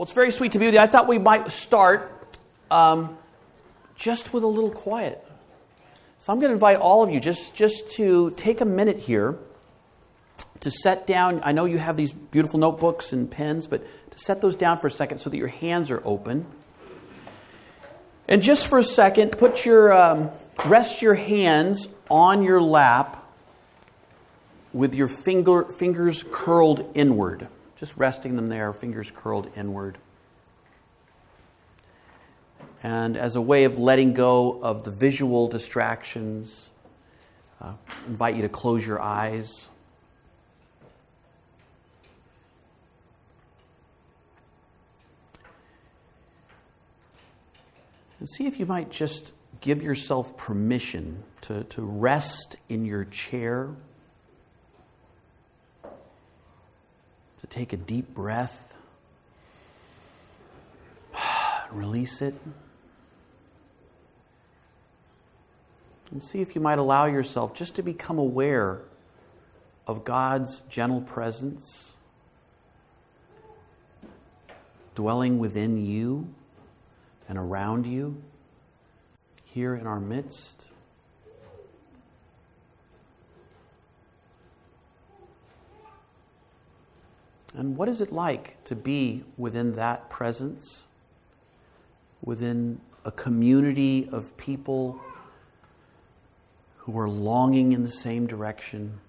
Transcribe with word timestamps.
Well, 0.00 0.04
it's 0.04 0.14
very 0.14 0.30
sweet 0.30 0.52
to 0.52 0.58
be 0.58 0.64
with 0.64 0.72
you. 0.72 0.80
I 0.80 0.86
thought 0.86 1.08
we 1.08 1.18
might 1.18 1.52
start 1.52 2.10
um, 2.70 3.18
just 3.96 4.32
with 4.32 4.42
a 4.42 4.46
little 4.46 4.70
quiet. 4.70 5.22
So 6.16 6.32
I'm 6.32 6.38
going 6.38 6.48
to 6.48 6.54
invite 6.54 6.78
all 6.78 7.02
of 7.02 7.10
you 7.10 7.20
just, 7.20 7.54
just 7.54 7.90
to 7.96 8.30
take 8.30 8.62
a 8.62 8.64
minute 8.64 8.96
here 8.96 9.36
to 10.60 10.70
set 10.70 11.06
down. 11.06 11.42
I 11.44 11.52
know 11.52 11.66
you 11.66 11.76
have 11.76 11.98
these 11.98 12.12
beautiful 12.12 12.58
notebooks 12.58 13.12
and 13.12 13.30
pens, 13.30 13.66
but 13.66 13.86
to 14.12 14.18
set 14.18 14.40
those 14.40 14.56
down 14.56 14.78
for 14.78 14.86
a 14.86 14.90
second 14.90 15.18
so 15.18 15.28
that 15.28 15.36
your 15.36 15.48
hands 15.48 15.90
are 15.90 16.00
open. 16.06 16.46
And 18.26 18.42
just 18.42 18.68
for 18.68 18.78
a 18.78 18.82
second, 18.82 19.32
put 19.32 19.66
your 19.66 19.92
um, 19.92 20.30
rest 20.64 21.02
your 21.02 21.12
hands 21.12 21.88
on 22.08 22.42
your 22.42 22.62
lap 22.62 23.22
with 24.72 24.94
your 24.94 25.08
finger, 25.08 25.64
fingers 25.64 26.24
curled 26.32 26.90
inward. 26.94 27.48
Just 27.80 27.96
resting 27.96 28.36
them 28.36 28.50
there, 28.50 28.74
fingers 28.74 29.10
curled 29.10 29.50
inward. 29.56 29.96
And 32.82 33.16
as 33.16 33.36
a 33.36 33.40
way 33.40 33.64
of 33.64 33.78
letting 33.78 34.12
go 34.12 34.60
of 34.60 34.84
the 34.84 34.90
visual 34.90 35.48
distractions, 35.48 36.68
uh, 37.58 37.72
invite 38.06 38.36
you 38.36 38.42
to 38.42 38.50
close 38.50 38.86
your 38.86 39.00
eyes. 39.00 39.66
And 48.18 48.28
see 48.28 48.46
if 48.46 48.60
you 48.60 48.66
might 48.66 48.90
just 48.90 49.32
give 49.62 49.82
yourself 49.82 50.36
permission 50.36 51.22
to, 51.42 51.64
to 51.64 51.80
rest 51.80 52.56
in 52.68 52.84
your 52.84 53.06
chair 53.06 53.74
to 57.40 57.46
take 57.46 57.72
a 57.72 57.76
deep 57.76 58.14
breath, 58.14 58.76
release 61.70 62.22
it, 62.22 62.34
and 66.10 66.22
see 66.22 66.40
if 66.40 66.54
you 66.54 66.60
might 66.60 66.78
allow 66.78 67.06
yourself 67.06 67.54
just 67.54 67.76
to 67.76 67.82
become 67.82 68.18
aware 68.18 68.82
of 69.86 70.04
God's 70.04 70.60
gentle 70.68 71.00
presence 71.00 71.96
dwelling 74.94 75.38
within 75.38 75.78
you 75.84 76.28
and 77.28 77.38
around 77.38 77.86
you 77.86 78.22
here 79.44 79.74
in 79.74 79.86
our 79.86 80.00
midst. 80.00 80.68
And 87.54 87.76
what 87.76 87.88
is 87.88 88.00
it 88.00 88.12
like 88.12 88.62
to 88.64 88.76
be 88.76 89.24
within 89.36 89.72
that 89.72 90.08
presence, 90.08 90.84
within 92.22 92.80
a 93.04 93.10
community 93.10 94.08
of 94.12 94.36
people 94.36 95.00
who 96.78 96.98
are 96.98 97.08
longing 97.08 97.72
in 97.72 97.82
the 97.82 97.90
same 97.90 98.26
direction, 98.26 99.00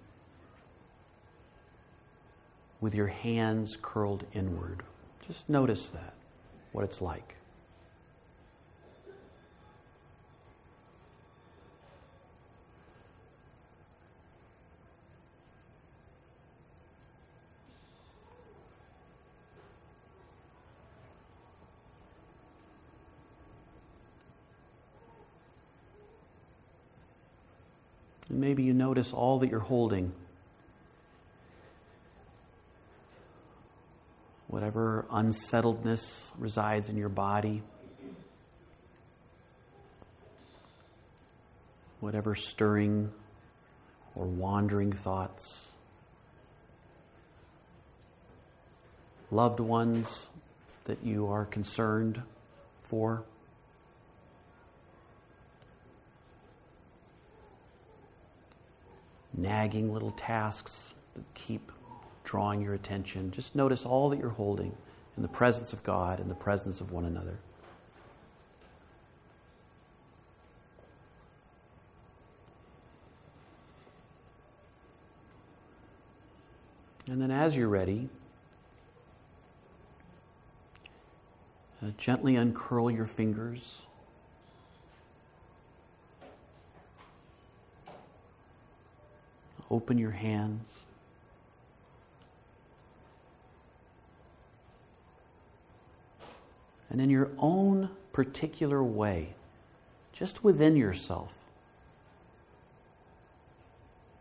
with 2.80 2.96
your 2.96 3.08
hands 3.08 3.78
curled 3.80 4.26
inward? 4.34 4.84
Just 5.22 5.50
notice 5.50 5.90
that, 5.90 6.16
what 6.72 6.84
it's 6.84 7.02
like. 7.02 7.36
Maybe 28.42 28.64
you 28.64 28.74
notice 28.74 29.14
all 29.14 29.40
that 29.40 29.50
you're 29.50 29.60
holding. 29.60 30.12
Whatever 34.48 35.06
unsettledness 35.12 36.34
resides 36.38 36.90
in 36.90 36.98
your 36.98 37.08
body, 37.08 37.62
whatever 42.02 42.36
stirring 42.36 43.12
or 44.16 44.26
wandering 44.26 44.92
thoughts, 44.92 45.76
loved 49.30 49.62
ones 49.62 50.30
that 50.86 51.04
you 51.06 51.28
are 51.28 51.46
concerned 51.46 52.22
for. 52.84 53.24
Nagging 59.34 59.94
little 59.94 60.12
tasks 60.12 60.94
that 61.16 61.24
keep 61.34 61.72
drawing 62.24 62.62
your 62.62 62.74
attention. 62.74 63.32
Just 63.32 63.56
notice 63.56 63.86
all 63.86 64.10
that 64.10 64.20
you're 64.20 64.30
holding 64.30 64.76
in 65.18 65.24
the 65.24 65.30
presence 65.30 65.74
of 65.74 65.84
God 65.84 66.20
and 66.20 66.30
the 66.30 66.36
presence 66.36 66.82
of 66.82 66.92
one 66.92 67.06
another. 67.06 67.38
And 77.08 77.22
then, 77.22 77.32
as 77.32 77.58
you're 77.58 77.68
ready, 77.68 78.08
uh, 81.84 81.88
gently 81.98 82.38
uncurl 82.38 82.90
your 82.90 83.06
fingers. 83.06 83.82
Open 89.72 89.98
your 89.98 90.12
hands. 90.12 90.86
And 96.90 97.00
in 97.00 97.10
your 97.10 97.32
own 97.38 97.90
particular 98.12 98.84
way, 98.84 99.34
just 100.12 100.44
within 100.44 100.76
yourself, 100.76 101.32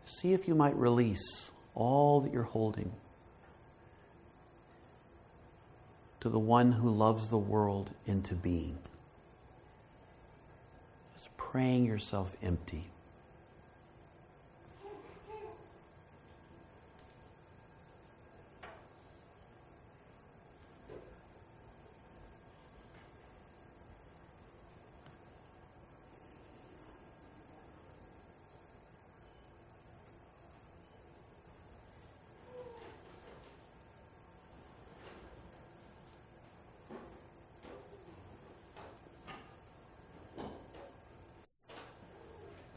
see 0.05 0.31
if 0.31 0.47
you 0.47 0.55
might 0.55 0.75
release 0.77 1.51
all 1.75 2.21
that 2.21 2.31
you're 2.31 2.43
holding 2.43 2.93
to 6.21 6.29
the 6.29 6.39
one 6.39 6.71
who 6.71 6.89
loves 6.89 7.27
the 7.27 7.37
world 7.37 7.89
into 8.07 8.35
being. 8.35 8.77
Just 11.13 11.35
praying 11.35 11.85
yourself 11.85 12.37
empty. 12.41 12.85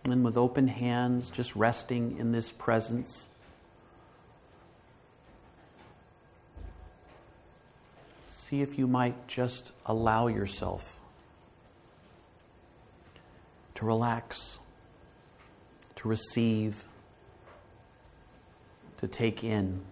And 0.07 0.14
with 0.25 0.37
open 0.37 0.69
hands, 0.69 1.31
just 1.31 1.55
resting 1.55 2.19
in 2.19 2.33
this 2.33 2.51
presence. 2.51 3.29
See 8.27 8.61
if 8.63 8.79
you 8.79 8.87
might 8.87 9.29
just 9.29 9.73
allow 9.87 10.27
yourself 10.27 11.01
to 13.77 13.85
relax, 13.85 14.59
to 15.97 16.09
receive, 16.09 16.87
to 18.99 19.09
take 19.09 19.45
in 19.45 19.83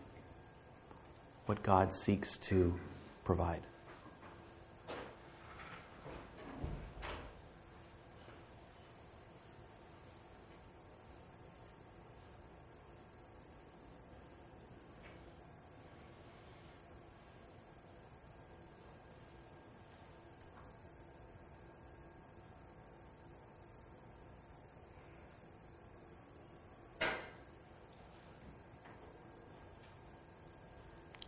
what 1.47 1.63
God 1.63 1.93
seeks 1.93 2.39
to 2.39 2.75
provide. 3.25 3.63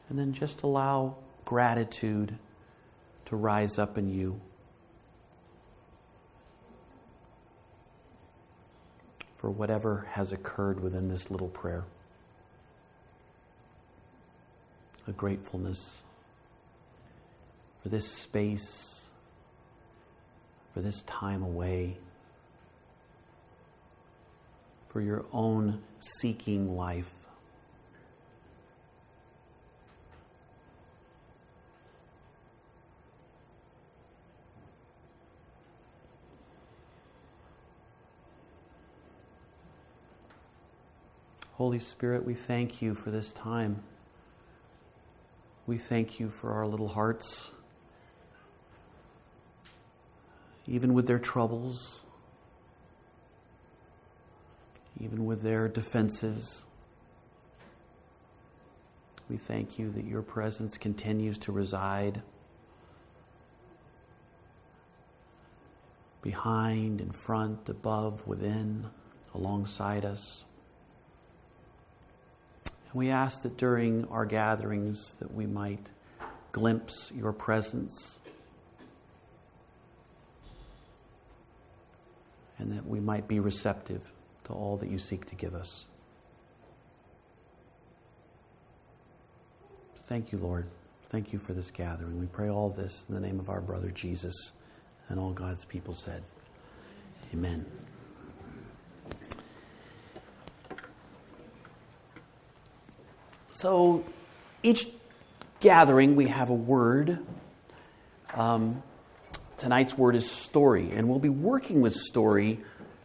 And 0.09 0.19
then 0.19 0.33
just 0.33 0.63
allow 0.63 1.17
gratitude 1.45 2.39
to 3.27 3.37
rise 3.37 3.79
up 3.79 3.97
in 3.99 4.09
you. 4.09 4.41
For 9.37 9.51
whatever 9.51 10.07
has 10.13 10.33
occurred 10.33 10.81
within 10.81 11.09
this 11.09 11.31
little 11.31 11.49
prayer, 11.49 11.85
a 15.07 15.13
gratefulness 15.13 16.03
for 17.83 17.91
this 17.91 18.09
space, 18.09 19.11
for 20.73 20.81
this 20.81 21.03
time 21.03 21.43
away, 21.43 21.99
for 24.89 25.03
your 25.03 25.27
own 25.33 25.83
seeking 26.01 26.77
life. 26.77 27.24
Holy 41.57 41.79
Spirit, 41.79 42.25
we 42.25 42.35
thank 42.35 42.83
you 42.83 42.97
for 42.97 43.13
this 43.13 43.33
time. 43.33 43.85
We 45.69 45.79
thank 45.79 46.19
you 46.19 46.29
for 46.29 46.51
our 46.51 46.67
little 46.67 46.89
hearts, 46.89 47.53
even 50.67 50.95
with 50.95 51.07
their 51.07 51.21
troubles, 51.21 52.03
even 55.01 55.27
with 55.27 55.43
their 55.43 55.69
defenses. 55.69 56.65
We 59.31 59.37
thank 59.37 59.79
you 59.79 59.93
that 59.93 60.05
your 60.05 60.23
presence 60.23 60.77
continues 60.77 61.39
to 61.39 61.53
reside 61.53 62.23
behind, 66.21 67.01
in 67.01 67.13
front, 67.13 67.69
above, 67.69 68.27
within, 68.27 68.87
alongside 69.33 70.05
us. 70.05 70.45
We 72.95 73.11
ask 73.11 73.43
that 73.43 73.57
during 73.57 74.07
our 74.09 74.25
gatherings 74.25 75.15
that 75.19 75.35
we 75.35 75.47
might 75.47 75.91
glimpse 76.53 77.11
your 77.13 77.33
presence 77.33 78.21
and 82.59 82.71
that 82.73 82.87
we 82.87 83.01
might 83.01 83.27
be 83.27 83.41
receptive 83.41 84.13
to 84.45 84.53
all 84.53 84.77
that 84.77 84.89
you 84.89 84.99
seek 84.99 85.27
to 85.27 85.35
give 85.35 85.55
us. 85.55 85.87
Thank 90.07 90.31
you, 90.31 90.39
Lord. 90.39 90.67
Thank 91.09 91.33
you 91.33 91.39
for 91.39 91.53
this 91.53 91.73
gathering. 91.73 92.21
We 92.21 92.27
pray 92.27 92.49
all 92.49 92.71
this 92.71 93.07
in 93.09 93.15
the 93.15 93.21
name 93.21 93.41
of 93.41 93.49
our 93.49 93.61
brother 93.61 93.91
Jesus 93.91 94.53
and 95.09 95.19
all 95.19 95.33
God's 95.33 95.65
people 95.65 95.95
said. 95.95 96.23
Amen. 97.33 97.84
So 103.65 104.05
each 104.63 104.87
gathering, 105.61 106.17
we 106.17 106.27
have 106.27 106.51
a 106.51 106.55
word. 106.55 107.19
Um, 108.35 108.83
tonight's 109.57 109.97
word 109.97 110.17
is 110.17 110.31
story, 110.31 110.91
and 110.91 111.09
we'll 111.09 111.19
be 111.19 111.31
working 111.31 111.81
with 111.81 111.95
story, 111.95 112.61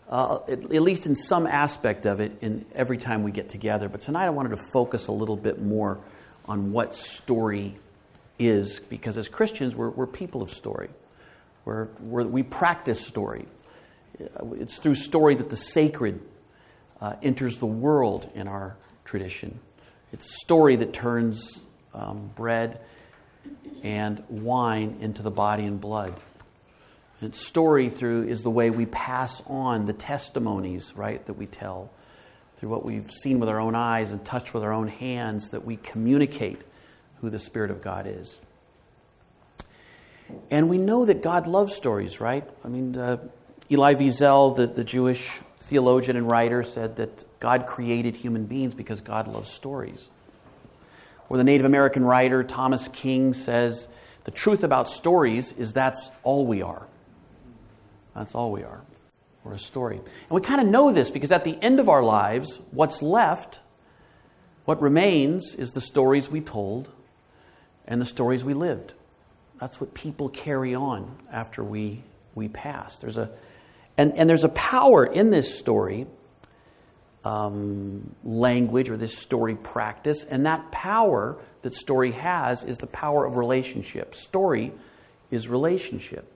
uh, 0.09 0.39
at, 0.49 0.63
at, 0.63 0.81
least 0.81 1.05
in 1.05 1.15
some 1.15 1.47
aspect 1.47 2.05
of 2.05 2.19
it, 2.19 2.33
in 2.41 2.65
every 2.75 2.97
time 2.97 3.23
we 3.23 3.31
get 3.31 3.47
together. 3.47 3.87
But 3.87 4.01
tonight, 4.01 4.25
I 4.25 4.31
wanted 4.31 4.49
to 4.49 4.61
focus 4.73 5.07
a 5.07 5.13
little 5.13 5.37
bit 5.37 5.61
more 5.61 5.97
on 6.43 6.73
what 6.73 6.93
story 6.93 7.77
is, 8.37 8.81
because 8.81 9.17
as 9.17 9.29
Christians, 9.29 9.77
we're, 9.77 9.91
we're 9.91 10.07
people 10.07 10.41
of 10.41 10.51
story. 10.51 10.89
We're, 11.63 11.87
we're, 12.01 12.25
we 12.25 12.43
practice 12.43 12.99
story. 12.99 13.45
It's 14.19 14.77
through 14.77 14.95
story 14.95 15.35
that 15.35 15.49
the 15.49 15.55
sacred 15.55 16.19
uh, 16.99 17.15
enters 17.23 17.59
the 17.59 17.65
world 17.65 18.29
in 18.35 18.49
our 18.49 18.75
tradition. 19.05 19.61
It's 20.11 20.25
a 20.25 20.39
story 20.39 20.75
that 20.77 20.93
turns 20.93 21.63
um, 21.93 22.31
bread 22.35 22.79
and 23.83 24.23
wine 24.29 24.97
into 25.01 25.21
the 25.21 25.31
body 25.31 25.65
and 25.65 25.79
blood. 25.79 26.15
And 27.19 27.29
its 27.29 27.45
story 27.45 27.89
through 27.89 28.23
is 28.23 28.41
the 28.43 28.49
way 28.49 28.69
we 28.69 28.85
pass 28.85 29.41
on 29.45 29.85
the 29.85 29.93
testimonies, 29.93 30.93
right, 30.95 31.23
that 31.25 31.33
we 31.33 31.45
tell. 31.45 31.91
Through 32.57 32.69
what 32.69 32.83
we've 32.83 33.11
seen 33.11 33.39
with 33.39 33.49
our 33.49 33.59
own 33.59 33.75
eyes 33.75 34.11
and 34.11 34.23
touched 34.25 34.53
with 34.53 34.63
our 34.63 34.73
own 34.73 34.87
hands, 34.87 35.49
that 35.49 35.65
we 35.65 35.77
communicate 35.77 36.61
who 37.21 37.29
the 37.29 37.39
Spirit 37.39 37.71
of 37.71 37.81
God 37.81 38.05
is. 38.07 38.39
And 40.51 40.69
we 40.69 40.77
know 40.77 41.05
that 41.05 41.21
God 41.23 41.47
loves 41.47 41.75
stories, 41.75 42.19
right? 42.19 42.47
I 42.63 42.67
mean, 42.67 42.97
uh, 42.97 43.17
Elie 43.71 43.95
Wiesel, 43.95 44.55
the, 44.55 44.67
the 44.67 44.83
Jewish 44.83 45.39
theologian 45.69 46.17
and 46.17 46.29
writer, 46.29 46.63
said 46.63 46.97
that 46.97 47.23
God 47.39 47.67
created 47.67 48.15
human 48.15 48.45
beings 48.45 48.73
because 48.73 49.01
God 49.01 49.27
loves 49.27 49.49
stories. 49.49 50.07
Or 51.29 51.37
the 51.37 51.43
Native 51.43 51.65
American 51.65 52.03
writer 52.03 52.43
Thomas 52.43 52.87
King 52.87 53.33
says, 53.33 53.87
the 54.23 54.31
truth 54.31 54.63
about 54.63 54.89
stories 54.89 55.51
is 55.53 55.73
that's 55.73 56.11
all 56.23 56.45
we 56.45 56.61
are. 56.61 56.87
That's 58.15 58.35
all 58.35 58.51
we 58.51 58.63
are. 58.63 58.81
We're 59.43 59.53
a 59.53 59.59
story. 59.59 59.97
And 59.97 60.29
we 60.29 60.41
kind 60.41 60.59
of 60.59 60.67
know 60.67 60.91
this 60.91 61.09
because 61.09 61.31
at 61.31 61.43
the 61.43 61.57
end 61.61 61.79
of 61.79 61.87
our 61.87 62.03
lives, 62.03 62.59
what's 62.71 63.01
left, 63.01 63.59
what 64.65 64.81
remains, 64.81 65.55
is 65.55 65.71
the 65.71 65.81
stories 65.81 66.29
we 66.29 66.41
told 66.41 66.89
and 67.87 68.01
the 68.01 68.05
stories 68.05 68.43
we 68.43 68.53
lived. 68.53 68.93
That's 69.59 69.79
what 69.79 69.93
people 69.93 70.29
carry 70.29 70.75
on 70.75 71.17
after 71.31 71.63
we, 71.63 72.03
we 72.35 72.47
pass. 72.47 72.99
There's 72.99 73.17
a, 73.17 73.29
and, 73.99 74.15
and 74.15 74.29
there's 74.29 74.45
a 74.45 74.49
power 74.49 75.05
in 75.05 75.29
this 75.29 75.59
story 75.59 76.07
um, 77.25 78.15
language 78.23 78.89
or 78.89 78.95
this 78.95 79.17
story 79.17 79.55
practice. 79.55 80.23
And 80.23 80.45
that 80.45 80.71
power 80.71 81.35
that 81.63 81.73
story 81.73 82.11
has 82.11 82.63
is 82.63 82.77
the 82.77 82.87
power 82.87 83.25
of 83.25 83.35
relationship. 83.35 84.15
Story 84.15 84.71
is 85.31 85.49
relationship. 85.49 86.31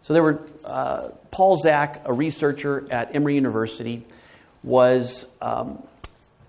So 0.00 0.12
there 0.12 0.24
were 0.24 0.44
uh, 0.64 1.10
Paul 1.30 1.58
Zak, 1.58 2.02
a 2.04 2.12
researcher 2.12 2.84
at 2.90 3.14
Emory 3.14 3.36
University, 3.36 4.04
was 4.64 5.24
um, 5.40 5.80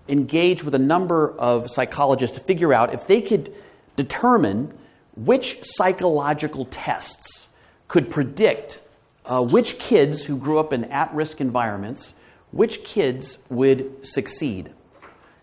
engaged 0.08 0.64
with 0.64 0.74
a 0.74 0.80
number 0.80 1.30
of 1.38 1.70
psychologists 1.70 2.36
to 2.36 2.42
figure 2.42 2.72
out 2.72 2.92
if 2.92 3.06
they 3.06 3.20
could 3.20 3.54
determine 3.94 4.76
which 5.14 5.60
psychological 5.62 6.64
tests 6.64 7.46
could 7.86 8.10
predict 8.10 8.80
uh, 9.26 9.42
which 9.42 9.78
kids 9.78 10.24
who 10.24 10.36
grew 10.36 10.58
up 10.58 10.72
in 10.72 10.84
at-risk 10.84 11.40
environments 11.40 12.14
which 12.54 12.84
kids 12.84 13.38
would 13.50 14.06
succeed 14.06 14.72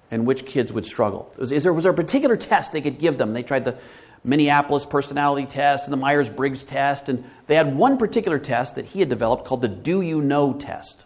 and 0.09 0.25
which 0.25 0.45
kids 0.45 0.71
would 0.71 0.85
struggle? 0.85 1.31
Was, 1.37 1.49
there, 1.49 1.73
was 1.73 1.83
there 1.83 1.91
a 1.91 1.95
particular 1.95 2.37
test 2.37 2.71
they 2.71 2.81
could 2.81 2.99
give 2.99 3.17
them? 3.17 3.33
They 3.33 3.43
tried 3.43 3.65
the 3.65 3.77
Minneapolis 4.23 4.85
personality 4.85 5.45
test 5.45 5.85
and 5.85 5.93
the 5.93 5.97
Myers 5.97 6.29
Briggs 6.29 6.63
test, 6.63 7.09
and 7.09 7.25
they 7.47 7.55
had 7.55 7.75
one 7.75 7.97
particular 7.97 8.39
test 8.39 8.75
that 8.75 8.85
he 8.85 8.99
had 8.99 9.09
developed 9.09 9.45
called 9.45 9.61
the 9.61 9.67
Do 9.67 10.01
You 10.01 10.21
Know 10.21 10.53
test. 10.53 11.05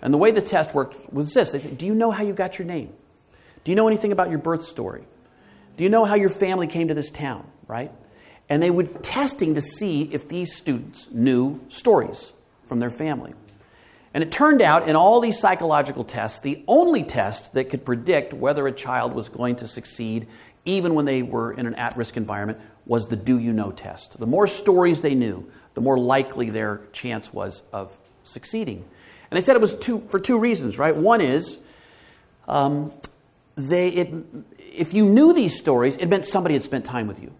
And 0.00 0.14
the 0.14 0.18
way 0.18 0.30
the 0.30 0.40
test 0.40 0.74
worked 0.74 1.12
was 1.12 1.32
this 1.32 1.52
they 1.52 1.58
said, 1.58 1.78
Do 1.78 1.86
you 1.86 1.94
know 1.94 2.10
how 2.10 2.22
you 2.22 2.32
got 2.32 2.58
your 2.58 2.66
name? 2.66 2.92
Do 3.64 3.72
you 3.72 3.76
know 3.76 3.88
anything 3.88 4.12
about 4.12 4.30
your 4.30 4.38
birth 4.38 4.64
story? 4.64 5.04
Do 5.76 5.84
you 5.84 5.90
know 5.90 6.04
how 6.04 6.14
your 6.14 6.28
family 6.28 6.66
came 6.66 6.88
to 6.88 6.94
this 6.94 7.10
town, 7.10 7.48
right? 7.66 7.90
And 8.48 8.62
they 8.62 8.70
would 8.70 9.02
testing 9.02 9.54
to 9.54 9.62
see 9.62 10.02
if 10.12 10.28
these 10.28 10.54
students 10.54 11.08
knew 11.10 11.60
stories 11.68 12.32
from 12.66 12.80
their 12.80 12.90
family. 12.90 13.34
And 14.14 14.22
it 14.22 14.30
turned 14.30 14.60
out 14.60 14.88
in 14.88 14.96
all 14.96 15.20
these 15.20 15.38
psychological 15.38 16.04
tests, 16.04 16.40
the 16.40 16.62
only 16.66 17.02
test 17.02 17.54
that 17.54 17.70
could 17.70 17.84
predict 17.84 18.34
whether 18.34 18.66
a 18.66 18.72
child 18.72 19.14
was 19.14 19.28
going 19.28 19.56
to 19.56 19.68
succeed, 19.68 20.26
even 20.64 20.94
when 20.94 21.06
they 21.06 21.22
were 21.22 21.52
in 21.52 21.66
an 21.66 21.74
at 21.76 21.96
risk 21.96 22.16
environment, 22.16 22.60
was 22.84 23.06
the 23.06 23.16
do 23.16 23.38
you 23.38 23.52
know 23.52 23.70
test. 23.70 24.18
The 24.18 24.26
more 24.26 24.46
stories 24.46 25.00
they 25.00 25.14
knew, 25.14 25.50
the 25.74 25.80
more 25.80 25.98
likely 25.98 26.50
their 26.50 26.82
chance 26.92 27.32
was 27.32 27.62
of 27.72 27.96
succeeding. 28.24 28.84
And 29.30 29.40
they 29.40 29.44
said 29.44 29.56
it 29.56 29.62
was 29.62 29.74
two, 29.74 30.06
for 30.10 30.18
two 30.18 30.38
reasons, 30.38 30.78
right? 30.78 30.94
One 30.94 31.22
is 31.22 31.58
um, 32.46 32.92
they, 33.56 33.88
it, 33.88 34.14
if 34.58 34.92
you 34.92 35.06
knew 35.06 35.32
these 35.32 35.56
stories, 35.56 35.96
it 35.96 36.06
meant 36.06 36.26
somebody 36.26 36.54
had 36.54 36.62
spent 36.62 36.84
time 36.84 37.06
with 37.06 37.20
you. 37.20 37.32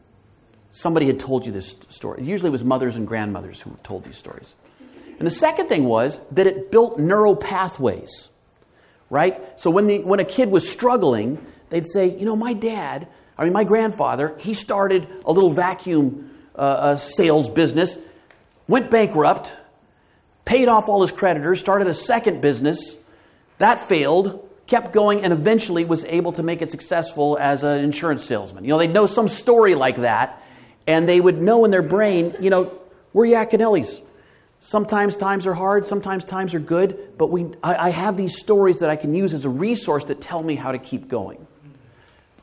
Somebody 0.74 1.06
had 1.06 1.20
told 1.20 1.44
you 1.44 1.52
this 1.52 1.76
story. 1.90 2.22
Usually 2.24 2.48
it 2.48 2.52
was 2.52 2.64
mothers 2.64 2.96
and 2.96 3.06
grandmothers 3.06 3.60
who 3.60 3.76
told 3.82 4.04
these 4.04 4.16
stories. 4.16 4.54
And 5.18 5.26
the 5.26 5.30
second 5.30 5.68
thing 5.68 5.84
was 5.84 6.18
that 6.32 6.46
it 6.46 6.72
built 6.72 6.98
neural 6.98 7.36
pathways, 7.36 8.30
right? 9.10 9.38
So 9.60 9.70
when, 9.70 9.86
the, 9.86 9.98
when 9.98 10.18
a 10.18 10.24
kid 10.24 10.50
was 10.50 10.68
struggling, 10.68 11.44
they'd 11.68 11.86
say, 11.86 12.18
you 12.18 12.24
know, 12.24 12.34
my 12.34 12.54
dad, 12.54 13.06
I 13.36 13.44
mean, 13.44 13.52
my 13.52 13.64
grandfather, 13.64 14.34
he 14.40 14.54
started 14.54 15.06
a 15.26 15.30
little 15.30 15.50
vacuum 15.50 16.30
uh, 16.56 16.96
sales 16.96 17.50
business, 17.50 17.98
went 18.66 18.90
bankrupt, 18.90 19.54
paid 20.46 20.68
off 20.68 20.88
all 20.88 21.02
his 21.02 21.12
creditors, 21.12 21.60
started 21.60 21.86
a 21.86 21.94
second 21.94 22.40
business. 22.40 22.96
That 23.58 23.88
failed, 23.88 24.48
kept 24.66 24.94
going, 24.94 25.22
and 25.22 25.34
eventually 25.34 25.84
was 25.84 26.06
able 26.06 26.32
to 26.32 26.42
make 26.42 26.62
it 26.62 26.70
successful 26.70 27.36
as 27.38 27.62
an 27.62 27.84
insurance 27.84 28.24
salesman. 28.24 28.64
You 28.64 28.70
know, 28.70 28.78
they'd 28.78 28.90
know 28.92 29.04
some 29.06 29.28
story 29.28 29.74
like 29.74 29.98
that, 29.98 30.41
And 30.86 31.08
they 31.08 31.20
would 31.20 31.40
know 31.40 31.64
in 31.64 31.70
their 31.70 31.82
brain, 31.82 32.34
you 32.40 32.50
know, 32.50 32.72
we're 33.12 33.26
Yaconellis. 33.26 34.00
Sometimes 34.60 35.16
times 35.16 35.46
are 35.46 35.54
hard, 35.54 35.86
sometimes 35.86 36.24
times 36.24 36.54
are 36.54 36.60
good, 36.60 37.18
but 37.18 37.30
we, 37.30 37.46
I, 37.62 37.88
I 37.88 37.90
have 37.90 38.16
these 38.16 38.38
stories 38.38 38.78
that 38.78 38.90
I 38.90 38.96
can 38.96 39.14
use 39.14 39.34
as 39.34 39.44
a 39.44 39.48
resource 39.48 40.04
that 40.04 40.20
tell 40.20 40.42
me 40.42 40.54
how 40.54 40.72
to 40.72 40.78
keep 40.78 41.08
going. 41.08 41.44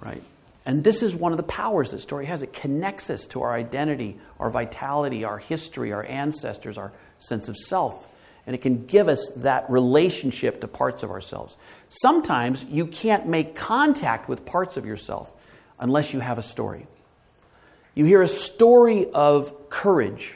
Right? 0.01 0.21
And 0.65 0.83
this 0.83 1.01
is 1.01 1.15
one 1.15 1.31
of 1.31 1.37
the 1.37 1.43
powers 1.43 1.91
that 1.91 1.99
story 1.99 2.25
has. 2.25 2.41
It 2.41 2.53
connects 2.53 3.09
us 3.09 3.25
to 3.27 3.41
our 3.41 3.53
identity, 3.53 4.17
our 4.39 4.49
vitality, 4.49 5.23
our 5.23 5.37
history, 5.37 5.93
our 5.93 6.03
ancestors, 6.03 6.77
our 6.77 6.91
sense 7.19 7.47
of 7.47 7.57
self. 7.57 8.07
And 8.45 8.53
it 8.53 8.61
can 8.61 8.85
give 8.85 9.07
us 9.07 9.31
that 9.37 9.69
relationship 9.69 10.61
to 10.61 10.67
parts 10.67 11.03
of 11.03 11.11
ourselves. 11.11 11.57
Sometimes 11.87 12.65
you 12.65 12.85
can't 12.85 13.27
make 13.27 13.55
contact 13.55 14.27
with 14.27 14.45
parts 14.45 14.75
of 14.77 14.85
yourself 14.85 15.31
unless 15.79 16.13
you 16.13 16.19
have 16.19 16.37
a 16.37 16.43
story. 16.43 16.85
You 17.99 18.05
hear 18.05 18.21
a 18.21 18.29
story 18.29 19.11
of 19.11 19.69
courage, 19.69 20.33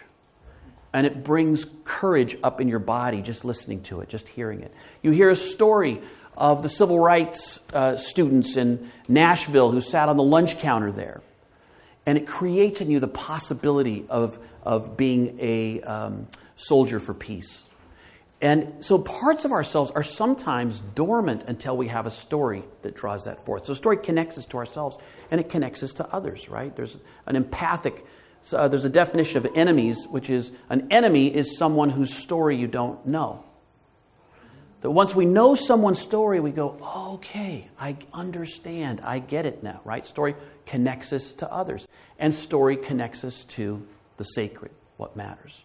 and 0.91 1.07
it 1.07 1.23
brings 1.23 1.65
courage 1.85 2.35
up 2.43 2.59
in 2.59 2.67
your 2.67 2.79
body 2.79 3.21
just 3.21 3.45
listening 3.45 3.83
to 3.83 4.01
it, 4.01 4.09
just 4.09 4.27
hearing 4.27 4.59
it. 4.59 4.73
You 5.01 5.11
hear 5.11 5.29
a 5.29 5.35
story 5.37 6.01
of 6.35 6.61
the 6.61 6.67
civil 6.67 6.99
rights 6.99 7.61
uh, 7.71 7.95
students 7.95 8.57
in 8.57 8.91
Nashville 9.07 9.71
who 9.71 9.79
sat 9.79 10.09
on 10.09 10.17
the 10.17 10.23
lunch 10.23 10.59
counter 10.59 10.91
there. 10.91 11.21
And 12.05 12.17
it 12.17 12.27
creates 12.27 12.81
in 12.81 12.91
you 12.91 12.99
the 12.99 13.07
possibility 13.07 14.03
of, 14.09 14.39
of 14.63 14.97
being 14.97 15.37
a 15.39 15.79
um, 15.83 16.27
soldier 16.57 16.99
for 16.99 17.13
peace. 17.13 17.63
And 18.43 18.83
so 18.83 18.99
parts 18.99 19.45
of 19.45 19.53
ourselves 19.53 19.89
are 19.91 20.03
sometimes 20.03 20.81
dormant 20.95 21.45
until 21.47 21.77
we 21.77 21.87
have 21.87 22.05
a 22.05 22.11
story 22.11 22.65
that 22.81 22.93
draws 22.93 23.23
that 23.23 23.45
forth. 23.45 23.65
So 23.65 23.73
story 23.73 23.95
connects 23.95 24.37
us 24.37 24.45
to 24.47 24.57
ourselves 24.57 24.97
and 25.31 25.39
it 25.39 25.49
connects 25.49 25.81
us 25.81 25.93
to 25.93 26.13
others, 26.13 26.49
right? 26.49 26.75
There's 26.75 26.97
an 27.25 27.37
empathic, 27.37 28.05
uh, 28.51 28.67
there's 28.67 28.83
a 28.83 28.89
definition 28.89 29.37
of 29.37 29.49
enemies, 29.55 30.05
which 30.09 30.29
is 30.29 30.51
an 30.69 30.91
enemy 30.91 31.33
is 31.33 31.57
someone 31.57 31.89
whose 31.89 32.13
story 32.13 32.57
you 32.57 32.67
don't 32.67 33.05
know. 33.05 33.45
That 34.81 34.91
once 34.91 35.15
we 35.15 35.23
know 35.23 35.55
someone's 35.55 36.01
story, 36.01 36.41
we 36.41 36.51
go, 36.51 36.77
okay, 37.13 37.69
I 37.79 37.95
understand, 38.11 38.99
I 39.05 39.19
get 39.19 39.45
it 39.45 39.63
now, 39.63 39.79
right? 39.85 40.03
Story 40.03 40.35
connects 40.65 41.13
us 41.13 41.31
to 41.35 41.49
others, 41.49 41.87
and 42.19 42.33
story 42.33 42.75
connects 42.75 43.23
us 43.23 43.45
to 43.45 43.87
the 44.17 44.25
sacred, 44.25 44.73
what 44.97 45.15
matters. 45.15 45.63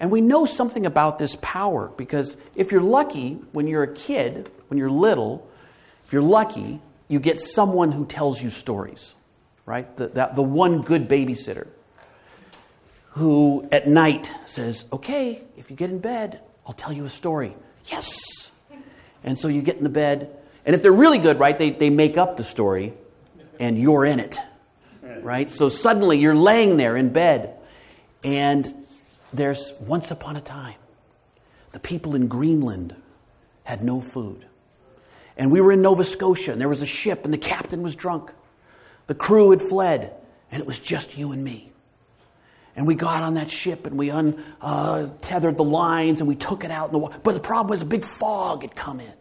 And 0.00 0.10
we 0.10 0.22
know 0.22 0.46
something 0.46 0.86
about 0.86 1.18
this 1.18 1.36
power 1.42 1.92
because 1.96 2.36
if 2.56 2.72
you're 2.72 2.80
lucky, 2.80 3.34
when 3.52 3.66
you're 3.66 3.82
a 3.82 3.94
kid, 3.94 4.50
when 4.68 4.78
you're 4.78 4.90
little, 4.90 5.46
if 6.06 6.12
you're 6.12 6.22
lucky, 6.22 6.80
you 7.06 7.20
get 7.20 7.38
someone 7.38 7.92
who 7.92 8.06
tells 8.06 8.42
you 8.42 8.48
stories, 8.48 9.14
right? 9.66 9.94
The, 9.98 10.08
that, 10.08 10.36
the 10.36 10.42
one 10.42 10.80
good 10.80 11.06
babysitter 11.06 11.68
who 13.10 13.68
at 13.70 13.86
night 13.86 14.32
says, 14.46 14.84
Okay, 14.92 15.42
if 15.56 15.70
you 15.70 15.76
get 15.76 15.90
in 15.90 15.98
bed, 15.98 16.40
I'll 16.66 16.72
tell 16.72 16.92
you 16.92 17.04
a 17.04 17.10
story. 17.10 17.54
Yes. 17.86 18.50
And 19.22 19.38
so 19.38 19.48
you 19.48 19.60
get 19.60 19.76
in 19.76 19.84
the 19.84 19.90
bed, 19.90 20.34
and 20.64 20.74
if 20.74 20.82
they're 20.82 20.92
really 20.92 21.18
good, 21.18 21.38
right, 21.38 21.56
they, 21.56 21.70
they 21.70 21.90
make 21.90 22.16
up 22.16 22.36
the 22.38 22.44
story 22.44 22.94
and 23.58 23.78
you're 23.78 24.06
in 24.06 24.20
it, 24.20 24.38
right? 25.02 25.50
So 25.50 25.68
suddenly 25.68 26.18
you're 26.18 26.34
laying 26.34 26.78
there 26.78 26.96
in 26.96 27.10
bed, 27.10 27.58
and 28.24 28.79
there's 29.32 29.72
once 29.80 30.10
upon 30.10 30.36
a 30.36 30.40
time, 30.40 30.76
the 31.72 31.80
people 31.80 32.14
in 32.14 32.26
Greenland 32.28 32.94
had 33.64 33.82
no 33.84 34.00
food. 34.00 34.46
And 35.36 35.50
we 35.50 35.60
were 35.60 35.72
in 35.72 35.82
Nova 35.82 36.04
Scotia, 36.04 36.52
and 36.52 36.60
there 36.60 36.68
was 36.68 36.82
a 36.82 36.86
ship, 36.86 37.24
and 37.24 37.32
the 37.32 37.38
captain 37.38 37.82
was 37.82 37.96
drunk. 37.96 38.30
The 39.06 39.14
crew 39.14 39.50
had 39.50 39.62
fled, 39.62 40.12
and 40.50 40.60
it 40.60 40.66
was 40.66 40.78
just 40.78 41.16
you 41.16 41.32
and 41.32 41.42
me. 41.42 41.70
And 42.76 42.86
we 42.86 42.94
got 42.94 43.22
on 43.22 43.34
that 43.34 43.50
ship 43.50 43.86
and 43.86 43.98
we 43.98 44.10
untethered 44.10 45.54
uh, 45.54 45.56
the 45.56 45.64
lines 45.64 46.20
and 46.20 46.28
we 46.28 46.36
took 46.36 46.64
it 46.64 46.70
out 46.70 46.86
in 46.86 46.92
the 46.92 46.98
water. 46.98 47.18
But 47.22 47.32
the 47.34 47.40
problem 47.40 47.68
was 47.70 47.82
a 47.82 47.86
big 47.86 48.04
fog 48.04 48.62
had 48.62 48.74
come 48.74 49.00
in. 49.00 49.12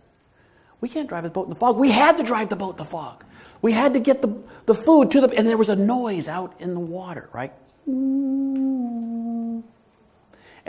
We 0.81 0.87
can't 0.87 1.09
drive 1.09 1.23
the 1.23 1.29
boat 1.29 1.45
in 1.45 1.49
the 1.49 1.55
fog. 1.55 1.77
We 1.77 1.91
had 1.91 2.17
to 2.17 2.23
drive 2.23 2.49
the 2.49 2.55
boat 2.55 2.71
in 2.71 2.77
the 2.77 2.85
fog. 2.85 3.25
We 3.61 3.73
had 3.73 3.93
to 3.93 3.99
get 3.99 4.21
the, 4.21 4.33
the 4.65 4.75
food 4.75 5.11
to 5.11 5.21
the, 5.21 5.29
and 5.31 5.45
there 5.45 5.57
was 5.57 5.69
a 5.69 5.75
noise 5.75 6.29
out 6.29 6.55
in 6.59 6.73
the 6.73 6.79
water, 6.79 7.27
right? 7.33 7.51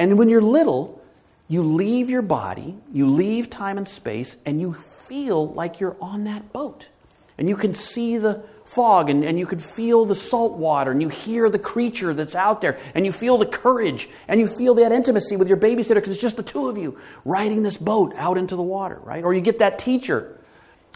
And 0.00 0.16
when 0.16 0.30
you're 0.30 0.40
little, 0.40 0.99
you 1.47 1.62
leave 1.62 2.09
your 2.09 2.23
body, 2.23 2.75
you 2.90 3.07
leave 3.07 3.50
time 3.50 3.76
and 3.76 3.87
space, 3.87 4.38
and 4.47 4.59
you 4.59 4.73
feel 4.73 5.52
like 5.52 5.78
you're 5.78 5.97
on 6.00 6.25
that 6.25 6.54
boat. 6.54 6.88
And 7.37 7.50
you 7.50 7.54
can 7.54 7.75
see 7.75 8.16
the 8.16 8.42
fog 8.64 9.11
and, 9.11 9.25
and 9.25 9.38
you 9.38 9.47
can 9.47 9.59
feel 9.59 10.07
the 10.07 10.14
salt 10.14 10.57
water 10.57 10.90
and 10.90 11.02
you 11.02 11.11
hear 11.11 11.50
the 11.50 11.59
creature 11.59 12.14
that's 12.14 12.35
out 12.35 12.62
there 12.62 12.78
and 12.95 13.04
you 13.04 13.12
feel 13.12 13.37
the 13.37 13.45
courage 13.45 14.09
and 14.26 14.40
you 14.40 14.47
feel 14.47 14.75
that 14.76 14.90
intimacy 14.90 15.37
with 15.37 15.49
your 15.49 15.57
babysitter 15.57 15.97
because 15.97 16.12
it's 16.12 16.23
just 16.23 16.37
the 16.37 16.42
two 16.42 16.69
of 16.69 16.78
you 16.78 16.99
riding 17.25 17.62
this 17.62 17.76
boat 17.76 18.14
out 18.16 18.38
into 18.38 18.57
the 18.57 18.62
water, 18.62 18.99
right? 19.02 19.23
Or 19.23 19.35
you 19.35 19.40
get 19.42 19.59
that 19.59 19.78
teacher, 19.78 20.38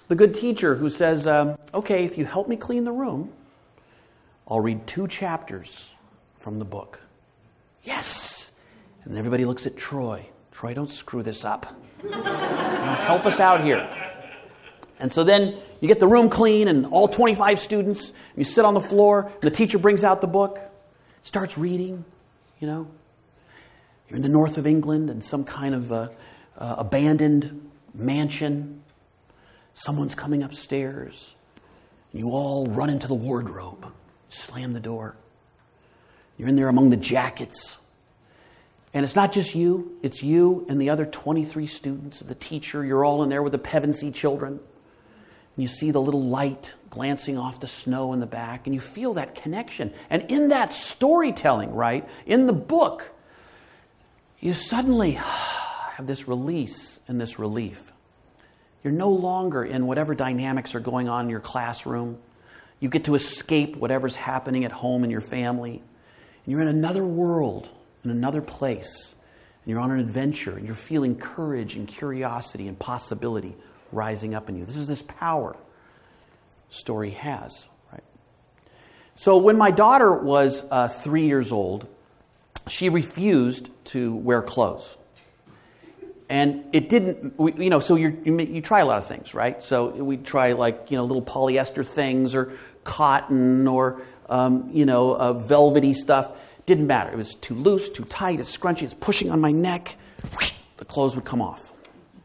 the 0.09 0.15
good 0.15 0.35
teacher 0.35 0.77
who 0.77 0.89
says, 0.89 1.27
um, 1.27 1.59
okay, 1.75 2.05
if 2.05 2.17
you 2.17 2.25
help 2.25 2.49
me 2.49 2.57
clean 2.57 2.85
the 2.85 2.93
room, 2.93 3.33
I'll 4.49 4.61
read 4.61 4.87
two 4.87 5.09
chapters 5.09 5.91
from 6.39 6.59
the 6.59 6.65
book. 6.65 7.01
Yes! 7.83 8.44
And 9.05 9.19
everybody 9.19 9.45
looks 9.45 9.67
at 9.67 9.77
Troy. 9.77 10.27
Troy, 10.51 10.73
don't 10.73 10.89
screw 10.89 11.23
this 11.23 11.45
up. 11.45 11.67
Help 12.11 13.27
us 13.27 13.41
out 13.41 13.63
here. 13.63 13.89
And 14.99 15.13
so 15.13 15.25
then 15.25 15.57
you 15.81 15.89
get 15.89 16.01
the 16.01 16.07
room 16.07 16.31
clean 16.31 16.69
and 16.69 16.87
all 16.87 17.09
25 17.09 17.59
students, 17.59 18.13
you 18.37 18.45
sit 18.45 18.65
on 18.65 18.75
the 18.75 18.81
floor, 18.81 19.25
and 19.27 19.43
the 19.43 19.51
teacher 19.51 19.79
brings 19.79 20.05
out 20.05 20.21
the 20.21 20.27
book, 20.27 20.59
starts 21.21 21.59
reading, 21.59 22.05
you 22.61 22.67
know. 22.67 22.89
You're 24.09 24.17
in 24.17 24.23
the 24.23 24.29
north 24.29 24.57
of 24.59 24.67
England 24.67 25.11
in 25.11 25.21
some 25.21 25.45
kind 25.45 25.75
of 25.75 25.91
uh, 25.91 26.09
uh, 26.57 26.77
abandoned 26.79 27.71
mansion. 27.93 28.83
Someone's 29.75 30.15
coming 30.15 30.43
upstairs. 30.43 31.35
You 32.13 32.31
all 32.31 32.67
run 32.67 32.91
into 32.91 33.09
the 33.09 33.15
wardrobe, 33.15 33.93
slam 34.29 34.73
the 34.73 34.81
door. 34.81 35.17
You're 36.39 36.49
in 36.49 36.57
there 36.57 36.69
among 36.69 36.91
the 36.91 36.97
jackets 36.97 37.79
and 38.95 39.05
it's 39.05 39.17
not 39.17 39.33
just 39.33 39.57
you, 39.57 39.99
it's 40.03 40.23
you 40.23 40.65
and 40.69 40.81
the 40.81 40.89
other 40.89 41.05
23 41.05 41.67
students, 41.67 42.21
the 42.21 42.37
teacher. 42.37 42.85
You're 42.85 43.05
all 43.05 43.25
in 43.25 43.29
there 43.29 43.43
with 43.43 43.53
the 43.53 43.59
Pevensey 43.59 44.15
children. 44.15 44.53
And 44.53 45.63
you 45.63 45.67
see 45.67 45.91
the 45.91 46.01
little 46.01 46.23
light 46.23 46.75
glancing 46.91 47.37
off 47.37 47.59
the 47.59 47.67
snow 47.67 48.13
in 48.13 48.21
the 48.21 48.27
back, 48.27 48.67
and 48.67 48.75
you 48.75 48.81
feel 48.81 49.15
that 49.15 49.35
connection. 49.35 49.93
And 50.09 50.31
in 50.31 50.49
that 50.51 50.73
storytelling, 50.73 51.75
right, 51.75 52.09
in 52.25 52.47
the 52.47 52.53
book, 52.53 53.11
you 54.39 54.55
suddenly 54.55 55.11
have 55.19 56.07
this 56.07 56.29
release 56.29 57.01
and 57.09 57.21
this 57.21 57.37
relief. 57.37 57.93
You're 58.85 58.93
no 58.93 59.11
longer 59.11 59.65
in 59.65 59.89
whatever 59.89 60.15
dynamics 60.15 60.73
are 60.77 60.81
going 60.81 61.09
on 61.09 61.25
in 61.25 61.31
your 61.31 61.41
classroom. 61.41 62.19
You 62.79 62.91
get 62.91 63.05
to 63.05 63.17
escape 63.17 63.75
whatever's 63.75 64.15
happening 64.15 64.65
at 64.65 64.71
home 64.71 65.03
in 65.03 65.11
your 65.11 65.21
family. 65.21 65.83
And 66.45 66.53
you're 66.53 66.61
in 66.61 66.69
another 66.69 67.05
world 67.05 67.71
in 68.05 68.11
another 68.11 68.43
place, 68.43 69.15
and 69.65 69.71
you're 69.71 69.81
on 69.81 69.91
an 69.91 69.99
adventure, 69.99 70.57
and 70.57 70.67
you're 70.67 70.75
feeling 70.75 71.17
courage 71.17 71.77
and 71.77 71.89
curiosity 71.89 72.69
and 72.69 72.79
possibility 72.79 73.57
rising 73.93 74.35
up 74.35 74.49
in 74.49 74.57
you. 74.57 74.65
This 74.65 74.77
is 74.77 74.87
this 74.87 75.03
power 75.03 75.57
story 76.71 77.11
has, 77.11 77.69
right? 77.93 78.03
So 79.15 79.39
when 79.39 79.57
my 79.57 79.71
daughter 79.71 80.13
was 80.13 80.63
uh, 80.71 80.89
three 80.89 81.27
years 81.27 81.53
old, 81.53 81.87
she 82.69 82.89
refused 82.89 83.71
to 83.87 84.15
wear 84.17 84.43
clothes. 84.43 84.97
And 86.31 86.65
it 86.73 86.89
didn't, 86.89 87.39
we, 87.39 87.53
you 87.65 87.71
know, 87.71 87.81
so 87.81 87.97
you 87.97 88.19
you 88.25 88.63
try 88.63 88.81
a 88.81 88.87
lot 88.87 88.97
of 88.97 89.07
things, 89.07 89.35
right? 89.35 89.63
So 89.63 89.91
we 89.91 90.17
try 90.17 90.53
like, 90.53 90.91
you 90.91 90.97
know, 90.97 91.05
little 91.05 91.23
polyester 91.23 91.87
things 91.87 92.35
or 92.35 92.53
cotton 92.83 93.69
or, 93.69 94.01
um, 94.31 94.71
you 94.73 94.87
know, 94.87 95.15
uh, 95.15 95.35
velvety 95.35 95.93
stuff. 95.93 96.33
Didn't 96.67 96.87
matter. 96.87 97.11
It 97.11 97.17
was 97.17 97.35
too 97.35 97.55
loose, 97.55 97.89
too 97.89 98.05
tight, 98.05 98.41
it's 98.41 98.57
scrunchy, 98.57 98.83
it's 98.83 98.95
pushing 98.95 99.31
on 99.31 99.41
my 99.41 99.53
neck. 99.53 99.97
The 100.79 100.85
clothes 100.85 101.15
would 101.15 101.25
come 101.25 101.43
off, 101.43 101.73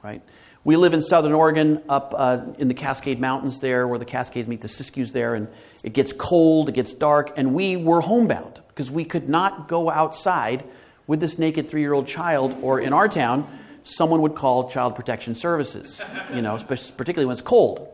right? 0.02 0.22
We 0.64 0.76
live 0.76 0.94
in 0.94 1.02
southern 1.02 1.34
Oregon, 1.34 1.82
up 1.88 2.14
uh, 2.16 2.42
in 2.58 2.68
the 2.68 2.74
Cascade 2.74 3.20
Mountains 3.20 3.60
there, 3.60 3.88
where 3.88 4.00
the 4.00 4.06
Cascades 4.06 4.48
meet 4.48 4.62
the 4.62 4.68
Siskiyous 4.68 5.12
there, 5.12 5.36
and 5.36 5.48
it 5.84 5.94
gets 5.94 6.14
cold, 6.14 6.70
it 6.70 6.74
gets 6.74 6.94
dark, 6.94 7.34
and 7.38 7.54
we 7.54 7.78
were 7.78 8.02
homebound 8.02 8.62
because 8.68 8.92
we 8.92 9.06
could 9.06 9.30
not 9.30 9.68
go 9.68 9.90
outside 9.90 10.64
with 11.08 11.20
this 11.20 11.40
naked 11.40 11.70
three 11.70 11.82
year 11.82 11.94
old 11.94 12.08
child, 12.08 12.58
or 12.62 12.80
in 12.80 12.94
our 12.94 13.08
town, 13.08 13.48
someone 13.84 14.22
would 14.22 14.36
call 14.36 14.70
Child 14.70 14.96
Protection 14.96 15.34
Services, 15.34 16.02
you 16.34 16.42
know, 16.42 16.58
particularly 16.58 17.26
when 17.26 17.34
it's 17.34 17.42
cold. 17.42 17.88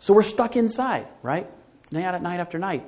So 0.00 0.12
we're 0.12 0.22
stuck 0.22 0.56
inside, 0.56 1.06
right? 1.22 1.48
Night, 1.90 2.20
night 2.20 2.40
after 2.40 2.58
night. 2.58 2.84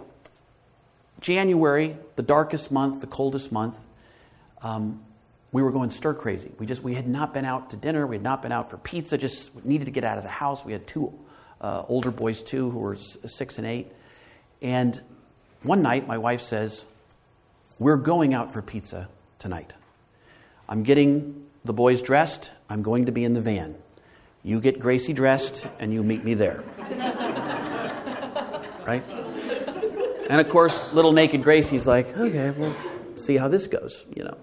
January, 1.20 1.96
the 2.16 2.22
darkest 2.22 2.70
month, 2.70 3.00
the 3.00 3.06
coldest 3.06 3.52
month, 3.52 3.78
um, 4.62 5.02
we 5.52 5.62
were 5.62 5.70
going 5.70 5.90
stir 5.90 6.14
crazy. 6.14 6.50
We 6.58 6.66
just 6.66 6.82
we 6.82 6.94
had 6.94 7.06
not 7.06 7.32
been 7.32 7.44
out 7.44 7.70
to 7.70 7.76
dinner. 7.76 8.06
We 8.06 8.16
had 8.16 8.22
not 8.22 8.42
been 8.42 8.52
out 8.52 8.70
for 8.70 8.76
pizza. 8.76 9.16
Just 9.16 9.64
needed 9.64 9.84
to 9.84 9.92
get 9.92 10.04
out 10.04 10.18
of 10.18 10.24
the 10.24 10.30
house. 10.30 10.64
We 10.64 10.72
had 10.72 10.86
two 10.86 11.12
uh, 11.60 11.84
older 11.88 12.10
boys 12.10 12.42
too, 12.42 12.70
who 12.70 12.78
were 12.78 12.96
six 12.96 13.58
and 13.58 13.66
eight, 13.66 13.92
and 14.60 15.00
one 15.64 15.80
night, 15.80 16.06
my 16.06 16.18
wife 16.18 16.42
says, 16.42 16.84
We're 17.78 17.96
going 17.96 18.34
out 18.34 18.52
for 18.52 18.60
pizza 18.60 19.08
tonight. 19.38 19.72
I'm 20.68 20.82
getting 20.82 21.46
the 21.64 21.72
boys 21.72 22.02
dressed. 22.02 22.52
I'm 22.68 22.82
going 22.82 23.06
to 23.06 23.12
be 23.12 23.24
in 23.24 23.32
the 23.32 23.40
van. 23.40 23.74
You 24.42 24.60
get 24.60 24.78
Gracie 24.78 25.14
dressed, 25.14 25.66
and 25.78 25.92
you 25.92 26.02
meet 26.02 26.22
me 26.22 26.34
there. 26.34 26.62
right? 28.86 29.23
And 30.28 30.40
of 30.40 30.48
course, 30.48 30.92
little 30.92 31.12
naked 31.12 31.42
Gracie's 31.42 31.86
like, 31.86 32.16
okay, 32.16 32.50
we'll 32.50 32.74
see 33.16 33.36
how 33.36 33.48
this 33.48 33.66
goes, 33.66 34.04
you 34.14 34.24
know. 34.24 34.36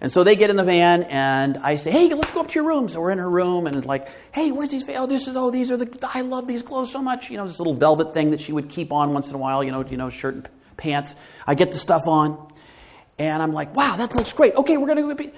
And 0.00 0.12
so 0.12 0.24
they 0.24 0.36
get 0.36 0.50
in 0.50 0.56
the 0.56 0.64
van, 0.64 1.04
and 1.04 1.56
I 1.56 1.76
say, 1.76 1.90
"Hey, 1.90 2.12
let's 2.12 2.30
go 2.30 2.40
up 2.40 2.48
to 2.48 2.54
your 2.54 2.68
room." 2.68 2.88
So 2.88 3.00
we're 3.00 3.12
in 3.12 3.18
her 3.18 3.30
room, 3.30 3.66
and 3.66 3.74
it's 3.74 3.86
like, 3.86 4.08
"Hey, 4.30 4.52
where's 4.52 4.70
these? 4.70 4.84
Oh, 4.90 5.06
this 5.06 5.26
is 5.26 5.36
oh, 5.36 5.50
these 5.50 5.70
are 5.70 5.78
the. 5.78 6.10
I 6.12 6.20
love 6.20 6.46
these 6.46 6.62
clothes 6.62 6.92
so 6.92 7.00
much. 7.00 7.30
You 7.30 7.38
know, 7.38 7.46
this 7.46 7.58
little 7.58 7.74
velvet 7.74 8.12
thing 8.12 8.30
that 8.32 8.40
she 8.40 8.52
would 8.52 8.68
keep 8.68 8.92
on 8.92 9.14
once 9.14 9.30
in 9.30 9.34
a 9.34 9.38
while. 9.38 9.64
You 9.64 9.72
know, 9.72 9.84
you 9.84 9.96
know, 9.96 10.10
shirt 10.10 10.34
and 10.34 10.48
pants. 10.76 11.16
I 11.46 11.54
get 11.54 11.72
the 11.72 11.78
stuff 11.78 12.06
on, 12.06 12.52
and 13.18 13.42
I'm 13.42 13.54
like, 13.54 13.74
"Wow, 13.74 13.96
that 13.96 14.14
looks 14.14 14.34
great. 14.34 14.54
Okay, 14.54 14.76
we're 14.76 14.88
gonna 14.88 15.14
go." 15.14 15.30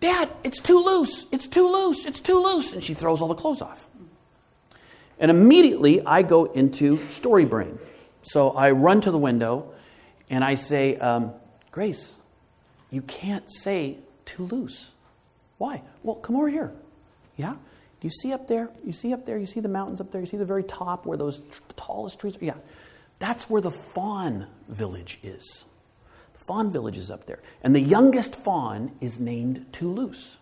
Dad, 0.00 0.30
it's 0.44 0.60
too 0.60 0.82
loose. 0.82 1.26
It's 1.30 1.46
too 1.46 1.68
loose. 1.68 2.06
It's 2.06 2.20
too 2.20 2.42
loose. 2.42 2.72
And 2.72 2.82
she 2.82 2.94
throws 2.94 3.20
all 3.20 3.28
the 3.28 3.34
clothes 3.34 3.60
off. 3.60 3.86
And 5.18 5.30
immediately 5.30 6.00
I 6.06 6.22
go 6.22 6.46
into 6.46 7.06
story 7.10 7.44
brain. 7.44 7.78
So 8.22 8.50
I 8.50 8.70
run 8.72 9.00
to 9.02 9.10
the 9.10 9.18
window 9.18 9.72
and 10.28 10.44
I 10.44 10.54
say, 10.54 10.96
um, 10.96 11.32
Grace, 11.70 12.16
you 12.90 13.02
can't 13.02 13.50
say 13.50 13.98
too 14.24 14.44
loose. 14.44 14.92
Why? 15.58 15.82
Well, 16.02 16.16
come 16.16 16.36
over 16.36 16.48
here. 16.48 16.72
Yeah? 17.36 17.52
Do 17.52 18.06
you 18.06 18.10
see 18.10 18.32
up 18.32 18.48
there? 18.48 18.70
You 18.84 18.92
see 18.92 19.12
up 19.12 19.26
there? 19.26 19.38
You 19.38 19.46
see 19.46 19.60
the 19.60 19.68
mountains 19.68 20.00
up 20.00 20.10
there? 20.10 20.20
You 20.20 20.26
see 20.26 20.38
the 20.38 20.46
very 20.46 20.64
top 20.64 21.06
where 21.06 21.18
those 21.18 21.40
tr- 21.50 21.60
tallest 21.76 22.18
trees 22.18 22.36
are? 22.36 22.44
Yeah. 22.44 22.54
That's 23.18 23.50
where 23.50 23.60
the 23.60 23.70
fawn 23.70 24.46
village 24.68 25.18
is. 25.22 25.64
The 26.32 26.44
fawn 26.44 26.70
village 26.70 26.96
is 26.96 27.10
up 27.10 27.26
there. 27.26 27.40
And 27.62 27.74
the 27.74 27.80
youngest 27.80 28.34
fawn 28.34 28.92
is 29.00 29.20
named 29.20 29.66
Toulouse. 29.72 30.38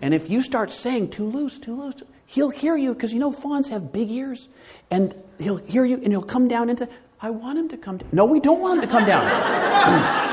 And 0.00 0.14
if 0.14 0.30
you 0.30 0.42
start 0.42 0.70
saying 0.70 1.10
Toulouse, 1.10 1.58
Toulouse, 1.58 2.02
he'll 2.32 2.50
hear 2.50 2.76
you 2.76 2.94
because 2.94 3.12
you 3.12 3.20
know 3.20 3.30
fawns 3.30 3.68
have 3.68 3.92
big 3.92 4.10
ears. 4.10 4.48
And 4.90 5.14
he'll 5.38 5.58
hear 5.58 5.84
you 5.84 5.96
and 5.96 6.08
he'll 6.08 6.22
come 6.22 6.48
down 6.48 6.70
into, 6.70 6.88
I 7.20 7.30
want 7.30 7.58
him 7.58 7.68
to 7.68 7.76
come 7.76 7.98
down. 7.98 8.08
No, 8.12 8.24
we 8.24 8.40
don't 8.40 8.60
want 8.60 8.82
him 8.82 8.88
to 8.88 8.90
come 8.90 9.06
down. 9.06 10.28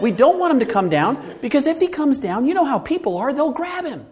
We 0.00 0.12
don't 0.12 0.38
want 0.38 0.52
him 0.52 0.60
to 0.60 0.66
come 0.72 0.88
down 0.88 1.38
because 1.40 1.66
if 1.66 1.80
he 1.80 1.88
comes 1.88 2.20
down, 2.20 2.46
you 2.46 2.54
know 2.54 2.64
how 2.64 2.78
people 2.78 3.16
are, 3.16 3.32
they'll 3.32 3.50
grab 3.50 3.84
him 3.84 4.06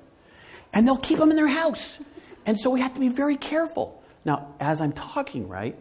and 0.73 0.85
they'll 0.85 0.97
keep 0.97 1.21
him 1.21 1.31
in 1.31 1.37
their 1.37 1.47
house. 1.47 1.99
And 2.45 2.59
so 2.59 2.71
we 2.71 2.81
have 2.81 2.93
to 2.95 2.99
be 2.99 3.09
very 3.09 3.37
careful. 3.37 4.03
Now, 4.25 4.53
as 4.59 4.81
I'm 4.81 4.91
talking, 4.91 5.49
right, 5.49 5.79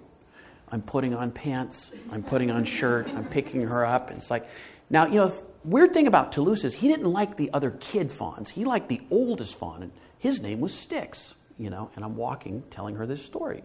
I'm 0.71 0.83
putting 0.83 1.15
on 1.15 1.31
pants, 1.31 1.91
I'm 2.11 2.21
putting 2.21 2.51
on 2.51 2.65
shirt, 2.65 3.07
I'm 3.09 3.25
picking 3.25 3.61
her 3.61 3.83
up. 3.83 4.09
And 4.11 4.19
it's 4.19 4.29
like, 4.29 4.47
now, 4.89 5.05
you 5.07 5.15
know, 5.15 5.33
weird 5.63 5.93
thing 5.93 6.07
about 6.07 6.31
Toulouse 6.31 6.63
is 6.63 6.75
he 6.75 6.87
didn't 6.87 7.11
like 7.11 7.37
the 7.37 7.51
other 7.53 7.71
kid 7.71 8.13
fawns. 8.13 8.51
He 8.51 8.65
liked 8.65 8.89
the 8.89 9.01
oldest 9.09 9.57
fawn, 9.57 9.83
and 9.83 9.91
his 10.19 10.41
name 10.41 10.61
was 10.61 10.73
Sticks, 10.73 11.33
you 11.57 11.69
know, 11.69 11.89
and 11.95 12.05
I'm 12.05 12.15
walking 12.15 12.63
telling 12.69 12.95
her 12.95 13.05
this 13.05 13.23
story. 13.23 13.63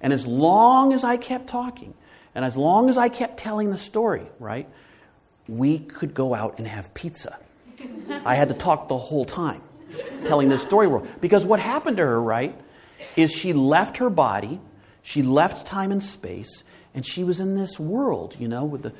And 0.00 0.12
as 0.12 0.26
long 0.26 0.92
as 0.92 1.04
I 1.04 1.16
kept 1.16 1.48
talking, 1.48 1.94
and 2.34 2.44
as 2.44 2.56
long 2.56 2.88
as 2.88 2.98
I 2.98 3.08
kept 3.08 3.38
telling 3.38 3.70
the 3.70 3.76
story, 3.76 4.26
right, 4.38 4.68
we 5.48 5.78
could 5.78 6.14
go 6.14 6.34
out 6.34 6.58
and 6.58 6.66
have 6.66 6.92
pizza. 6.94 7.38
I 8.24 8.34
had 8.34 8.48
to 8.48 8.54
talk 8.54 8.88
the 8.88 8.98
whole 8.98 9.24
time 9.24 9.62
telling 10.24 10.48
this 10.48 10.62
story 10.62 10.86
world. 10.86 11.08
because 11.20 11.44
what 11.46 11.60
happened 11.60 11.96
to 11.96 12.04
her, 12.04 12.20
right, 12.20 12.58
is 13.16 13.32
she 13.32 13.52
left 13.52 13.98
her 13.98 14.10
body, 14.10 14.60
she 15.02 15.22
left 15.22 15.66
time 15.66 15.90
and 15.90 16.02
space, 16.02 16.64
and 16.94 17.06
she 17.06 17.24
was 17.24 17.40
in 17.40 17.54
this 17.54 17.78
world, 17.78 18.36
you 18.38 18.48
know, 18.48 18.64
with 18.64 18.82
the, 18.82 18.92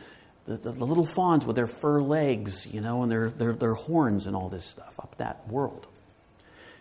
the, 0.56 0.72
the 0.72 0.84
little 0.84 1.06
fawns 1.06 1.44
with 1.44 1.56
their 1.56 1.66
fur 1.66 2.00
legs, 2.00 2.66
you 2.66 2.80
know, 2.80 3.02
and 3.02 3.12
their, 3.12 3.30
their, 3.30 3.52
their 3.52 3.74
horns 3.74 4.26
and 4.26 4.34
all 4.34 4.48
this 4.48 4.64
stuff 4.64 4.98
up 5.00 5.16
that 5.18 5.46
world. 5.48 5.86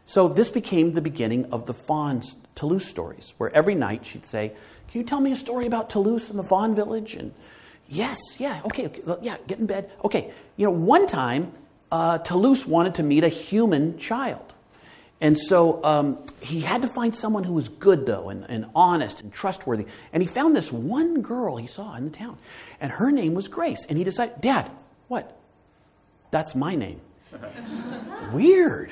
So 0.05 0.29
this 0.29 0.49
became 0.49 0.93
the 0.93 1.01
beginning 1.01 1.51
of 1.51 1.65
the 1.65 1.73
fawn 1.73 2.23
Toulouse 2.55 2.85
stories, 2.85 3.33
where 3.37 3.53
every 3.53 3.75
night 3.75 4.05
she'd 4.05 4.25
say, 4.25 4.53
Can 4.89 5.01
you 5.01 5.05
tell 5.05 5.19
me 5.19 5.31
a 5.33 5.35
story 5.35 5.67
about 5.67 5.89
Toulouse 5.89 6.29
and 6.29 6.39
the 6.39 6.43
fawn 6.43 6.75
village? 6.75 7.15
And 7.15 7.33
Yes, 7.89 8.19
yeah, 8.37 8.61
okay, 8.65 8.87
okay, 8.87 9.01
yeah, 9.21 9.37
get 9.47 9.59
in 9.59 9.65
bed. 9.65 9.91
Okay, 10.03 10.31
you 10.55 10.65
know, 10.65 10.71
one 10.71 11.07
time 11.07 11.51
uh, 11.91 12.17
Toulouse 12.19 12.65
wanted 12.65 12.95
to 12.95 13.03
meet 13.03 13.23
a 13.23 13.29
human 13.29 13.97
child. 13.97 14.53
And 15.19 15.37
so 15.37 15.83
um, 15.83 16.19
he 16.41 16.61
had 16.61 16.83
to 16.83 16.87
find 16.87 17.13
someone 17.13 17.43
who 17.43 17.53
was 17.53 17.69
good, 17.69 18.05
though, 18.05 18.29
and, 18.29 18.45
and 18.47 18.67
honest 18.75 19.21
and 19.21 19.33
trustworthy. 19.33 19.87
And 20.13 20.21
he 20.21 20.27
found 20.27 20.55
this 20.55 20.71
one 20.71 21.21
girl 21.21 21.57
he 21.57 21.65
saw 21.65 21.95
in 21.95 22.05
the 22.05 22.11
town. 22.11 22.37
And 22.79 22.91
her 22.91 23.11
name 23.11 23.33
was 23.33 23.47
Grace. 23.47 23.85
And 23.89 23.97
he 23.97 24.03
decided, 24.03 24.41
Dad, 24.41 24.69
what? 25.07 25.35
That's 26.29 26.53
my 26.53 26.75
name. 26.75 27.01
Weird. 28.31 28.91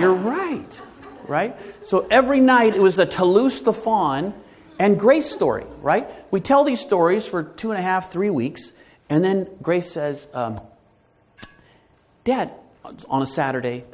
You're 0.00 0.14
right, 0.14 0.82
right? 1.28 1.56
So 1.84 2.06
every 2.10 2.40
night 2.40 2.74
it 2.74 2.82
was 2.82 2.98
a 2.98 3.06
Toulouse 3.06 3.60
the 3.60 3.72
fawn 3.72 4.34
and 4.78 4.98
Grace 4.98 5.30
story, 5.30 5.64
right? 5.80 6.10
We 6.32 6.40
tell 6.40 6.64
these 6.64 6.80
stories 6.80 7.26
for 7.26 7.44
two 7.44 7.70
and 7.70 7.78
a 7.78 7.82
half, 7.82 8.10
three 8.10 8.30
weeks, 8.30 8.72
and 9.08 9.24
then 9.24 9.48
Grace 9.62 9.90
says, 9.90 10.26
um, 10.34 10.60
Dad, 12.24 12.50
on 13.08 13.22
a 13.22 13.26
Saturday, 13.26 13.84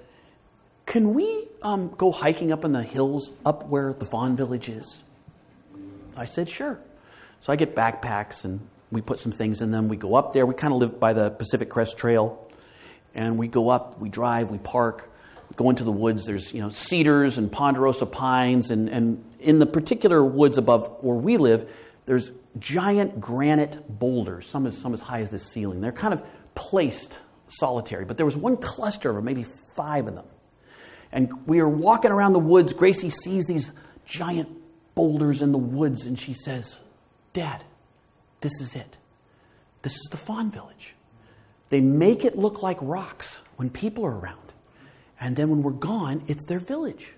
can 0.91 1.15
we 1.15 1.47
um, 1.63 1.95
go 1.97 2.11
hiking 2.11 2.51
up 2.51 2.65
in 2.65 2.73
the 2.73 2.83
hills 2.83 3.31
up 3.47 3.69
where 3.69 3.93
the 3.93 4.05
Fawn 4.05 4.35
Village 4.35 4.69
is? 4.69 5.05
I 6.17 6.25
said, 6.25 6.49
Sure. 6.49 6.81
So 7.43 7.53
I 7.53 7.57
get 7.57 7.77
backpacks 7.77 8.45
and 8.45 8.59
we 8.91 9.01
put 9.01 9.21
some 9.21 9.31
things 9.31 9.63
in 9.63 9.71
them. 9.71 9.87
We 9.87 9.97
go 9.97 10.17
up 10.17 10.33
there. 10.33 10.45
We 10.45 10.55
kind 10.57 10.73
of 10.73 10.81
live 10.81 10.99
by 10.99 11.13
the 11.13 11.31
Pacific 11.31 11.71
Crest 11.71 11.97
Trail. 11.97 12.45
And 13.15 13.39
we 13.39 13.47
go 13.47 13.69
up, 13.69 14.01
we 14.01 14.09
drive, 14.09 14.51
we 14.51 14.59
park, 14.59 15.09
go 15.55 15.71
into 15.71 15.85
the 15.85 15.93
woods. 15.93 16.27
There's 16.27 16.53
you 16.53 16.61
know 16.61 16.71
cedars 16.71 17.39
and 17.39 17.53
ponderosa 17.53 18.07
pines, 18.07 18.73
and, 18.73 18.89
and 18.89 19.25
in 19.39 19.61
the 19.61 19.67
particular 19.67 20.25
woods 20.25 20.59
above 20.59 20.89
where 21.03 21.15
we 21.15 21.37
live, 21.37 21.73
there's 22.07 22.33
giant 22.59 23.21
granite 23.21 23.79
boulders, 23.89 24.49
some 24.49 24.67
as, 24.67 24.77
some 24.77 24.93
as 24.93 25.01
high 25.01 25.21
as 25.21 25.31
the 25.31 25.39
ceiling. 25.39 25.83
They're 25.83 25.93
kind 25.93 26.13
of 26.13 26.27
placed 26.57 27.21
solitary, 27.49 28.05
but 28.05 28.17
there 28.17 28.27
was 28.27 28.37
one 28.37 28.57
cluster 28.57 29.17
of 29.17 29.23
maybe 29.23 29.45
five 29.45 30.09
of 30.09 30.17
them. 30.17 30.27
And 31.13 31.47
we 31.47 31.61
are 31.61 31.69
walking 31.69 32.11
around 32.11 32.33
the 32.33 32.39
woods. 32.39 32.73
Gracie 32.73 33.11
sees 33.11 33.47
these 33.47 33.73
giant 34.05 34.49
boulders 34.95 35.43
in 35.43 35.53
the 35.53 35.59
woods, 35.59 36.07
and 36.07 36.19
she 36.19 36.33
says, 36.33 36.79
Dad, 37.33 37.65
this 38.41 38.61
is 38.61 38.77
it. 38.77 38.97
This 39.83 39.95
is 39.95 40.09
the 40.11 40.17
fawn 40.17 40.51
village. 40.51 40.95
They 41.71 41.81
make 41.81 42.25
it 42.25 42.37
look 42.37 42.63
like 42.63 42.79
rocks 42.81 43.43
when 43.57 43.71
people 43.71 44.05
are 44.05 44.19
around. 44.19 44.53
And 45.21 45.37
then 45.37 45.51
when 45.51 45.63
we're 45.63 45.73
gone, 45.73 46.23
it's 46.27 46.47
their 46.47 46.59
village. 46.59 47.15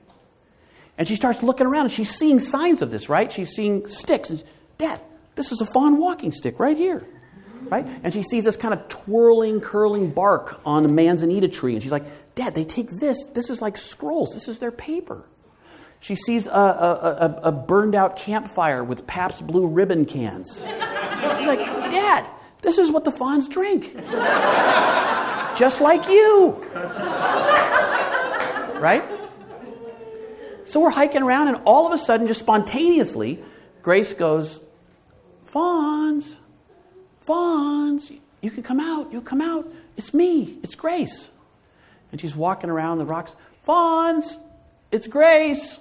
And 0.98 1.08
she 1.08 1.16
starts 1.16 1.42
looking 1.42 1.66
around 1.66 1.86
and 1.86 1.92
she's 1.92 2.10
seeing 2.10 2.38
signs 2.38 2.82
of 2.82 2.90
this, 2.90 3.08
right? 3.08 3.32
She's 3.32 3.50
seeing 3.50 3.86
sticks. 3.86 4.30
And 4.30 4.42
Dad, 4.76 5.00
this 5.34 5.50
is 5.50 5.60
a 5.60 5.66
fawn 5.66 5.98
walking 5.98 6.32
stick 6.32 6.58
right 6.58 6.76
here. 6.76 7.06
Right? 7.70 7.86
And 8.02 8.12
she 8.12 8.22
sees 8.22 8.44
this 8.44 8.56
kind 8.56 8.74
of 8.74 8.88
twirling, 8.88 9.60
curling 9.60 10.10
bark 10.10 10.60
on 10.66 10.82
the 10.82 10.88
manzanita 10.88 11.48
tree. 11.48 11.74
And 11.74 11.82
she's 11.82 11.92
like, 11.92 12.04
Dad, 12.34 12.54
they 12.54 12.64
take 12.64 12.90
this. 12.90 13.24
This 13.32 13.50
is 13.50 13.60
like 13.62 13.76
scrolls. 13.76 14.32
This 14.34 14.48
is 14.48 14.58
their 14.58 14.72
paper. 14.72 15.24
She 16.00 16.14
sees 16.14 16.46
a, 16.46 16.50
a, 16.50 16.54
a, 16.54 17.40
a 17.44 17.52
burned 17.52 17.94
out 17.94 18.16
campfire 18.16 18.82
with 18.82 19.06
Pabst 19.06 19.46
Blue 19.46 19.66
Ribbon 19.66 20.04
cans. 20.04 20.56
She's 20.58 20.66
like, 21.46 21.64
Dad, 21.90 22.28
this 22.60 22.78
is 22.78 22.90
what 22.90 23.04
the 23.04 23.12
fawns 23.12 23.48
drink. 23.48 23.94
Just 25.56 25.80
like 25.80 26.08
you 26.08 26.66
right? 28.82 29.04
So 30.64 30.80
we're 30.80 30.90
hiking 30.90 31.22
around, 31.22 31.48
and 31.48 31.60
all 31.64 31.86
of 31.86 31.92
a 31.92 31.98
sudden, 31.98 32.26
just 32.26 32.40
spontaneously, 32.40 33.42
Grace 33.82 34.12
goes, 34.12 34.60
Fawns, 35.46 36.36
Fawns, 37.22 38.12
you 38.40 38.50
can 38.50 38.62
come 38.62 38.80
out, 38.80 39.12
you 39.12 39.20
come 39.20 39.40
out. 39.40 39.66
It's 39.96 40.12
me, 40.12 40.58
it's 40.62 40.74
Grace. 40.74 41.30
And 42.10 42.20
she's 42.20 42.36
walking 42.36 42.68
around 42.68 42.98
the 42.98 43.06
rocks, 43.06 43.34
Fawns, 43.62 44.36
it's 44.90 45.06
Grace, 45.06 45.78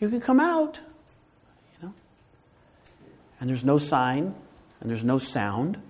you 0.00 0.10
can 0.10 0.20
come 0.20 0.40
out. 0.40 0.80
You 1.80 1.88
know? 1.88 1.94
And 3.40 3.48
there's 3.48 3.64
no 3.64 3.78
sign, 3.78 4.34
and 4.80 4.90
there's 4.90 5.04
no 5.04 5.18
sound, 5.18 5.80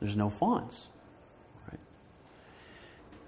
there's 0.00 0.16
no 0.16 0.30
fawns. 0.30 0.88
Right? 1.68 1.78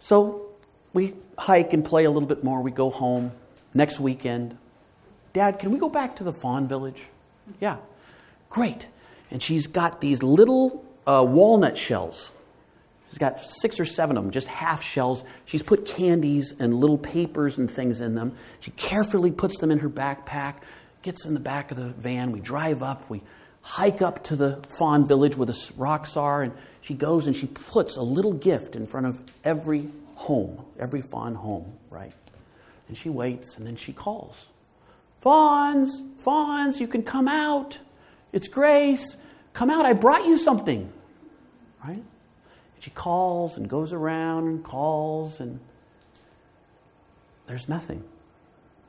So 0.00 0.46
we 0.94 1.14
hike 1.36 1.72
and 1.72 1.84
play 1.84 2.04
a 2.04 2.10
little 2.10 2.28
bit 2.28 2.42
more. 2.42 2.62
We 2.62 2.70
go 2.70 2.88
home 2.90 3.32
next 3.74 4.00
weekend. 4.00 4.56
Dad, 5.32 5.58
can 5.58 5.70
we 5.70 5.78
go 5.78 5.88
back 5.88 6.16
to 6.16 6.24
the 6.24 6.32
fawn 6.32 6.66
village? 6.66 7.04
Yeah. 7.60 7.76
Great. 8.48 8.86
And 9.30 9.42
she's 9.42 9.66
got 9.66 10.00
these 10.00 10.22
little 10.22 10.83
uh, 11.06 11.24
walnut 11.26 11.76
shells. 11.76 12.32
She's 13.10 13.18
got 13.18 13.40
six 13.40 13.78
or 13.78 13.84
seven 13.84 14.16
of 14.16 14.24
them, 14.24 14.32
just 14.32 14.48
half 14.48 14.82
shells. 14.82 15.24
She's 15.44 15.62
put 15.62 15.86
candies 15.86 16.52
and 16.58 16.74
little 16.74 16.98
papers 16.98 17.58
and 17.58 17.70
things 17.70 18.00
in 18.00 18.16
them. 18.16 18.34
She 18.58 18.72
carefully 18.72 19.30
puts 19.30 19.58
them 19.60 19.70
in 19.70 19.78
her 19.78 19.88
backpack, 19.88 20.56
gets 21.02 21.24
in 21.24 21.34
the 21.34 21.40
back 21.40 21.70
of 21.70 21.76
the 21.76 21.90
van. 21.90 22.32
We 22.32 22.40
drive 22.40 22.82
up. 22.82 23.08
We 23.08 23.22
hike 23.62 24.02
up 24.02 24.24
to 24.24 24.36
the 24.36 24.64
fawn 24.68 25.06
village 25.06 25.36
where 25.36 25.46
the 25.46 25.70
rocks 25.76 26.16
are. 26.16 26.42
And 26.42 26.52
she 26.80 26.94
goes 26.94 27.28
and 27.28 27.36
she 27.36 27.46
puts 27.46 27.96
a 27.96 28.02
little 28.02 28.32
gift 28.32 28.74
in 28.74 28.84
front 28.84 29.06
of 29.06 29.20
every 29.44 29.88
home, 30.16 30.64
every 30.78 31.00
fawn 31.00 31.36
home, 31.36 31.72
right? 31.90 32.12
And 32.88 32.98
she 32.98 33.10
waits 33.10 33.56
and 33.56 33.64
then 33.64 33.76
she 33.76 33.92
calls. 33.92 34.48
Fawns, 35.20 36.02
fawns, 36.18 36.80
you 36.80 36.88
can 36.88 37.02
come 37.02 37.28
out. 37.28 37.78
It's 38.32 38.48
Grace. 38.48 39.16
Come 39.54 39.70
out. 39.70 39.86
I 39.86 39.94
brought 39.94 40.26
you 40.26 40.36
something. 40.36 40.92
Right? 41.82 41.96
And 41.96 42.04
she 42.80 42.90
calls 42.90 43.56
and 43.56 43.68
goes 43.68 43.92
around 43.92 44.48
and 44.48 44.62
calls, 44.62 45.40
and 45.40 45.60
there's 47.46 47.68
nothing. 47.68 48.04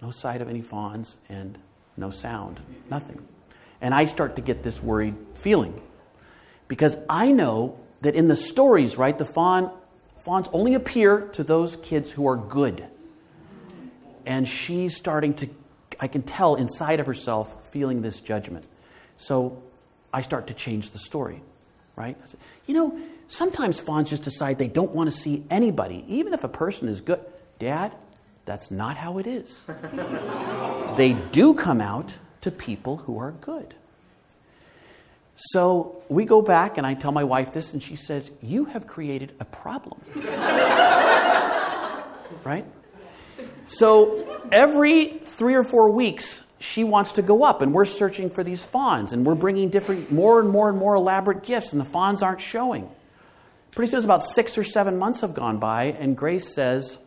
No 0.01 0.11
sight 0.11 0.41
of 0.41 0.49
any 0.49 0.61
fawns 0.61 1.17
and 1.29 1.57
no 1.95 2.09
sound. 2.09 2.59
Nothing. 2.89 3.25
And 3.79 3.93
I 3.93 4.05
start 4.05 4.35
to 4.35 4.41
get 4.41 4.63
this 4.63 4.81
worried 4.81 5.15
feeling 5.35 5.81
because 6.67 6.97
I 7.09 7.31
know 7.31 7.79
that 8.01 8.15
in 8.15 8.27
the 8.27 8.35
stories, 8.35 8.97
right, 8.97 9.17
the 9.17 9.25
fawn, 9.25 9.71
fawns 10.19 10.49
only 10.51 10.73
appear 10.73 11.21
to 11.33 11.43
those 11.43 11.77
kids 11.77 12.11
who 12.11 12.27
are 12.27 12.37
good. 12.37 12.85
And 14.25 14.47
she's 14.47 14.95
starting 14.95 15.33
to, 15.35 15.49
I 15.99 16.07
can 16.07 16.23
tell 16.23 16.55
inside 16.55 16.99
of 16.99 17.05
herself, 17.05 17.69
feeling 17.69 18.01
this 18.01 18.19
judgment. 18.19 18.65
So 19.17 19.61
I 20.15 20.21
start 20.21 20.47
to 20.47 20.53
change 20.53 20.91
the 20.91 20.97
story, 20.97 21.41
right? 21.97 22.15
Say, 22.29 22.37
you 22.67 22.73
know, 22.73 22.97
sometimes 23.27 23.81
fawns 23.81 24.09
just 24.09 24.23
decide 24.23 24.57
they 24.57 24.69
don't 24.69 24.91
want 24.91 25.11
to 25.11 25.15
see 25.15 25.43
anybody, 25.49 26.05
even 26.07 26.33
if 26.33 26.45
a 26.45 26.47
person 26.47 26.87
is 26.87 27.01
good. 27.01 27.19
Dad, 27.59 27.91
that's 28.45 28.71
not 28.71 28.95
how 28.95 29.17
it 29.17 29.27
is. 29.27 29.65
they 30.95 31.17
do 31.33 31.53
come 31.53 31.81
out 31.81 32.17
to 32.39 32.49
people 32.49 32.95
who 32.95 33.17
are 33.19 33.31
good. 33.31 33.75
So 35.35 36.01
we 36.07 36.23
go 36.23 36.41
back, 36.41 36.77
and 36.77 36.87
I 36.87 36.93
tell 36.93 37.11
my 37.11 37.25
wife 37.25 37.51
this, 37.51 37.73
and 37.73 37.83
she 37.83 37.97
says, 37.97 38.31
You 38.41 38.63
have 38.65 38.87
created 38.87 39.33
a 39.41 39.45
problem. 39.45 39.99
right? 42.45 42.63
So 43.65 44.41
every 44.49 45.19
three 45.25 45.55
or 45.55 45.65
four 45.65 45.91
weeks, 45.91 46.41
she 46.65 46.83
wants 46.83 47.13
to 47.13 47.21
go 47.21 47.43
up, 47.43 47.61
and 47.61 47.73
we're 47.73 47.85
searching 47.85 48.29
for 48.29 48.43
these 48.43 48.63
fawns, 48.63 49.13
and 49.13 49.25
we're 49.25 49.35
bringing 49.35 49.69
different, 49.69 50.11
more 50.11 50.39
and 50.39 50.49
more 50.49 50.67
and 50.67 50.77
more 50.77 50.95
elaborate 50.95 51.43
gifts, 51.43 51.71
and 51.71 51.79
the 51.79 51.85
fawns 51.85 52.23
aren't 52.23 52.41
showing. 52.41 52.89
Pretty 53.71 53.91
soon, 53.91 53.99
it's 53.99 54.05
about 54.05 54.23
six 54.23 54.57
or 54.57 54.63
seven 54.63 54.97
months 54.97 55.21
have 55.21 55.33
gone 55.33 55.59
by, 55.59 55.85
and 55.99 56.17
Grace 56.17 56.53
says, 56.53 56.97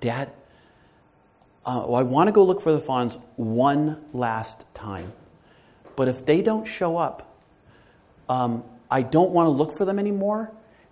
Dad, 0.00 0.30
uh, 1.64 1.84
well, 1.86 1.96
I 1.96 2.02
want 2.02 2.28
to 2.28 2.32
go 2.32 2.44
look 2.44 2.62
for 2.62 2.72
the 2.72 2.80
fawns 2.80 3.16
one 3.36 4.04
last 4.12 4.64
time. 4.74 5.12
But 5.96 6.08
if 6.08 6.26
they 6.26 6.42
don't 6.42 6.64
show 6.64 6.96
up, 6.96 7.38
um, 8.28 8.64
I 8.90 9.02
don't 9.02 9.30
want 9.30 9.46
to 9.46 9.50
look 9.50 9.76
for 9.76 9.84
them 9.84 9.98
anymore, 9.98 10.50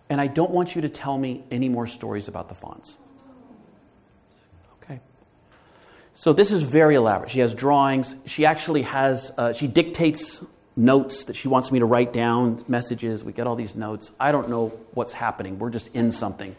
and 0.08 0.20
I 0.20 0.28
don't 0.28 0.50
want 0.50 0.76
you 0.76 0.82
to 0.82 0.88
tell 0.88 1.18
me 1.18 1.42
any 1.50 1.68
more 1.68 1.86
stories 1.86 2.28
about 2.28 2.48
the 2.48 2.54
fawns. 2.54 2.96
So 6.14 6.32
this 6.32 6.52
is 6.52 6.62
very 6.62 6.94
elaborate. 6.94 7.30
She 7.30 7.40
has 7.40 7.54
drawings. 7.54 8.16
She 8.26 8.44
actually 8.44 8.82
has, 8.82 9.32
uh, 9.38 9.52
she 9.52 9.66
dictates 9.66 10.42
notes 10.76 11.24
that 11.24 11.36
she 11.36 11.48
wants 11.48 11.72
me 11.72 11.78
to 11.78 11.86
write 11.86 12.12
down, 12.12 12.62
messages. 12.68 13.24
We 13.24 13.32
get 13.32 13.46
all 13.46 13.56
these 13.56 13.74
notes. 13.74 14.12
I 14.20 14.32
don't 14.32 14.48
know 14.48 14.68
what's 14.92 15.12
happening. 15.12 15.58
We're 15.58 15.70
just 15.70 15.94
in 15.94 16.12
something. 16.12 16.54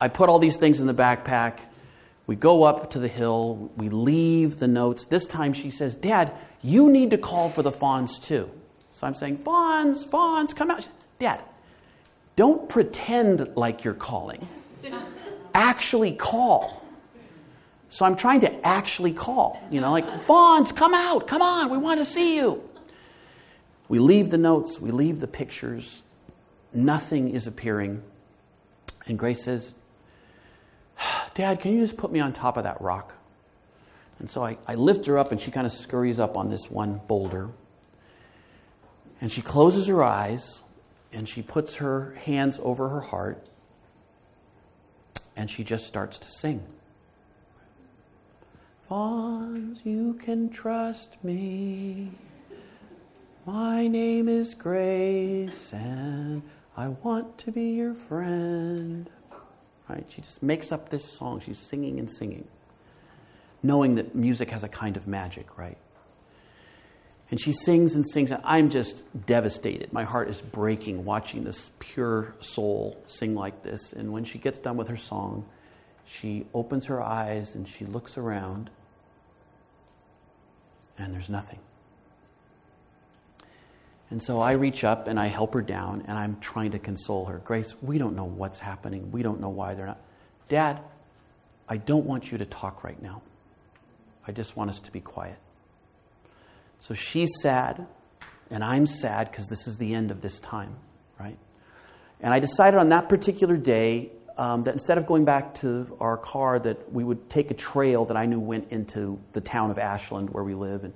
I 0.00 0.08
put 0.08 0.28
all 0.28 0.38
these 0.38 0.56
things 0.56 0.80
in 0.80 0.86
the 0.86 0.94
backpack. 0.94 1.60
We 2.26 2.36
go 2.36 2.64
up 2.64 2.90
to 2.90 2.98
the 2.98 3.08
hill. 3.08 3.70
We 3.76 3.88
leave 3.88 4.58
the 4.58 4.68
notes. 4.68 5.04
This 5.04 5.26
time 5.26 5.52
she 5.52 5.70
says, 5.70 5.96
Dad, 5.96 6.32
you 6.62 6.90
need 6.90 7.10
to 7.12 7.18
call 7.18 7.50
for 7.50 7.62
the 7.62 7.72
fawns 7.72 8.18
too. 8.18 8.50
So 8.92 9.06
I'm 9.06 9.14
saying, 9.14 9.38
Fawns, 9.38 10.04
fawns, 10.04 10.52
come 10.52 10.70
out. 10.70 10.88
Dad, 11.18 11.40
don't 12.36 12.68
pretend 12.68 13.56
like 13.56 13.84
you're 13.84 13.94
calling. 13.94 14.46
Actually 15.54 16.12
call. 16.12 16.84
So 17.90 18.04
I'm 18.04 18.16
trying 18.16 18.40
to 18.40 18.66
actually 18.66 19.12
call, 19.12 19.62
you 19.70 19.80
know, 19.80 19.90
like, 19.90 20.20
Fawns, 20.22 20.72
come 20.72 20.94
out, 20.94 21.26
come 21.26 21.40
on, 21.40 21.70
we 21.70 21.78
want 21.78 22.00
to 22.00 22.04
see 22.04 22.36
you. 22.36 22.62
We 23.88 23.98
leave 23.98 24.30
the 24.30 24.38
notes, 24.38 24.78
we 24.78 24.90
leave 24.90 25.20
the 25.20 25.26
pictures, 25.26 26.02
nothing 26.72 27.30
is 27.30 27.46
appearing. 27.46 28.02
And 29.06 29.18
Grace 29.18 29.42
says, 29.42 29.74
Dad, 31.32 31.60
can 31.60 31.72
you 31.72 31.80
just 31.80 31.96
put 31.96 32.12
me 32.12 32.20
on 32.20 32.32
top 32.32 32.58
of 32.58 32.64
that 32.64 32.80
rock? 32.82 33.14
And 34.18 34.28
so 34.28 34.44
I, 34.44 34.58
I 34.66 34.74
lift 34.74 35.06
her 35.06 35.16
up, 35.16 35.32
and 35.32 35.40
she 35.40 35.50
kind 35.50 35.66
of 35.66 35.72
scurries 35.72 36.18
up 36.18 36.36
on 36.36 36.50
this 36.50 36.70
one 36.70 37.00
boulder. 37.06 37.50
And 39.20 39.32
she 39.32 39.40
closes 39.40 39.86
her 39.86 40.02
eyes, 40.02 40.62
and 41.12 41.28
she 41.28 41.40
puts 41.40 41.76
her 41.76 42.14
hands 42.24 42.60
over 42.62 42.88
her 42.90 43.00
heart, 43.00 43.48
and 45.36 45.48
she 45.48 45.64
just 45.64 45.86
starts 45.86 46.18
to 46.18 46.28
sing. 46.28 46.62
Fawns, 48.88 49.82
you 49.84 50.14
can 50.14 50.48
trust 50.48 51.22
me. 51.22 52.10
My 53.44 53.86
name 53.86 54.30
is 54.30 54.54
Grace, 54.54 55.74
and 55.74 56.42
I 56.74 56.88
want 56.88 57.36
to 57.40 57.52
be 57.52 57.72
your 57.72 57.92
friend. 57.92 59.10
Right? 59.90 60.06
She 60.08 60.22
just 60.22 60.42
makes 60.42 60.72
up 60.72 60.88
this 60.88 61.04
song. 61.04 61.40
She's 61.40 61.58
singing 61.58 61.98
and 61.98 62.10
singing, 62.10 62.48
knowing 63.62 63.96
that 63.96 64.14
music 64.14 64.48
has 64.50 64.64
a 64.64 64.68
kind 64.68 64.96
of 64.96 65.06
magic, 65.06 65.58
right? 65.58 65.76
And 67.30 67.38
she 67.38 67.52
sings 67.52 67.94
and 67.94 68.06
sings, 68.08 68.30
and 68.30 68.40
I'm 68.42 68.70
just 68.70 69.04
devastated. 69.26 69.92
My 69.92 70.04
heart 70.04 70.30
is 70.30 70.40
breaking 70.40 71.04
watching 71.04 71.44
this 71.44 71.70
pure 71.78 72.34
soul 72.40 72.96
sing 73.06 73.34
like 73.34 73.62
this. 73.62 73.92
And 73.92 74.14
when 74.14 74.24
she 74.24 74.38
gets 74.38 74.58
done 74.58 74.78
with 74.78 74.88
her 74.88 74.96
song, 74.96 75.44
she 76.06 76.46
opens 76.54 76.86
her 76.86 77.02
eyes 77.02 77.54
and 77.54 77.68
she 77.68 77.84
looks 77.84 78.16
around 78.16 78.70
and 80.98 81.14
there's 81.14 81.28
nothing. 81.28 81.58
And 84.10 84.22
so 84.22 84.40
I 84.40 84.52
reach 84.52 84.84
up 84.84 85.06
and 85.06 85.20
I 85.20 85.26
help 85.26 85.54
her 85.54 85.62
down 85.62 86.04
and 86.06 86.18
I'm 86.18 86.38
trying 86.40 86.70
to 86.72 86.78
console 86.78 87.26
her. 87.26 87.38
Grace, 87.38 87.74
we 87.82 87.98
don't 87.98 88.16
know 88.16 88.24
what's 88.24 88.58
happening. 88.58 89.12
We 89.12 89.22
don't 89.22 89.40
know 89.40 89.50
why 89.50 89.74
they're 89.74 89.86
not. 89.86 90.00
Dad, 90.48 90.80
I 91.68 91.76
don't 91.76 92.06
want 92.06 92.32
you 92.32 92.38
to 92.38 92.46
talk 92.46 92.84
right 92.84 93.00
now. 93.02 93.22
I 94.26 94.32
just 94.32 94.56
want 94.56 94.70
us 94.70 94.80
to 94.80 94.92
be 94.92 95.00
quiet. 95.00 95.38
So 96.80 96.94
she's 96.94 97.30
sad 97.42 97.86
and 98.50 98.64
I'm 98.64 98.86
sad 98.86 99.30
because 99.30 99.46
this 99.48 99.66
is 99.66 99.76
the 99.76 99.94
end 99.94 100.10
of 100.10 100.22
this 100.22 100.40
time, 100.40 100.76
right? 101.20 101.36
And 102.20 102.32
I 102.32 102.40
decided 102.40 102.78
on 102.78 102.88
that 102.88 103.08
particular 103.08 103.56
day 103.56 104.10
um, 104.38 104.62
that 104.62 104.72
instead 104.72 104.98
of 104.98 105.06
going 105.06 105.24
back 105.24 105.56
to 105.56 105.96
our 106.00 106.16
car, 106.16 106.58
that 106.60 106.92
we 106.92 107.02
would 107.02 107.28
take 107.28 107.50
a 107.50 107.54
trail 107.54 108.04
that 108.04 108.16
I 108.16 108.26
knew 108.26 108.38
went 108.38 108.70
into 108.70 109.20
the 109.32 109.40
town 109.40 109.70
of 109.72 109.78
Ashland 109.78 110.30
where 110.30 110.44
we 110.44 110.54
live. 110.54 110.84
And 110.84 110.94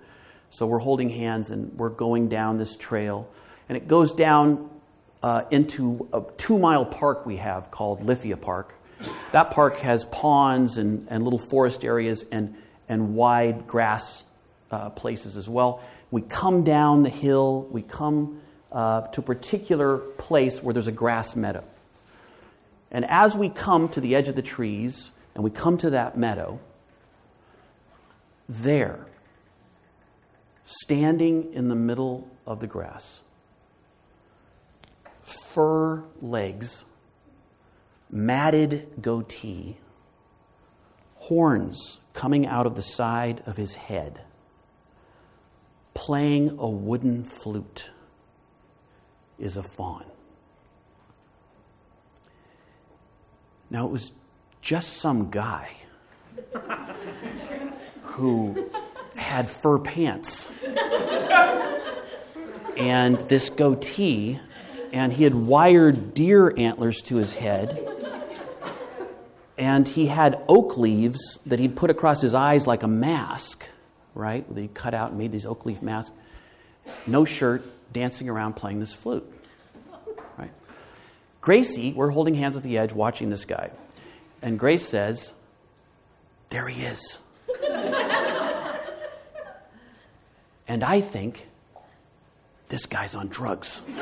so 0.50 0.66
we're 0.66 0.78
holding 0.78 1.11
hands 1.11 1.50
and 1.50 1.76
we're 1.76 1.90
going 1.90 2.28
down 2.28 2.59
this 2.59 2.76
trail. 2.76 3.28
And 3.68 3.76
it 3.76 3.88
goes 3.88 4.14
down 4.14 4.70
uh, 5.24 5.42
into 5.50 6.09
a 6.12 6.22
two 6.37 6.59
mile 6.59 6.87
park 6.87 7.26
we 7.26 7.37
have 7.38 7.70
called 7.70 8.05
Lithia 8.05 8.37
Park. 8.37 8.74
That 9.33 9.50
park 9.50 9.78
has 9.78 10.05
ponds 10.05 10.78
and, 10.78 11.09
and 11.11 11.24
little 11.24 11.38
forest 11.38 11.85
areas 11.85 12.24
and, 12.31 12.55
and 12.88 13.14
wide 13.14 13.66
grass 13.66 14.22
uh, 14.70 14.90
places 14.90 15.37
as 15.37 15.48
well. 15.48 15.83
We 16.12 16.22
come 16.22 16.62
down 16.62 17.02
the 17.02 17.11
hill, 17.11 17.66
we 17.72 17.83
come 17.83 18.40
uh, 18.70 19.09
to 19.09 19.20
a 19.20 19.24
particular 19.24 19.98
place 19.98 20.62
where 20.62 20.72
there's 20.72 20.87
a 20.87 20.92
grass 20.92 21.35
meadow. 21.35 21.64
And 22.92 23.07
as 23.07 23.35
we 23.35 23.48
come 23.48 23.88
to 23.88 24.00
the 24.00 24.14
edge 24.14 24.28
of 24.28 24.37
the 24.37 24.42
trees 24.42 25.11
and 25.35 25.42
we 25.42 25.50
come 25.50 25.78
to 25.78 25.90
that 25.90 26.16
meadow, 26.16 26.61
there, 28.48 29.07
standing 30.64 31.52
in 31.55 31.68
the 31.68 31.74
middle 31.74 32.28
of 32.46 32.61
the 32.61 32.66
grass, 32.66 33.22
fur 35.24 36.05
legs, 36.20 36.85
matted 38.11 38.90
goatee, 39.00 39.78
horns 41.14 41.98
coming 42.12 42.46
out 42.46 42.66
of 42.66 42.76
the 42.76 42.83
side 42.83 43.42
of 43.46 43.57
his 43.57 43.74
head, 43.74 44.20
playing 45.94 46.59
a 46.59 46.68
wooden 46.68 47.24
flute, 47.24 47.90
is 49.38 49.57
a 49.57 49.62
fawn. 49.62 50.12
Now, 53.72 53.87
it 53.87 53.90
was 53.90 54.12
just 54.61 54.98
some 54.98 55.30
guy 55.30 55.74
who 58.02 58.68
had 59.16 59.50
fur 59.50 59.78
pants 59.78 60.46
and 62.76 63.18
this 63.18 63.48
goatee, 63.48 64.38
and 64.92 65.11
he 65.11 65.24
had 65.24 65.35
wired 65.35 66.12
deer 66.12 66.52
antlers 66.54 67.00
to 67.00 67.16
his 67.16 67.35
head. 67.35 67.88
And 69.56 69.88
he 69.88 70.04
had 70.04 70.42
oak 70.50 70.76
leaves 70.76 71.38
that 71.46 71.58
he'd 71.58 71.74
put 71.74 71.88
across 71.88 72.20
his 72.20 72.35
eyes 72.35 72.66
like 72.66 72.82
a 72.82 72.88
mask, 72.88 73.66
right? 74.14 74.46
That 74.54 74.61
he 74.61 74.68
cut 74.68 74.92
out 74.92 75.11
and 75.11 75.18
made 75.18 75.32
these 75.32 75.46
oak 75.46 75.64
leaf 75.64 75.80
masks. 75.80 76.14
No 77.06 77.24
shirt, 77.24 77.64
dancing 77.90 78.28
around 78.28 78.52
playing 78.52 78.80
this 78.80 78.92
flute? 78.92 79.41
Gracie, 81.42 81.92
we're 81.92 82.11
holding 82.11 82.35
hands 82.35 82.57
at 82.57 82.62
the 82.62 82.78
edge 82.78 82.92
watching 82.92 83.28
this 83.28 83.44
guy. 83.44 83.72
And 84.40 84.59
Grace 84.61 84.87
says, 84.87 85.33
There 86.50 86.68
he 86.68 86.85
is. 86.85 87.18
and 90.68 90.85
I 90.85 91.00
think, 91.00 91.48
This 92.68 92.87
guy's 92.87 93.16
on 93.16 93.26
drugs. 93.26 93.83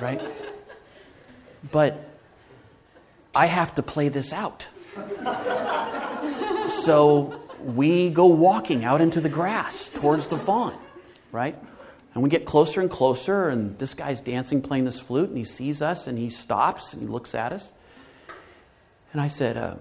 right? 0.00 0.22
But 1.70 2.02
I 3.34 3.46
have 3.46 3.74
to 3.74 3.82
play 3.82 4.08
this 4.08 4.32
out. 4.32 4.68
so 6.84 7.38
we 7.62 8.08
go 8.08 8.24
walking 8.26 8.84
out 8.84 9.02
into 9.02 9.20
the 9.20 9.28
grass 9.28 9.90
towards 9.90 10.28
the 10.28 10.38
fawn, 10.38 10.78
right? 11.30 11.56
And 12.14 12.22
we 12.22 12.28
get 12.28 12.44
closer 12.44 12.80
and 12.80 12.90
closer, 12.90 13.48
and 13.48 13.78
this 13.78 13.94
guy's 13.94 14.20
dancing, 14.20 14.60
playing 14.60 14.84
this 14.84 15.00
flute, 15.00 15.28
and 15.28 15.38
he 15.38 15.44
sees 15.44 15.80
us, 15.80 16.06
and 16.06 16.18
he 16.18 16.28
stops, 16.28 16.92
and 16.92 17.00
he 17.00 17.08
looks 17.08 17.34
at 17.34 17.52
us. 17.52 17.72
And 19.12 19.20
I 19.20 19.28
said, 19.28 19.56
uh, 19.56 19.76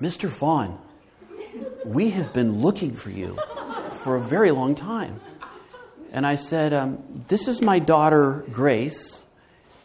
Mr. 0.00 0.30
Fawn, 0.30 0.78
we 1.84 2.10
have 2.10 2.32
been 2.32 2.60
looking 2.60 2.94
for 2.94 3.10
you 3.10 3.38
for 3.94 4.16
a 4.16 4.20
very 4.20 4.50
long 4.50 4.74
time. 4.74 5.20
And 6.12 6.26
I 6.26 6.36
said, 6.36 6.72
um, 6.72 7.02
This 7.28 7.48
is 7.48 7.60
my 7.60 7.78
daughter, 7.78 8.44
Grace, 8.52 9.24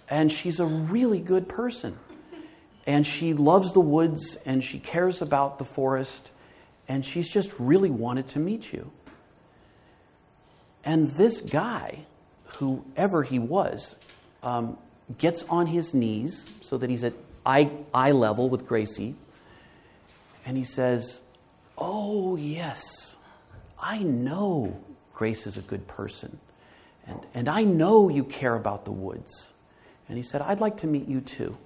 and 0.09 0.31
she's 0.31 0.59
a 0.59 0.65
really 0.65 1.19
good 1.19 1.49
person. 1.49 1.97
And 2.85 3.05
she 3.05 3.33
loves 3.33 3.71
the 3.71 3.81
woods, 3.81 4.37
and 4.45 4.63
she 4.63 4.79
cares 4.79 5.21
about 5.21 5.59
the 5.59 5.65
forest, 5.65 6.31
and 6.87 7.05
she's 7.05 7.29
just 7.29 7.51
really 7.59 7.89
wanted 7.89 8.27
to 8.29 8.39
meet 8.39 8.73
you. 8.73 8.91
And 10.83 11.09
this 11.09 11.41
guy, 11.41 12.05
whoever 12.45 13.23
he 13.23 13.39
was, 13.39 13.95
um, 14.43 14.77
gets 15.17 15.43
on 15.43 15.67
his 15.67 15.93
knees 15.93 16.49
so 16.61 16.77
that 16.77 16.89
he's 16.89 17.03
at 17.03 17.13
eye, 17.45 17.71
eye 17.93 18.11
level 18.11 18.49
with 18.49 18.65
Gracie, 18.65 19.15
and 20.45 20.57
he 20.57 20.63
says, 20.63 21.21
Oh, 21.77 22.35
yes, 22.35 23.15
I 23.79 23.99
know 23.99 24.79
Grace 25.13 25.47
is 25.47 25.57
a 25.57 25.61
good 25.61 25.87
person, 25.87 26.39
and, 27.07 27.19
and 27.33 27.47
I 27.47 27.63
know 27.63 28.09
you 28.09 28.23
care 28.23 28.55
about 28.55 28.85
the 28.85 28.91
woods. 28.91 29.53
And 30.07 30.17
he 30.17 30.23
said, 30.23 30.41
I'd 30.41 30.59
like 30.59 30.77
to 30.77 30.87
meet 30.87 31.07
you 31.07 31.21
too. 31.21 31.57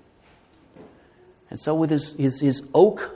And 1.49 1.59
so, 1.59 1.73
with 1.73 1.89
his, 1.89 2.13
his, 2.13 2.39
his 2.39 2.63
oak 2.73 3.15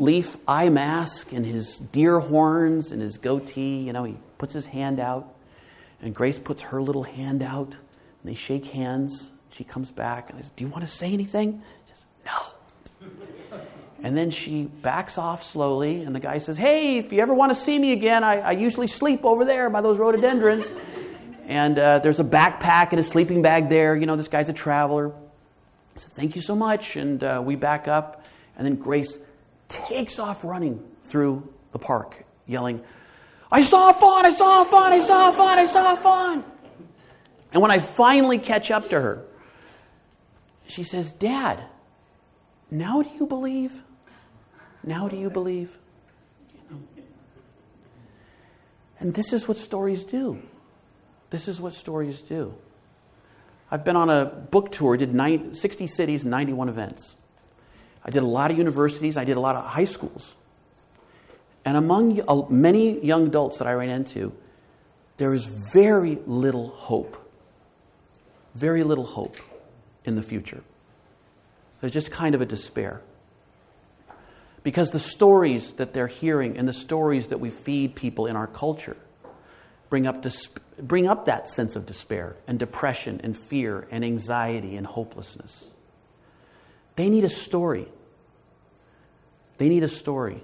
leaf 0.00 0.36
eye 0.46 0.68
mask 0.68 1.32
and 1.32 1.44
his 1.44 1.78
deer 1.78 2.18
horns 2.20 2.92
and 2.92 3.00
his 3.00 3.18
goatee, 3.18 3.78
you 3.78 3.92
know, 3.92 4.04
he 4.04 4.16
puts 4.38 4.54
his 4.54 4.66
hand 4.66 5.00
out, 5.00 5.34
and 6.02 6.14
Grace 6.14 6.38
puts 6.38 6.62
her 6.62 6.80
little 6.82 7.04
hand 7.04 7.42
out, 7.42 7.72
and 7.72 8.24
they 8.24 8.34
shake 8.34 8.66
hands. 8.66 9.32
She 9.50 9.64
comes 9.64 9.90
back, 9.90 10.30
and 10.30 10.38
I 10.38 10.42
said, 10.42 10.56
Do 10.56 10.64
you 10.64 10.70
want 10.70 10.84
to 10.84 10.90
say 10.90 11.12
anything? 11.12 11.62
She 11.86 11.94
says, 11.94 12.04
No. 12.24 13.10
And 14.02 14.16
then 14.16 14.30
she 14.30 14.64
backs 14.64 15.16
off 15.16 15.42
slowly, 15.42 16.02
and 16.02 16.14
the 16.14 16.20
guy 16.20 16.38
says, 16.38 16.58
Hey, 16.58 16.98
if 16.98 17.12
you 17.12 17.20
ever 17.20 17.34
want 17.34 17.50
to 17.52 17.56
see 17.56 17.78
me 17.78 17.92
again, 17.92 18.22
I, 18.22 18.40
I 18.40 18.50
usually 18.52 18.86
sleep 18.86 19.24
over 19.24 19.44
there 19.44 19.70
by 19.70 19.80
those 19.80 19.98
rhododendrons. 19.98 20.70
And 21.46 21.78
uh, 21.78 22.00
there's 22.00 22.20
a 22.20 22.24
backpack 22.24 22.90
and 22.90 23.00
a 23.00 23.02
sleeping 23.02 23.40
bag 23.40 23.68
there. 23.68 23.96
You 23.96 24.06
know, 24.06 24.16
this 24.16 24.28
guy's 24.28 24.48
a 24.48 24.52
traveler. 24.52 25.12
Said, 25.96 26.12
Thank 26.12 26.36
you 26.36 26.42
so 26.42 26.54
much. 26.54 26.96
And 26.96 27.22
uh, 27.24 27.42
we 27.44 27.56
back 27.56 27.88
up. 27.88 28.26
And 28.58 28.66
then 28.66 28.76
Grace 28.76 29.18
takes 29.68 30.18
off 30.18 30.44
running 30.44 30.82
through 31.04 31.52
the 31.72 31.78
park, 31.78 32.24
yelling, 32.46 32.82
I 33.50 33.62
saw 33.62 33.90
a 33.90 33.94
fawn, 33.94 34.26
I 34.26 34.30
saw 34.30 34.62
a 34.62 34.64
fawn, 34.64 34.92
I 34.92 34.98
saw 34.98 35.30
a 35.30 35.32
fawn, 35.32 35.58
I 35.58 35.66
saw 35.66 35.94
a 35.94 35.96
fawn. 35.96 36.44
And 37.52 37.62
when 37.62 37.70
I 37.70 37.78
finally 37.78 38.38
catch 38.38 38.70
up 38.70 38.88
to 38.90 39.00
her, 39.00 39.24
she 40.66 40.82
says, 40.82 41.12
Dad, 41.12 41.62
now 42.70 43.02
do 43.02 43.10
you 43.10 43.26
believe? 43.26 43.82
Now 44.82 45.08
do 45.08 45.16
you 45.16 45.30
believe? 45.30 45.78
And 48.98 49.14
this 49.14 49.32
is 49.32 49.46
what 49.46 49.56
stories 49.56 50.04
do. 50.04 50.42
This 51.30 51.48
is 51.48 51.60
what 51.60 51.74
stories 51.74 52.22
do. 52.22 52.54
I've 53.70 53.84
been 53.84 53.96
on 53.96 54.08
a 54.10 54.24
book 54.24 54.70
tour, 54.72 54.96
did 54.96 55.14
90, 55.14 55.54
60 55.54 55.86
cities, 55.86 56.24
91 56.24 56.68
events. 56.68 57.15
I 58.06 58.10
did 58.10 58.22
a 58.22 58.26
lot 58.26 58.52
of 58.52 58.56
universities, 58.56 59.16
I 59.16 59.24
did 59.24 59.36
a 59.36 59.40
lot 59.40 59.56
of 59.56 59.64
high 59.66 59.84
schools. 59.84 60.36
And 61.64 61.76
among 61.76 62.20
many 62.48 63.04
young 63.04 63.26
adults 63.26 63.58
that 63.58 63.66
I 63.66 63.72
ran 63.72 63.88
into, 63.88 64.32
there 65.16 65.34
is 65.34 65.44
very 65.44 66.16
little 66.24 66.68
hope. 66.68 67.16
Very 68.54 68.84
little 68.84 69.04
hope 69.04 69.36
in 70.04 70.14
the 70.14 70.22
future. 70.22 70.62
There's 71.80 71.92
just 71.92 72.12
kind 72.12 72.36
of 72.36 72.40
a 72.40 72.46
despair. 72.46 73.02
Because 74.62 74.90
the 74.90 75.00
stories 75.00 75.72
that 75.72 75.92
they're 75.92 76.06
hearing 76.06 76.56
and 76.56 76.68
the 76.68 76.72
stories 76.72 77.28
that 77.28 77.38
we 77.38 77.50
feed 77.50 77.96
people 77.96 78.26
in 78.26 78.36
our 78.36 78.46
culture 78.46 78.96
bring 79.90 80.06
up, 80.06 80.22
desp- 80.22 80.58
bring 80.80 81.08
up 81.08 81.26
that 81.26 81.48
sense 81.48 81.74
of 81.74 81.86
despair 81.86 82.36
and 82.46 82.58
depression 82.58 83.20
and 83.24 83.36
fear 83.36 83.88
and 83.90 84.04
anxiety 84.04 84.76
and 84.76 84.86
hopelessness. 84.86 85.70
They 86.94 87.10
need 87.10 87.24
a 87.24 87.28
story. 87.28 87.86
They 89.58 89.68
need 89.68 89.82
a 89.82 89.88
story 89.88 90.42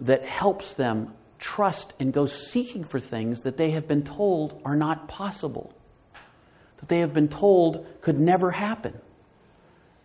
that 0.00 0.24
helps 0.24 0.74
them 0.74 1.14
trust 1.38 1.92
and 2.00 2.12
go 2.12 2.26
seeking 2.26 2.84
for 2.84 3.00
things 3.00 3.42
that 3.42 3.56
they 3.56 3.70
have 3.70 3.86
been 3.86 4.02
told 4.02 4.60
are 4.64 4.76
not 4.76 5.08
possible, 5.08 5.74
that 6.78 6.88
they 6.88 7.00
have 7.00 7.12
been 7.12 7.28
told 7.28 7.86
could 8.00 8.18
never 8.18 8.52
happen. 8.52 8.98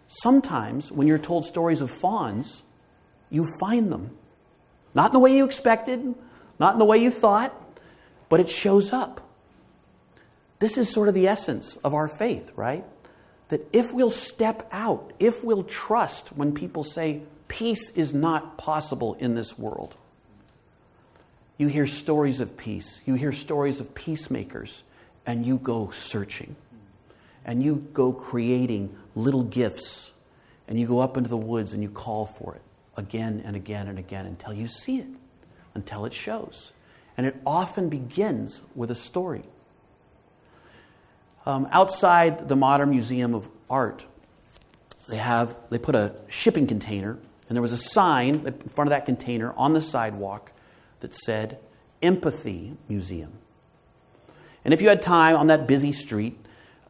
Sometimes, 0.07 0.91
when 0.91 1.07
you're 1.07 1.17
told 1.17 1.45
stories 1.45 1.81
of 1.81 1.91
fawns, 1.91 2.63
you 3.29 3.47
find 3.59 3.91
them. 3.91 4.17
Not 4.93 5.07
in 5.07 5.13
the 5.13 5.19
way 5.19 5.35
you 5.35 5.45
expected, 5.45 6.15
not 6.59 6.73
in 6.73 6.79
the 6.79 6.85
way 6.85 6.97
you 6.97 7.11
thought, 7.11 7.53
but 8.27 8.39
it 8.39 8.49
shows 8.49 8.91
up. 8.91 9.21
This 10.59 10.77
is 10.77 10.91
sort 10.91 11.07
of 11.07 11.13
the 11.13 11.27
essence 11.27 11.77
of 11.77 11.93
our 11.93 12.07
faith, 12.07 12.51
right? 12.55 12.83
That 13.49 13.67
if 13.71 13.93
we'll 13.93 14.11
step 14.11 14.67
out, 14.71 15.13
if 15.19 15.43
we'll 15.43 15.63
trust 15.63 16.29
when 16.29 16.53
people 16.53 16.83
say, 16.83 17.21
peace 17.49 17.89
is 17.89 18.13
not 18.13 18.57
possible 18.57 19.15
in 19.15 19.35
this 19.35 19.59
world, 19.59 19.97
you 21.57 21.67
hear 21.67 21.85
stories 21.85 22.39
of 22.39 22.55
peace, 22.55 23.03
you 23.05 23.15
hear 23.15 23.33
stories 23.33 23.81
of 23.81 23.93
peacemakers, 23.93 24.83
and 25.25 25.45
you 25.45 25.57
go 25.57 25.89
searching. 25.89 26.55
And 27.43 27.61
you 27.61 27.87
go 27.93 28.13
creating 28.13 28.95
little 29.15 29.43
gifts, 29.43 30.11
and 30.69 30.79
you 30.79 30.87
go 30.87 30.99
up 31.01 31.17
into 31.17 31.29
the 31.29 31.37
woods 31.37 31.73
and 31.73 31.83
you 31.83 31.89
call 31.89 32.25
for 32.25 32.55
it 32.55 32.61
again 32.95 33.41
and 33.43 33.55
again 33.55 33.87
and 33.87 33.97
again 33.99 34.25
until 34.25 34.53
you 34.53 34.67
see 34.67 34.99
it, 34.99 35.07
until 35.73 36.05
it 36.05 36.13
shows. 36.13 36.71
And 37.17 37.25
it 37.25 37.35
often 37.45 37.89
begins 37.89 38.61
with 38.75 38.91
a 38.91 38.95
story. 38.95 39.43
Um, 41.45 41.67
outside 41.71 42.47
the 42.47 42.55
Modern 42.55 42.91
Museum 42.91 43.33
of 43.33 43.49
Art, 43.69 44.05
they 45.07 45.17
have 45.17 45.55
they 45.69 45.79
put 45.79 45.95
a 45.95 46.15
shipping 46.27 46.67
container, 46.67 47.17
and 47.49 47.55
there 47.55 47.63
was 47.63 47.73
a 47.73 47.77
sign 47.77 48.45
in 48.45 48.53
front 48.69 48.87
of 48.87 48.91
that 48.91 49.05
container 49.05 49.53
on 49.57 49.73
the 49.73 49.81
sidewalk 49.81 50.53
that 50.99 51.15
said 51.15 51.59
Empathy 52.01 52.77
Museum. 52.87 53.33
And 54.63 54.73
if 54.73 54.81
you 54.81 54.87
had 54.87 55.01
time 55.01 55.35
on 55.35 55.47
that 55.47 55.67
busy 55.67 55.91
street, 55.91 56.37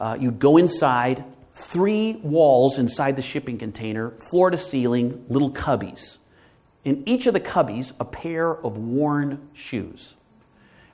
uh, 0.02 0.18
you'd 0.20 0.40
go 0.40 0.58
inside, 0.58 1.24
three 1.54 2.14
walls 2.24 2.78
inside 2.78 3.16
the 3.16 3.22
shipping 3.22 3.58
container, 3.58 4.12
floor 4.12 4.50
to 4.50 4.58
ceiling, 4.58 5.26
little 5.30 5.52
cubbies. 5.52 6.18
In 6.84 7.08
each 7.08 7.26
of 7.26 7.34
the 7.34 7.40
cubbies, 7.40 7.94
a 8.00 8.06
pair 8.06 8.52
of 8.52 8.78
worn 8.78 9.50
shoes. 9.54 10.16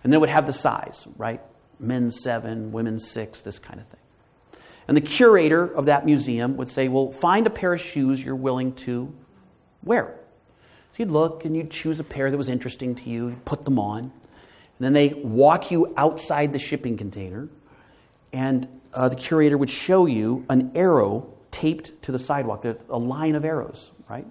And 0.04 0.14
then 0.14 0.20
it 0.20 0.22
would 0.22 0.30
have 0.30 0.46
the 0.46 0.54
size, 0.54 1.08
right? 1.18 1.42
Men's 1.80 2.22
seven, 2.22 2.72
women's 2.72 3.10
six, 3.10 3.42
this 3.42 3.58
kind 3.58 3.80
of 3.80 3.88
thing. 3.88 4.00
And 4.88 4.96
the 4.96 5.02
curator 5.02 5.66
of 5.66 5.88
that 5.88 6.06
museum 6.06 6.58
would 6.58 6.70
say, 6.70 6.88
Well, 6.88 7.12
find 7.12 7.48
a 7.48 7.50
pair 7.50 7.74
of 7.74 7.82
shoes 7.82 8.24
you're 8.24 8.36
willing 8.36 8.74
to 8.74 9.14
wear. 9.86 10.16
So 10.92 11.04
you'd 11.04 11.12
look 11.12 11.46
and 11.46 11.56
you'd 11.56 11.72
choose 11.72 12.00
a 12.00 12.04
pair 12.04 12.32
that 12.32 12.38
was 12.38 12.50
interesting 12.50 12.96
to 12.96 13.10
you, 13.10 13.38
put 13.46 13.66
them 13.66 13.80
on. 13.80 14.04
And 14.04 14.12
then 14.80 14.94
they 14.94 15.14
walk 15.14 15.72
you 15.72 15.94
outside 15.96 16.52
the 16.52 16.60
shipping 16.60 16.98
container, 16.98 17.48
and 18.34 18.68
uh, 18.94 19.08
the 19.10 19.16
curator 19.16 19.58
would 19.58 19.70
show 19.70 20.06
you 20.06 20.46
an 20.50 20.72
arrow 20.76 21.34
taped 21.52 22.02
to 22.04 22.12
the 22.12 22.20
sidewalk, 22.20 22.66
a 22.66 22.98
line 22.98 23.36
of 23.36 23.46
arrows, 23.46 23.92
right? 24.10 24.26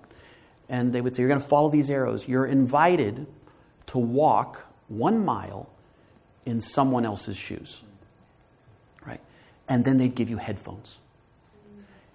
And 0.68 0.92
they 0.92 1.00
would 1.00 1.14
say, 1.14 1.22
You're 1.22 1.28
going 1.28 1.40
to 1.40 1.46
follow 1.46 1.70
these 1.70 1.88
arrows. 1.88 2.28
You're 2.28 2.46
invited 2.46 3.26
to 3.86 3.98
walk 3.98 4.62
one 4.88 5.24
mile 5.24 5.70
in 6.44 6.60
someone 6.60 7.04
else's 7.04 7.36
shoes. 7.36 7.82
Right? 9.06 9.20
And 9.68 9.84
then 9.84 9.98
they'd 9.98 10.14
give 10.14 10.28
you 10.28 10.36
headphones. 10.36 10.98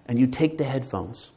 And 0.06 0.18
you 0.18 0.26
take 0.26 0.58
the 0.58 0.64
headphones 0.64 1.30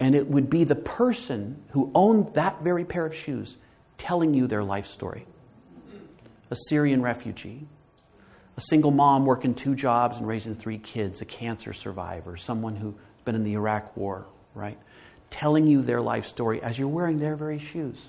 And 0.00 0.14
it 0.14 0.28
would 0.28 0.50
be 0.50 0.64
the 0.64 0.74
person 0.74 1.62
who 1.70 1.90
owned 1.94 2.34
that 2.34 2.62
very 2.62 2.84
pair 2.84 3.06
of 3.06 3.14
shoes 3.14 3.56
telling 3.96 4.34
you 4.34 4.46
their 4.46 4.64
life 4.64 4.86
story. 4.86 5.26
A 6.50 6.56
Syrian 6.68 7.00
refugee, 7.00 7.66
a 8.56 8.60
single 8.60 8.90
mom 8.90 9.24
working 9.24 9.54
two 9.54 9.74
jobs 9.74 10.18
and 10.18 10.26
raising 10.26 10.54
three 10.54 10.78
kids, 10.78 11.20
a 11.20 11.24
cancer 11.24 11.72
survivor, 11.72 12.36
someone 12.36 12.76
who's 12.76 12.94
been 13.24 13.34
in 13.34 13.44
the 13.44 13.54
Iraq 13.54 13.96
War, 13.96 14.26
right? 14.54 14.78
Telling 15.30 15.66
you 15.66 15.82
their 15.82 16.00
life 16.00 16.26
story 16.26 16.62
as 16.62 16.78
you're 16.78 16.88
wearing 16.88 17.18
their 17.18 17.36
very 17.36 17.58
shoes. 17.58 18.08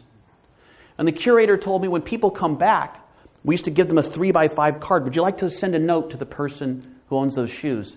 And 0.97 1.07
the 1.07 1.11
curator 1.11 1.57
told 1.57 1.81
me 1.81 1.87
when 1.87 2.01
people 2.01 2.31
come 2.31 2.57
back, 2.57 3.01
we 3.43 3.53
used 3.53 3.65
to 3.65 3.71
give 3.71 3.87
them 3.87 3.97
a 3.97 4.03
three 4.03 4.31
by 4.31 4.47
five 4.47 4.79
card. 4.79 5.03
Would 5.03 5.15
you 5.15 5.21
like 5.21 5.37
to 5.37 5.49
send 5.49 5.75
a 5.75 5.79
note 5.79 6.11
to 6.11 6.17
the 6.17 6.25
person 6.25 6.95
who 7.07 7.17
owns 7.17 7.35
those 7.35 7.51
shoes? 7.51 7.95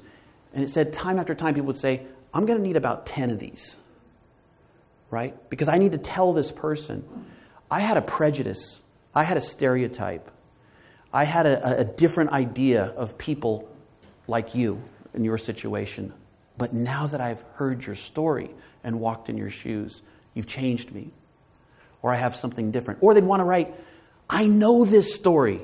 And 0.52 0.64
it 0.64 0.70
said 0.70 0.92
time 0.92 1.18
after 1.18 1.34
time, 1.34 1.54
people 1.54 1.66
would 1.66 1.76
say, 1.76 2.06
I'm 2.32 2.46
going 2.46 2.58
to 2.58 2.64
need 2.64 2.76
about 2.76 3.06
10 3.06 3.30
of 3.30 3.38
these, 3.38 3.76
right? 5.10 5.34
Because 5.50 5.68
I 5.68 5.78
need 5.78 5.92
to 5.92 5.98
tell 5.98 6.32
this 6.32 6.52
person. 6.52 7.04
I 7.70 7.80
had 7.80 7.96
a 7.96 8.02
prejudice, 8.02 8.82
I 9.14 9.24
had 9.24 9.36
a 9.36 9.40
stereotype, 9.40 10.30
I 11.12 11.24
had 11.24 11.46
a, 11.46 11.80
a 11.80 11.84
different 11.84 12.30
idea 12.30 12.84
of 12.84 13.18
people 13.18 13.68
like 14.26 14.54
you 14.54 14.82
in 15.14 15.24
your 15.24 15.38
situation. 15.38 16.12
But 16.58 16.74
now 16.74 17.06
that 17.06 17.20
I've 17.20 17.42
heard 17.54 17.84
your 17.84 17.94
story 17.94 18.50
and 18.84 19.00
walked 19.00 19.28
in 19.28 19.38
your 19.38 19.50
shoes, 19.50 20.02
you've 20.34 20.46
changed 20.46 20.92
me. 20.92 21.10
Or 22.02 22.12
I 22.12 22.16
have 22.16 22.36
something 22.36 22.70
different. 22.70 23.02
Or 23.02 23.14
they'd 23.14 23.24
want 23.24 23.40
to 23.40 23.44
write, 23.44 23.74
I 24.28 24.46
know 24.46 24.84
this 24.84 25.14
story. 25.14 25.60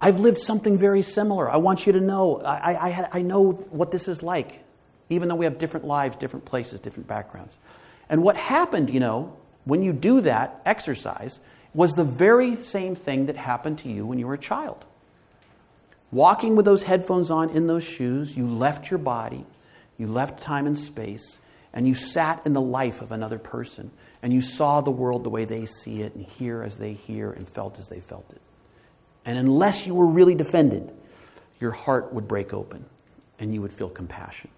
I've 0.00 0.20
lived 0.20 0.38
something 0.38 0.78
very 0.78 1.02
similar. 1.02 1.50
I 1.50 1.58
want 1.58 1.86
you 1.86 1.92
to 1.92 2.00
know. 2.00 2.40
I, 2.40 2.90
I, 2.90 3.08
I 3.12 3.22
know 3.22 3.52
what 3.52 3.90
this 3.90 4.08
is 4.08 4.22
like, 4.22 4.63
even 5.14 5.28
though 5.28 5.34
we 5.34 5.44
have 5.44 5.58
different 5.58 5.86
lives, 5.86 6.16
different 6.16 6.44
places, 6.44 6.80
different 6.80 7.06
backgrounds. 7.06 7.58
And 8.08 8.22
what 8.22 8.36
happened, 8.36 8.90
you 8.90 9.00
know, 9.00 9.36
when 9.64 9.82
you 9.82 9.92
do 9.92 10.20
that 10.20 10.60
exercise, 10.66 11.40
was 11.72 11.94
the 11.94 12.04
very 12.04 12.54
same 12.54 12.94
thing 12.94 13.26
that 13.26 13.36
happened 13.36 13.78
to 13.78 13.88
you 13.88 14.06
when 14.06 14.18
you 14.18 14.26
were 14.26 14.34
a 14.34 14.38
child. 14.38 14.84
Walking 16.12 16.54
with 16.54 16.64
those 16.64 16.84
headphones 16.84 17.30
on 17.30 17.50
in 17.50 17.66
those 17.66 17.82
shoes, 17.82 18.36
you 18.36 18.46
left 18.46 18.90
your 18.90 18.98
body, 18.98 19.44
you 19.98 20.06
left 20.06 20.40
time 20.42 20.66
and 20.66 20.78
space, 20.78 21.38
and 21.72 21.88
you 21.88 21.94
sat 21.94 22.46
in 22.46 22.52
the 22.52 22.60
life 22.60 23.00
of 23.00 23.10
another 23.10 23.38
person, 23.38 23.90
and 24.22 24.32
you 24.32 24.40
saw 24.40 24.80
the 24.80 24.92
world 24.92 25.24
the 25.24 25.30
way 25.30 25.44
they 25.44 25.64
see 25.64 26.02
it, 26.02 26.14
and 26.14 26.24
hear 26.24 26.62
as 26.62 26.76
they 26.76 26.92
hear, 26.92 27.32
and 27.32 27.48
felt 27.48 27.78
as 27.78 27.88
they 27.88 28.00
felt 28.00 28.26
it. 28.30 28.40
And 29.24 29.38
unless 29.38 29.86
you 29.86 29.94
were 29.94 30.06
really 30.06 30.34
defended, 30.34 30.92
your 31.60 31.70
heart 31.70 32.12
would 32.12 32.28
break 32.28 32.52
open 32.52 32.84
and 33.38 33.54
you 33.54 33.62
would 33.62 33.72
feel 33.72 33.88
compassion. 33.88 34.50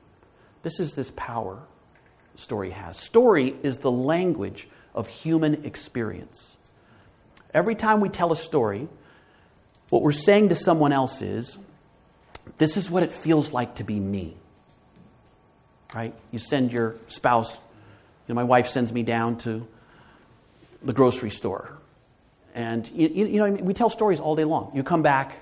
This 0.66 0.80
is 0.80 0.94
this 0.94 1.12
power 1.14 1.60
story 2.34 2.70
has. 2.70 2.98
Story 2.98 3.54
is 3.62 3.78
the 3.78 3.90
language 3.92 4.66
of 4.96 5.06
human 5.06 5.64
experience. 5.64 6.56
Every 7.54 7.76
time 7.76 8.00
we 8.00 8.08
tell 8.08 8.32
a 8.32 8.36
story, 8.36 8.88
what 9.90 10.02
we're 10.02 10.10
saying 10.10 10.48
to 10.48 10.56
someone 10.56 10.90
else 10.90 11.22
is, 11.22 11.56
this 12.58 12.76
is 12.76 12.90
what 12.90 13.04
it 13.04 13.12
feels 13.12 13.52
like 13.52 13.76
to 13.76 13.84
be 13.84 14.00
me. 14.00 14.34
Right? 15.94 16.12
You 16.32 16.40
send 16.40 16.72
your 16.72 16.96
spouse, 17.06 17.54
you 17.54 17.60
know, 18.26 18.34
my 18.34 18.42
wife 18.42 18.66
sends 18.66 18.92
me 18.92 19.04
down 19.04 19.38
to 19.38 19.68
the 20.82 20.92
grocery 20.92 21.30
store 21.30 21.78
and, 22.56 22.90
you, 22.90 23.06
you 23.06 23.38
know, 23.38 23.52
we 23.52 23.72
tell 23.72 23.88
stories 23.88 24.18
all 24.18 24.34
day 24.34 24.42
long. 24.42 24.72
You 24.74 24.82
come 24.82 25.02
back. 25.02 25.38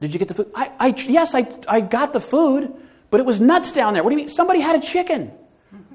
Did 0.00 0.12
you 0.14 0.18
get 0.18 0.26
the 0.26 0.34
food? 0.34 0.50
I, 0.52 0.72
I, 0.80 0.94
yes, 1.06 1.32
I, 1.36 1.46
I 1.68 1.80
got 1.80 2.12
the 2.12 2.20
food, 2.20 2.74
but 3.12 3.20
it 3.20 3.26
was 3.26 3.42
nuts 3.42 3.72
down 3.72 3.92
there. 3.92 4.02
What 4.02 4.08
do 4.08 4.16
you 4.16 4.24
mean? 4.24 4.28
Somebody 4.28 4.60
had 4.60 4.74
a 4.74 4.80
chicken. 4.80 5.30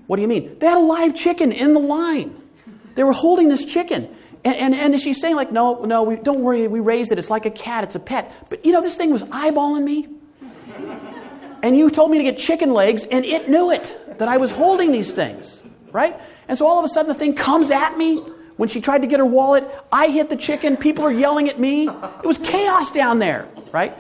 What 0.06 0.18
do 0.18 0.22
you 0.22 0.28
mean? 0.28 0.58
They 0.60 0.68
had 0.68 0.78
a 0.78 0.82
live 0.82 1.16
chicken 1.16 1.52
in 1.52 1.74
the 1.74 1.80
line. 1.80 2.40
They 2.94 3.04
were 3.04 3.12
holding 3.12 3.48
this 3.50 3.66
chicken. 3.66 4.08
And, 4.46 4.56
and, 4.56 4.76
and 4.76 5.02
she's 5.02 5.20
saying, 5.20 5.36
like, 5.36 5.52
no, 5.52 5.84
no, 5.84 6.04
we, 6.04 6.18
don't 6.18 6.42
worry, 6.42 6.68
we 6.68 6.80
raised 6.80 7.12
it. 7.12 7.18
It's 7.18 7.32
like 7.32 7.48
a 7.48 7.52
cat, 7.52 7.84
it's 7.84 7.96
a 7.96 8.00
pet. 8.00 8.32
But 8.52 8.64
you 8.64 8.72
know, 8.72 8.82
this 8.82 8.96
thing 8.96 9.12
was 9.12 9.24
eyeballing 9.24 9.84
me. 9.84 10.08
And 11.64 11.76
you 11.76 11.90
told 11.90 12.12
me 12.12 12.20
to 12.20 12.24
get 12.24 12.38
chicken 12.38 12.72
legs, 12.72 13.04
and 13.04 13.26
it 13.26 13.50
knew 13.50 13.72
it, 13.72 14.20
that 14.20 14.30
I 14.30 14.38
was 14.38 14.52
holding 14.52 14.92
these 14.92 15.12
things, 15.12 15.64
right? 15.92 16.22
And 16.48 16.56
so 16.56 16.68
all 16.68 16.78
of 16.78 16.86
a 16.86 16.88
sudden 16.88 17.10
the 17.10 17.18
thing 17.18 17.34
comes 17.34 17.72
at 17.72 17.98
me 17.98 18.18
when 18.58 18.70
she 18.70 18.80
tried 18.80 19.02
to 19.02 19.08
get 19.08 19.20
her 19.20 19.26
wallet, 19.26 19.68
I 19.92 20.10
hit 20.10 20.30
the 20.30 20.36
chicken. 20.36 20.78
People 20.78 21.04
are 21.04 21.12
yelling 21.12 21.50
at 21.50 21.60
me. 21.60 21.88
It 21.88 22.26
was 22.26 22.38
chaos 22.38 22.92
down 22.92 23.18
there, 23.18 23.48
right? 23.72 23.98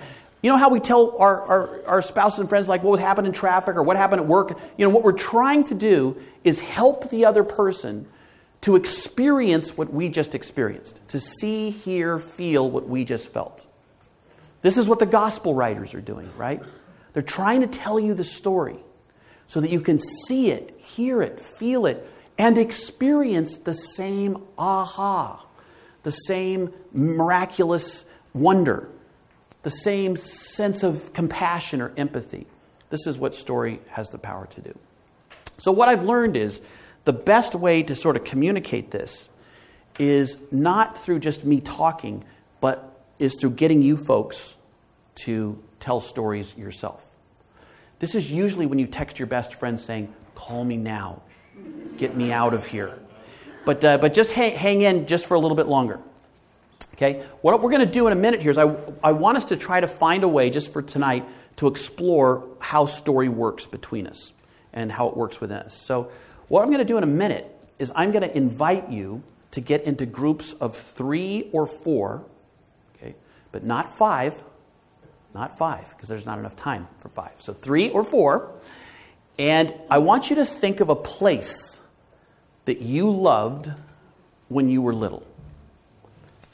You 0.47 0.53
know 0.53 0.59
how 0.59 0.69
we 0.69 0.79
tell 0.79 1.17
our, 1.17 1.41
our, 1.41 1.85
our 1.87 2.01
spouses 2.01 2.39
and 2.39 2.47
friends, 2.47 2.69
like, 2.69 2.81
what 2.81 3.01
happened 3.01 3.27
in 3.27 3.33
traffic 3.33 3.75
or 3.75 3.83
what 3.83 3.97
happened 3.97 4.21
at 4.21 4.27
work? 4.27 4.57
You 4.77 4.85
know, 4.85 4.89
what 4.91 5.03
we're 5.03 5.11
trying 5.11 5.65
to 5.65 5.75
do 5.75 6.15
is 6.45 6.61
help 6.61 7.09
the 7.09 7.25
other 7.25 7.43
person 7.43 8.07
to 8.61 8.77
experience 8.77 9.75
what 9.75 9.91
we 9.91 10.07
just 10.07 10.35
experienced, 10.35 11.01
to 11.09 11.19
see, 11.19 11.69
hear, 11.69 12.17
feel 12.17 12.71
what 12.71 12.87
we 12.87 13.03
just 13.03 13.33
felt. 13.33 13.67
This 14.61 14.77
is 14.77 14.87
what 14.87 14.99
the 14.99 15.05
gospel 15.05 15.53
writers 15.53 15.93
are 15.93 15.99
doing, 15.99 16.31
right? 16.37 16.63
They're 17.11 17.23
trying 17.23 17.59
to 17.59 17.67
tell 17.67 17.99
you 17.99 18.13
the 18.13 18.23
story 18.23 18.77
so 19.47 19.59
that 19.59 19.69
you 19.69 19.81
can 19.81 19.99
see 19.99 20.51
it, 20.51 20.79
hear 20.79 21.21
it, 21.21 21.41
feel 21.41 21.85
it, 21.85 22.09
and 22.37 22.57
experience 22.57 23.57
the 23.57 23.73
same 23.73 24.41
aha, 24.57 25.45
the 26.03 26.11
same 26.11 26.71
miraculous 26.93 28.05
wonder, 28.33 28.87
the 29.63 29.69
same 29.69 30.15
sense 30.15 30.83
of 30.83 31.13
compassion 31.13 31.81
or 31.81 31.91
empathy. 31.97 32.47
This 32.89 33.05
is 33.07 33.17
what 33.17 33.35
story 33.35 33.79
has 33.89 34.09
the 34.09 34.17
power 34.17 34.45
to 34.47 34.61
do. 34.61 34.77
So, 35.57 35.71
what 35.71 35.89
I've 35.89 36.03
learned 36.03 36.37
is 36.37 36.61
the 37.05 37.13
best 37.13 37.55
way 37.55 37.83
to 37.83 37.95
sort 37.95 38.15
of 38.15 38.23
communicate 38.23 38.91
this 38.91 39.29
is 39.99 40.37
not 40.51 40.97
through 40.97 41.19
just 41.19 41.43
me 41.43 41.59
talking, 41.59 42.23
but 42.61 43.01
is 43.19 43.35
through 43.35 43.51
getting 43.51 43.81
you 43.81 43.97
folks 43.97 44.57
to 45.15 45.61
tell 45.79 45.99
stories 45.99 46.55
yourself. 46.55 47.03
This 47.99 48.13
is 48.13 48.31
usually 48.31 48.67
when 48.67 48.77
you 48.77 48.87
text 48.87 49.17
your 49.17 49.27
best 49.27 49.55
friend 49.55 49.79
saying, 49.79 50.13
Call 50.35 50.63
me 50.63 50.77
now. 50.77 51.23
Get 51.97 52.15
me 52.15 52.31
out 52.31 52.53
of 52.53 52.67
here. 52.67 52.99
But, 53.65 53.83
uh, 53.83 53.97
but 53.97 54.13
just 54.13 54.33
hang, 54.33 54.55
hang 54.55 54.81
in 54.81 55.07
just 55.07 55.25
for 55.25 55.33
a 55.33 55.39
little 55.39 55.57
bit 55.57 55.67
longer. 55.67 55.99
Okay? 56.97 57.23
What 57.41 57.61
we're 57.61 57.69
going 57.69 57.85
to 57.85 57.91
do 57.91 58.07
in 58.07 58.13
a 58.13 58.17
minute 58.17 58.41
here 58.41 58.49
is 58.49 58.57
I, 58.57 58.75
I 59.03 59.11
want 59.11 59.37
us 59.37 59.45
to 59.45 59.55
try 59.55 59.79
to 59.79 59.87
find 59.87 60.23
a 60.23 60.27
way, 60.27 60.49
just 60.49 60.73
for 60.73 60.81
tonight, 60.81 61.25
to 61.57 61.67
explore 61.67 62.47
how 62.59 62.85
story 62.85 63.29
works 63.29 63.67
between 63.67 64.07
us 64.07 64.33
and 64.73 64.91
how 64.91 65.07
it 65.07 65.15
works 65.15 65.39
within 65.39 65.59
us. 65.59 65.79
So, 65.79 66.11
what 66.47 66.61
I'm 66.61 66.67
going 66.67 66.79
to 66.79 66.85
do 66.85 66.97
in 66.97 67.03
a 67.03 67.07
minute 67.07 67.53
is 67.77 67.91
I'm 67.93 68.11
going 68.11 68.23
to 68.23 68.35
invite 68.35 68.89
you 68.89 69.21
to 69.51 69.61
get 69.61 69.83
into 69.83 70.05
groups 70.05 70.53
of 70.53 70.75
three 70.75 71.49
or 71.51 71.67
four, 71.67 72.25
okay, 72.95 73.15
but 73.51 73.63
not 73.63 73.93
five, 73.95 74.43
not 75.35 75.57
five, 75.57 75.87
because 75.89 76.09
there's 76.09 76.25
not 76.25 76.39
enough 76.39 76.55
time 76.55 76.87
for 76.99 77.09
five. 77.09 77.33
So, 77.39 77.53
three 77.53 77.89
or 77.89 78.03
four. 78.03 78.53
And 79.37 79.71
I 79.91 79.99
want 79.99 80.31
you 80.31 80.37
to 80.37 80.45
think 80.45 80.79
of 80.79 80.89
a 80.89 80.95
place 80.95 81.79
that 82.65 82.81
you 82.81 83.11
loved 83.11 83.71
when 84.47 84.67
you 84.67 84.81
were 84.81 84.93
little. 84.93 85.23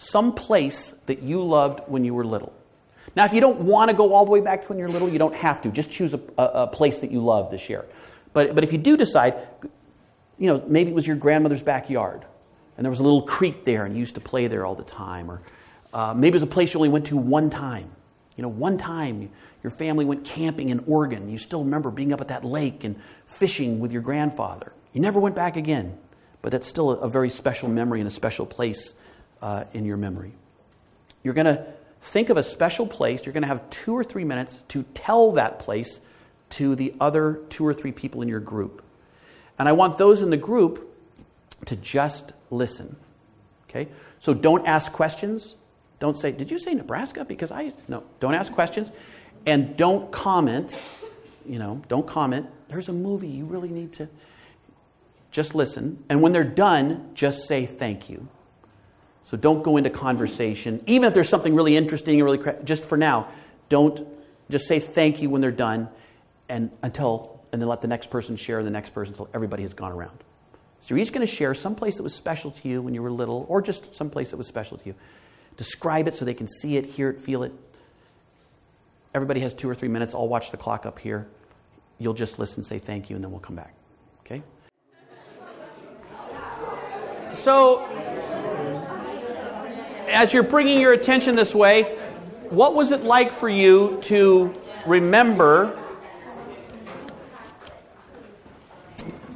Some 0.03 0.33
place 0.33 0.95
that 1.05 1.23
you 1.23 1.41
loved 1.41 1.79
when 1.87 2.03
you 2.03 2.13
were 2.13 2.25
little. 2.25 2.53
Now, 3.15 3.23
if 3.23 3.33
you 3.33 3.39
don't 3.39 3.61
want 3.61 3.89
to 3.89 3.95
go 3.95 4.13
all 4.13 4.25
the 4.25 4.31
way 4.31 4.41
back 4.41 4.63
to 4.63 4.67
when 4.67 4.77
you're 4.77 4.89
little, 4.89 5.07
you 5.07 5.17
don't 5.17 5.35
have 5.35 5.61
to. 5.61 5.71
Just 5.71 5.91
choose 5.91 6.13
a, 6.13 6.19
a, 6.37 6.43
a 6.43 6.67
place 6.67 6.99
that 6.99 7.09
you 7.09 7.23
love 7.23 7.49
this 7.51 7.69
year. 7.69 7.85
But, 8.33 8.53
but 8.53 8.65
if 8.65 8.73
you 8.73 8.77
do 8.77 8.97
decide, 8.97 9.35
you 10.37 10.47
know, 10.47 10.61
maybe 10.67 10.91
it 10.91 10.93
was 10.93 11.07
your 11.07 11.15
grandmother's 11.15 11.63
backyard, 11.63 12.25
and 12.75 12.83
there 12.83 12.89
was 12.89 12.99
a 12.99 13.03
little 13.03 13.21
creek 13.21 13.63
there, 13.63 13.85
and 13.85 13.95
you 13.95 14.01
used 14.01 14.15
to 14.15 14.21
play 14.21 14.47
there 14.47 14.65
all 14.65 14.75
the 14.75 14.83
time. 14.83 15.31
Or 15.31 15.41
uh, 15.93 16.13
maybe 16.13 16.29
it 16.29 16.33
was 16.33 16.43
a 16.43 16.47
place 16.47 16.73
you 16.73 16.79
only 16.79 16.89
went 16.89 17.05
to 17.07 17.17
one 17.17 17.49
time. 17.49 17.89
You 18.35 18.41
know, 18.41 18.49
one 18.49 18.77
time 18.77 19.29
your 19.61 19.71
family 19.71 20.03
went 20.03 20.25
camping 20.25 20.67
in 20.67 20.83
Oregon. 20.85 21.29
You 21.29 21.37
still 21.37 21.63
remember 21.63 21.91
being 21.91 22.11
up 22.11 22.19
at 22.19 22.27
that 22.27 22.43
lake 22.43 22.83
and 22.83 22.99
fishing 23.25 23.79
with 23.79 23.93
your 23.93 24.01
grandfather. 24.01 24.73
You 24.91 24.99
never 24.99 25.19
went 25.19 25.35
back 25.35 25.55
again, 25.55 25.97
but 26.41 26.51
that's 26.51 26.67
still 26.67 26.91
a, 26.91 27.07
very 27.07 27.29
special 27.29 27.69
memory 27.69 28.01
and 28.01 28.07
a 28.07 28.11
special 28.11 28.45
place 28.45 28.93
uh, 29.43 29.65
in 29.73 29.85
your 29.85 29.97
memory. 29.97 30.31
You're 31.21 31.33
going 31.33 31.45
to 31.45 31.65
think 32.01 32.29
of 32.29 32.37
a 32.37 32.43
special 32.43 32.87
place. 32.87 33.25
You're 33.25 33.33
going 33.33 33.43
to 33.43 33.47
have 33.47 33.69
two 33.69 33.93
or 33.95 34.03
three 34.03 34.23
minutes 34.23 34.63
to 34.69 34.83
tell 34.93 35.33
that 35.33 35.59
place 35.59 35.99
to 36.51 36.75
the 36.75 36.93
other 36.99 37.41
two 37.49 37.65
or 37.67 37.73
three 37.73 37.91
people 37.91 38.21
in 38.21 38.29
your 38.29 38.39
group. 38.39 38.81
And 39.59 39.67
I 39.67 39.73
want 39.73 39.97
those 39.97 40.21
in 40.21 40.29
the 40.29 40.37
group 40.37 40.89
to 41.65 41.75
just 41.75 42.31
listen. 42.49 42.95
Okay? 43.69 43.89
So 44.19 44.33
don't 44.33 44.65
ask 44.65 44.91
questions. 44.91 45.55
Don't 45.99 46.17
say, 46.17 46.31
Did 46.31 46.49
you 46.49 46.57
say 46.57 46.73
Nebraska? 46.73 47.25
Because 47.25 47.51
I. 47.51 47.71
No, 47.87 48.03
don't 48.19 48.33
ask 48.33 48.51
questions 48.51 48.91
and 49.45 49.75
don't 49.75 50.11
comment. 50.11 50.77
You 51.45 51.59
know, 51.59 51.81
don't 51.89 52.07
comment. 52.07 52.47
There's 52.69 52.89
a 52.89 52.93
movie 52.93 53.27
you 53.27 53.45
really 53.45 53.69
need 53.69 53.93
to 53.93 54.07
just 55.31 55.53
listen. 55.53 56.03
And 56.07 56.21
when 56.21 56.31
they're 56.31 56.43
done, 56.43 57.11
just 57.13 57.47
say 57.47 57.65
thank 57.65 58.09
you. 58.09 58.27
So 59.23 59.37
don't 59.37 59.63
go 59.63 59.77
into 59.77 59.89
conversation, 59.89 60.83
even 60.85 61.07
if 61.07 61.13
there's 61.13 61.29
something 61.29 61.55
really 61.55 61.77
interesting 61.77 62.21
or 62.21 62.25
really 62.25 62.39
just 62.63 62.83
for 62.83 62.97
now. 62.97 63.27
Don't 63.69 64.05
just 64.49 64.67
say 64.67 64.79
thank 64.79 65.21
you 65.21 65.29
when 65.29 65.41
they're 65.41 65.51
done, 65.51 65.89
and 66.49 66.69
until 66.81 67.39
and 67.51 67.61
then 67.61 67.69
let 67.69 67.81
the 67.81 67.87
next 67.87 68.09
person 68.09 68.35
share, 68.35 68.57
and 68.57 68.67
the 68.67 68.71
next 68.71 68.89
person 68.89 69.13
until 69.13 69.29
everybody 69.33 69.63
has 69.63 69.73
gone 69.73 69.91
around. 69.91 70.23
So 70.79 70.93
you're 70.93 71.01
each 71.01 71.13
going 71.13 71.25
to 71.25 71.33
share 71.33 71.53
some 71.53 71.75
place 71.75 71.95
that 71.97 72.03
was 72.03 72.13
special 72.13 72.51
to 72.51 72.67
you 72.67 72.81
when 72.81 72.93
you 72.93 73.01
were 73.01 73.11
little, 73.11 73.45
or 73.47 73.61
just 73.61 73.95
some 73.95 74.09
place 74.09 74.31
that 74.31 74.37
was 74.37 74.47
special 74.47 74.77
to 74.77 74.85
you. 74.85 74.95
Describe 75.55 76.07
it 76.07 76.15
so 76.15 76.25
they 76.25 76.33
can 76.33 76.47
see 76.47 76.75
it, 76.77 76.85
hear 76.85 77.09
it, 77.09 77.21
feel 77.21 77.43
it. 77.43 77.53
Everybody 79.13 79.39
has 79.41 79.53
two 79.53 79.69
or 79.69 79.75
three 79.75 79.87
minutes. 79.87 80.13
I'll 80.13 80.27
watch 80.27 80.51
the 80.51 80.57
clock 80.57 80.85
up 80.85 80.99
here. 80.99 81.27
You'll 81.99 82.15
just 82.15 82.39
listen, 82.39 82.63
say 82.63 82.79
thank 82.79 83.09
you, 83.09 83.15
and 83.15 83.23
then 83.23 83.31
we'll 83.31 83.39
come 83.39 83.55
back. 83.55 83.73
Okay? 84.25 84.41
So, 87.33 87.87
as 90.13 90.31
you're 90.31 90.43
bringing 90.43 90.79
your 90.79 90.93
attention 90.93 91.35
this 91.35 91.53
way, 91.55 91.83
what 92.49 92.75
was 92.75 92.91
it 92.91 93.03
like 93.03 93.31
for 93.31 93.49
you 93.49 93.99
to 94.03 94.53
remember? 94.85 95.79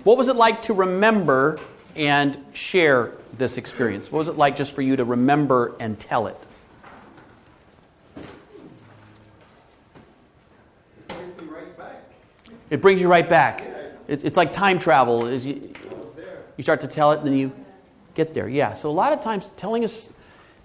What 0.03 0.17
was 0.17 0.27
it 0.27 0.35
like 0.35 0.61
to 0.63 0.73
remember 0.73 1.59
and 1.95 2.37
share 2.53 3.13
this 3.37 3.57
experience? 3.57 4.11
What 4.11 4.19
was 4.19 4.27
it 4.27 4.37
like 4.37 4.55
just 4.55 4.73
for 4.73 4.81
you 4.81 4.95
to 4.95 5.03
remember 5.03 5.75
and 5.79 5.99
tell 5.99 6.27
it? 6.27 6.37
It 12.69 12.81
brings 12.81 12.99
you 13.01 13.07
right 13.07 13.27
back. 13.27 13.67
it's 14.07 14.37
like 14.37 14.53
time 14.53 14.77
travel. 14.77 15.31
You 15.31 15.73
start 16.61 16.81
to 16.81 16.87
tell 16.87 17.11
it, 17.13 17.19
and 17.19 17.27
then 17.27 17.35
you 17.35 17.51
get 18.13 18.33
there. 18.33 18.47
Yeah. 18.49 18.73
So 18.73 18.89
a 18.89 18.91
lot 18.91 19.13
of 19.13 19.21
times, 19.21 19.49
telling 19.57 19.85
us, 19.85 20.05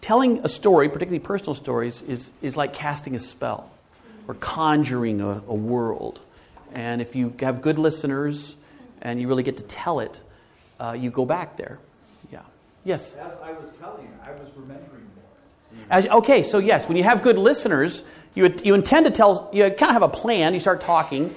telling 0.02 0.40
a 0.44 0.48
story, 0.48 0.90
particularly 0.90 1.18
personal 1.18 1.54
stories, 1.54 2.02
is 2.02 2.30
is 2.42 2.56
like 2.56 2.74
casting 2.74 3.14
a 3.14 3.18
spell, 3.18 3.70
or 4.28 4.34
conjuring 4.34 5.22
a, 5.22 5.42
a 5.46 5.54
world. 5.54 6.20
And 6.74 7.00
if 7.00 7.16
you 7.16 7.34
have 7.40 7.62
good 7.62 7.78
listeners, 7.78 8.54
and 9.00 9.18
you 9.18 9.28
really 9.28 9.42
get 9.42 9.56
to 9.56 9.64
tell 9.64 10.00
it, 10.00 10.20
uh, 10.78 10.92
you 10.92 11.10
go 11.10 11.24
back 11.24 11.56
there. 11.56 11.78
Yeah. 12.30 12.40
Yes. 12.84 13.14
As 13.14 13.32
I 13.42 13.52
was 13.52 13.70
telling 13.80 14.08
I 14.26 14.32
was 14.32 14.50
remembering 14.56 15.06
more. 15.16 15.86
As, 15.88 16.06
okay. 16.06 16.42
So 16.42 16.58
yes, 16.58 16.86
when 16.86 16.98
you 16.98 17.04
have 17.04 17.22
good 17.22 17.38
listeners, 17.38 18.02
you 18.34 18.54
you 18.62 18.74
intend 18.74 19.06
to 19.06 19.10
tell. 19.10 19.48
You 19.54 19.64
kind 19.70 19.90
of 19.90 19.92
have 19.92 20.02
a 20.02 20.08
plan. 20.08 20.52
You 20.52 20.60
start 20.60 20.82
talking 20.82 21.34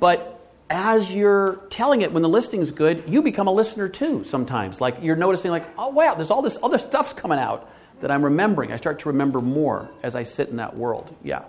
but 0.00 0.34
as 0.70 1.12
you're 1.12 1.56
telling 1.70 2.02
it 2.02 2.12
when 2.12 2.22
the 2.22 2.28
listing's 2.28 2.70
good, 2.70 3.04
you 3.08 3.22
become 3.22 3.46
a 3.46 3.52
listener 3.52 3.88
too 3.88 4.24
sometimes. 4.24 4.80
Like 4.80 4.98
you're 5.02 5.16
noticing, 5.16 5.50
like, 5.50 5.66
oh 5.78 5.88
wow, 5.88 6.14
there's 6.14 6.30
all 6.30 6.42
this 6.42 6.58
other 6.62 6.78
stuff's 6.78 7.12
coming 7.12 7.38
out 7.38 7.70
that 8.00 8.10
I'm 8.10 8.24
remembering. 8.24 8.72
I 8.72 8.76
start 8.76 9.00
to 9.00 9.08
remember 9.08 9.40
more 9.40 9.90
as 10.02 10.14
I 10.14 10.22
sit 10.22 10.48
in 10.48 10.56
that 10.56 10.76
world. 10.76 11.14
Yeah. 11.22 11.44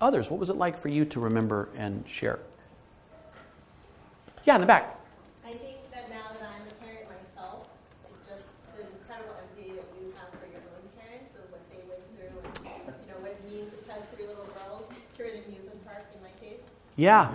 Others, 0.00 0.30
what 0.30 0.38
was 0.38 0.50
it 0.50 0.56
like 0.56 0.78
for 0.78 0.88
you 0.88 1.04
to 1.06 1.20
remember 1.20 1.68
and 1.76 2.06
share? 2.06 2.38
Yeah, 4.44 4.56
in 4.56 4.60
the 4.60 4.66
back. 4.66 4.98
I 5.46 5.52
think 5.52 5.78
that 5.92 6.10
now 6.10 6.28
that 6.38 6.42
I'm 6.42 6.66
a 6.68 6.84
parent 6.84 7.08
myself, 7.08 7.66
just 8.28 8.60
the 8.76 8.82
incredible 8.82 9.34
empathy 9.40 9.72
that 9.72 9.88
you 9.98 10.12
have 10.18 10.28
for 10.38 10.46
your 10.52 10.60
own 10.76 10.84
parents 11.00 11.32
and 11.34 11.50
what 11.50 11.62
they 11.70 11.80
went 11.88 12.04
through 12.12 12.36
and 12.68 12.94
you 13.00 13.12
know 13.12 13.18
what 13.20 13.30
it 13.30 13.40
means 13.50 13.72
to 13.72 13.92
have 13.92 14.02
three 14.14 14.26
little 14.26 14.44
girls 14.44 14.90
through 15.16 15.32
an 15.32 15.44
amusement 15.46 15.82
park 15.86 16.04
in 16.14 16.20
my 16.20 16.28
case. 16.38 16.68
Yeah. 16.96 17.30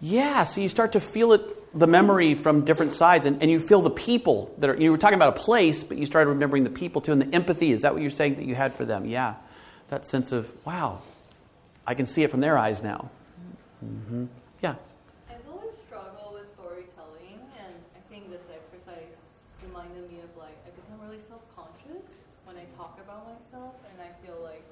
Yeah. 0.00 0.44
So 0.44 0.60
you 0.60 0.68
start 0.68 0.92
to 0.92 1.00
feel 1.00 1.32
it, 1.32 1.42
the 1.74 1.86
memory 1.86 2.34
from 2.34 2.64
different 2.64 2.92
sides, 2.92 3.24
and, 3.24 3.42
and 3.42 3.50
you 3.50 3.60
feel 3.60 3.82
the 3.82 3.90
people 3.90 4.54
that 4.58 4.70
are, 4.70 4.76
you 4.76 4.90
were 4.90 4.98
talking 4.98 5.16
about 5.16 5.36
a 5.36 5.40
place, 5.40 5.82
but 5.82 5.98
you 5.98 6.06
started 6.06 6.30
remembering 6.30 6.64
the 6.64 6.70
people 6.70 7.00
too, 7.00 7.12
and 7.12 7.20
the 7.20 7.34
empathy. 7.34 7.72
Is 7.72 7.82
that 7.82 7.92
what 7.92 8.02
you're 8.02 8.10
saying 8.10 8.36
that 8.36 8.46
you 8.46 8.54
had 8.54 8.74
for 8.74 8.84
them? 8.84 9.04
Yeah. 9.04 9.34
That 9.88 10.06
sense 10.06 10.32
of, 10.32 10.50
wow, 10.64 11.02
I 11.86 11.94
can 11.94 12.06
see 12.06 12.22
it 12.22 12.30
from 12.30 12.40
their 12.40 12.56
eyes 12.56 12.82
now. 12.82 13.10
Mm-hmm. 13.84 14.26
Yeah. 14.62 14.76
I've 15.28 15.44
always 15.50 15.76
struggled 15.76 16.32
with 16.32 16.48
storytelling, 16.48 17.38
and 17.58 17.74
I 17.94 18.00
think 18.08 18.30
this 18.30 18.46
exercise 18.48 19.12
reminded 19.62 20.10
me 20.10 20.20
of 20.24 20.30
like, 20.38 20.56
I 20.64 20.70
become 20.72 21.04
really 21.04 21.20
self 21.20 21.42
conscious 21.54 22.24
when 22.44 22.56
I 22.56 22.64
talk 22.76 22.98
about 23.02 23.28
myself, 23.28 23.74
and 23.92 24.00
I 24.00 24.08
feel 24.24 24.40
like 24.42 24.64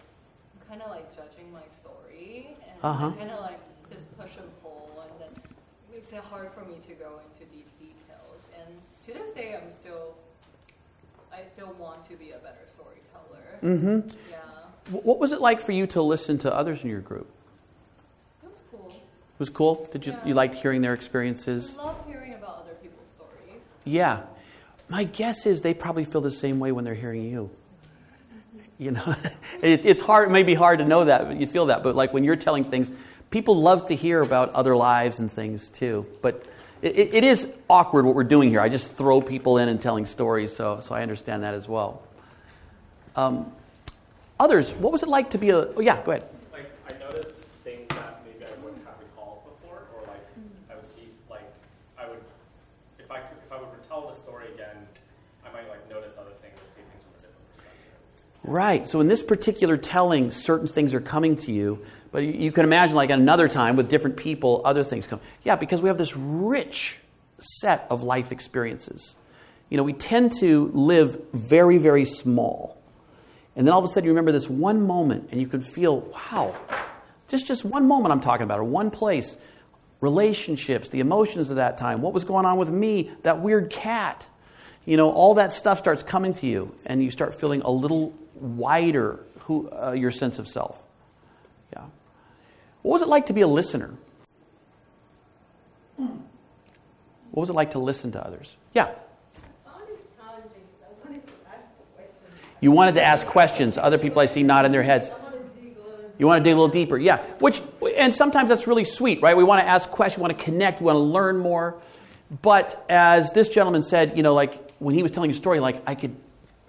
I'm 0.54 0.68
kind 0.68 0.82
of 0.82 0.90
like 0.90 1.14
judging 1.14 1.52
my 1.52 1.66
story, 1.68 2.56
and 2.64 2.78
uh-huh. 2.82 3.12
kind 3.18 3.30
of 3.30 3.40
like 3.40 3.60
this 3.90 4.06
push 4.16 4.36
and 4.40 4.48
pull, 4.62 5.04
and 5.04 5.12
then 5.20 5.36
it 5.36 5.92
makes 5.92 6.12
it 6.12 6.24
hard 6.24 6.50
for 6.56 6.64
me 6.64 6.80
to 6.88 6.94
go 6.94 7.20
into 7.28 7.44
these 7.52 7.68
details. 7.76 8.40
And 8.56 8.80
to 9.06 9.12
this 9.12 9.30
day, 9.32 9.56
I'm 9.60 9.70
still, 9.70 10.14
I 11.32 11.40
still 11.52 11.74
want 11.78 12.04
to 12.08 12.14
be 12.14 12.30
a 12.30 12.38
better 12.38 12.66
storyteller. 12.68 13.76
Mm-hmm. 13.76 14.16
Yeah. 14.30 14.36
What 14.90 15.18
was 15.18 15.32
it 15.32 15.40
like 15.40 15.60
for 15.60 15.72
you 15.72 15.86
to 15.88 16.02
listen 16.02 16.38
to 16.38 16.54
others 16.54 16.82
in 16.84 16.90
your 16.90 17.00
group? 17.00 17.28
It 18.42 18.48
was 18.48 18.62
cool. 18.70 18.88
It 18.88 19.38
was 19.38 19.50
cool. 19.50 19.88
Did 19.92 20.06
you 20.06 20.12
yeah. 20.12 20.26
you 20.26 20.34
liked 20.34 20.54
hearing 20.54 20.82
their 20.82 20.94
experiences? 20.94 21.76
I 21.78 21.84
love 21.84 22.06
hearing 22.06 22.34
about 22.34 22.62
other 22.64 22.74
people's 22.74 23.08
stories. 23.10 23.62
Yeah. 23.84 24.22
My 24.88 25.04
guess 25.04 25.46
is 25.46 25.62
they 25.62 25.74
probably 25.74 26.04
feel 26.04 26.20
the 26.20 26.30
same 26.30 26.58
way 26.58 26.72
when 26.72 26.84
they're 26.84 26.94
hearing 26.94 27.24
you. 27.24 27.50
You 28.78 28.92
know, 28.92 29.14
it's, 29.62 29.84
it's 29.84 30.02
hard. 30.02 30.28
It 30.28 30.32
may 30.32 30.42
be 30.42 30.54
hard 30.54 30.80
to 30.80 30.84
know 30.84 31.04
that, 31.04 31.26
but 31.26 31.40
you 31.40 31.46
feel 31.46 31.66
that. 31.66 31.82
But 31.82 31.94
like 31.94 32.12
when 32.12 32.24
you're 32.24 32.36
telling 32.36 32.64
things, 32.64 32.92
people 33.30 33.56
love 33.56 33.86
to 33.86 33.94
hear 33.94 34.20
about 34.20 34.50
other 34.50 34.76
lives 34.76 35.20
and 35.20 35.30
things 35.30 35.68
too. 35.68 36.06
But 36.20 36.44
it, 36.82 37.14
it 37.14 37.24
is 37.24 37.48
awkward 37.70 38.04
what 38.04 38.14
we're 38.14 38.24
doing 38.24 38.50
here. 38.50 38.60
I 38.60 38.68
just 38.68 38.90
throw 38.90 39.20
people 39.20 39.58
in 39.58 39.68
and 39.68 39.80
telling 39.80 40.04
stories, 40.04 40.54
so, 40.54 40.80
so 40.80 40.94
I 40.94 41.02
understand 41.02 41.44
that 41.44 41.54
as 41.54 41.68
well. 41.68 42.02
Um, 43.14 43.52
others, 44.40 44.74
what 44.74 44.92
was 44.92 45.02
it 45.02 45.08
like 45.08 45.30
to 45.30 45.38
be 45.38 45.50
a. 45.50 45.58
Oh, 45.58 45.80
yeah, 45.80 46.02
go 46.02 46.12
ahead. 46.12 46.26
I 46.52 46.92
noticed 46.98 47.34
things 47.62 47.86
that 47.90 48.20
maybe 48.26 48.44
I 48.44 48.54
wouldn't 48.64 48.84
have 48.84 48.98
recalled 48.98 49.44
before, 49.46 49.86
or 49.94 50.02
like 50.08 50.26
I 50.70 50.74
would 50.74 50.92
see, 50.92 51.06
like, 51.30 51.46
I 51.96 52.08
would, 52.08 52.18
if 52.98 53.10
I, 53.10 53.20
could, 53.20 53.38
if 53.46 53.52
I 53.52 53.58
would 53.58 53.70
retell 53.78 54.08
the 54.08 54.12
story 54.12 54.48
again, 54.52 54.76
I 55.46 55.52
might 55.52 55.68
like 55.68 55.88
notice 55.88 56.18
other 56.18 56.34
things 56.42 56.58
or 56.58 56.66
see 56.74 56.82
things 56.82 57.02
from 57.06 57.14
a 57.14 57.22
different 57.22 57.46
perspective. 57.54 57.94
Right. 58.44 58.88
So 58.88 59.00
in 59.00 59.08
this 59.08 59.22
particular 59.22 59.76
telling, 59.76 60.30
certain 60.30 60.68
things 60.68 60.94
are 60.94 61.00
coming 61.00 61.36
to 61.38 61.52
you 61.52 61.84
but 62.12 62.24
you 62.24 62.52
can 62.52 62.64
imagine, 62.64 62.94
like 62.94 63.10
at 63.10 63.18
another 63.18 63.48
time 63.48 63.74
with 63.74 63.88
different 63.88 64.18
people, 64.18 64.60
other 64.66 64.84
things 64.84 65.06
come. 65.06 65.18
Yeah, 65.42 65.56
because 65.56 65.80
we 65.80 65.88
have 65.88 65.96
this 65.96 66.14
rich 66.14 66.98
set 67.40 67.86
of 67.88 68.02
life 68.02 68.30
experiences. 68.30 69.16
You 69.70 69.78
know, 69.78 69.82
we 69.82 69.94
tend 69.94 70.32
to 70.40 70.70
live 70.74 71.18
very, 71.32 71.78
very 71.78 72.04
small. 72.04 72.76
And 73.56 73.66
then 73.66 73.72
all 73.72 73.78
of 73.78 73.86
a 73.86 73.88
sudden 73.88 74.04
you 74.04 74.10
remember 74.10 74.30
this 74.30 74.48
one 74.48 74.86
moment 74.86 75.30
and 75.32 75.40
you 75.40 75.48
can 75.48 75.62
feel, 75.62 76.00
wow, 76.00 76.54
just, 77.28 77.46
just 77.46 77.64
one 77.64 77.88
moment 77.88 78.12
I'm 78.12 78.20
talking 78.20 78.44
about, 78.44 78.58
or 78.58 78.64
one 78.64 78.90
place, 78.90 79.38
relationships, 80.02 80.90
the 80.90 81.00
emotions 81.00 81.48
of 81.48 81.56
that 81.56 81.78
time, 81.78 82.02
what 82.02 82.12
was 82.12 82.24
going 82.24 82.44
on 82.44 82.58
with 82.58 82.70
me, 82.70 83.10
that 83.22 83.40
weird 83.40 83.70
cat. 83.70 84.26
You 84.84 84.98
know, 84.98 85.10
all 85.10 85.34
that 85.34 85.52
stuff 85.52 85.78
starts 85.78 86.02
coming 86.02 86.34
to 86.34 86.46
you 86.46 86.74
and 86.84 87.02
you 87.02 87.10
start 87.10 87.34
feeling 87.34 87.62
a 87.62 87.70
little 87.70 88.12
wider 88.42 89.24
who, 89.40 89.70
uh, 89.70 89.92
your 89.92 90.10
sense 90.10 90.38
of 90.38 90.48
self. 90.48 90.84
Yeah. 91.72 91.84
What 92.82 92.92
was 92.92 93.02
it 93.02 93.08
like 93.08 93.26
to 93.26 93.32
be 93.32 93.40
a 93.40 93.46
listener? 93.46 93.94
What 95.96 97.40
was 97.40 97.50
it 97.50 97.54
like 97.54 97.70
to 97.70 97.78
listen 97.78 98.12
to 98.12 98.24
others? 98.24 98.54
Yeah. 98.74 98.90
You 102.60 102.70
wanted 102.70 102.94
to 102.94 103.02
ask 103.02 103.26
questions. 103.26 103.76
Other 103.76 103.98
people 103.98 104.20
I 104.20 104.26
see 104.26 104.42
nod 104.42 104.66
in 104.66 104.72
their 104.72 104.82
heads. 104.84 105.10
You 106.18 106.26
want 106.26 106.38
to 106.38 106.44
dig 106.44 106.52
a 106.52 106.56
little 106.56 106.68
deeper. 106.68 106.96
Yeah. 106.96 107.18
Which 107.40 107.60
and 107.96 108.14
sometimes 108.14 108.48
that's 108.48 108.66
really 108.66 108.84
sweet, 108.84 109.20
right? 109.22 109.36
We 109.36 109.44
want 109.44 109.60
to 109.60 109.68
ask 109.68 109.90
questions, 109.90 110.18
we 110.18 110.22
want 110.28 110.38
to 110.38 110.44
connect, 110.44 110.80
we 110.80 110.86
want 110.86 110.96
to 110.96 111.00
learn 111.00 111.38
more. 111.38 111.80
But 112.42 112.84
as 112.88 113.32
this 113.32 113.48
gentleman 113.48 113.82
said, 113.82 114.16
you 114.16 114.22
know, 114.22 114.34
like 114.34 114.72
when 114.78 114.94
he 114.94 115.02
was 115.02 115.10
telling 115.10 115.30
a 115.30 115.34
story, 115.34 115.58
like 115.58 115.82
I 115.86 115.94
could 115.94 116.14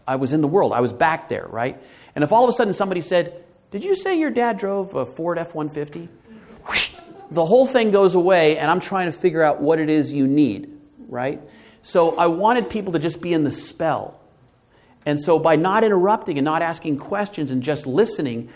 I 0.08 0.18
was 0.18 0.34
in 0.34 0.42
the 0.42 0.48
world. 0.48 0.74
I 0.74 0.82
was 0.82 0.94
back 0.94 1.30
there, 1.30 1.48
right? 1.50 1.82
And 2.16 2.24
if 2.24 2.32
all 2.32 2.44
of 2.44 2.50
a 2.50 2.54
sudden 2.54 2.74
somebody 2.74 3.02
said, 3.02 3.44
did 3.72 3.84
you 3.84 3.96
say 3.96 4.20
your 4.20 4.30
dad 4.30 4.58
drove 4.58 4.94
a 4.94 5.06
Ford 5.06 5.40
F 5.40 5.56
150? 5.56 6.08
The 7.32 7.46
whole 7.46 7.66
thing 7.66 7.90
goes 7.90 8.14
away, 8.14 8.60
and 8.60 8.70
I'm 8.70 8.80
trying 8.80 9.08
to 9.08 9.12
figure 9.12 9.42
out 9.42 9.60
what 9.60 9.80
it 9.80 9.90
is 9.90 10.14
you 10.14 10.28
need, 10.28 10.72
right? 11.08 11.42
So 11.82 12.16
I 12.16 12.28
wanted 12.28 12.70
people 12.70 12.94
to 12.94 13.00
just 13.00 13.22
be 13.22 13.34
in 13.34 13.44
the 13.44 13.52
spell. 13.52 14.20
And 15.06 15.20
so 15.20 15.40
by 15.40 15.56
not 15.56 15.84
interrupting 15.84 16.38
and 16.38 16.46
not 16.46 16.62
asking 16.62 16.98
questions 16.98 17.50
and 17.50 17.64
just 17.64 17.88
listening, 17.88 18.50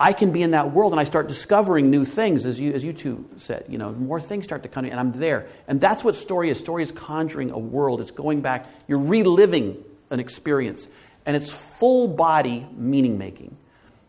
I 0.00 0.12
can 0.12 0.32
be 0.32 0.42
in 0.42 0.50
that 0.50 0.72
world 0.72 0.92
and 0.92 1.00
I 1.00 1.04
start 1.04 1.28
discovering 1.28 1.90
new 1.90 2.04
things, 2.04 2.44
as 2.44 2.60
you, 2.60 2.72
as 2.72 2.84
you 2.84 2.92
two 2.92 3.28
said. 3.36 3.64
You 3.68 3.78
know, 3.78 3.92
more 3.92 4.20
things 4.20 4.44
start 4.44 4.64
to 4.64 4.68
come 4.68 4.84
and 4.84 4.98
I'm 4.98 5.12
there. 5.12 5.46
And 5.66 5.80
that's 5.80 6.04
what 6.04 6.14
story 6.14 6.50
is. 6.50 6.58
Story 6.58 6.82
is 6.82 6.92
conjuring 6.92 7.50
a 7.50 7.58
world. 7.58 8.00
It's 8.00 8.10
going 8.10 8.40
back. 8.40 8.66
You're 8.86 8.98
reliving 8.98 9.82
an 10.10 10.20
experience, 10.20 10.88
and 11.26 11.36
it's 11.36 11.50
full 11.50 12.08
body 12.08 12.66
meaning 12.76 13.18
making. 13.18 13.56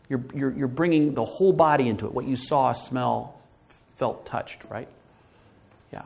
You're, 0.08 0.22
you're, 0.34 0.52
you're 0.52 0.68
bringing 0.68 1.14
the 1.14 1.24
whole 1.24 1.52
body 1.52 1.88
into 1.88 2.06
it, 2.06 2.12
what 2.12 2.24
you 2.26 2.36
saw, 2.36 2.72
smell, 2.72 3.38
felt, 3.94 4.26
touched, 4.26 4.64
right? 4.68 4.88
Yeah. 5.92 6.02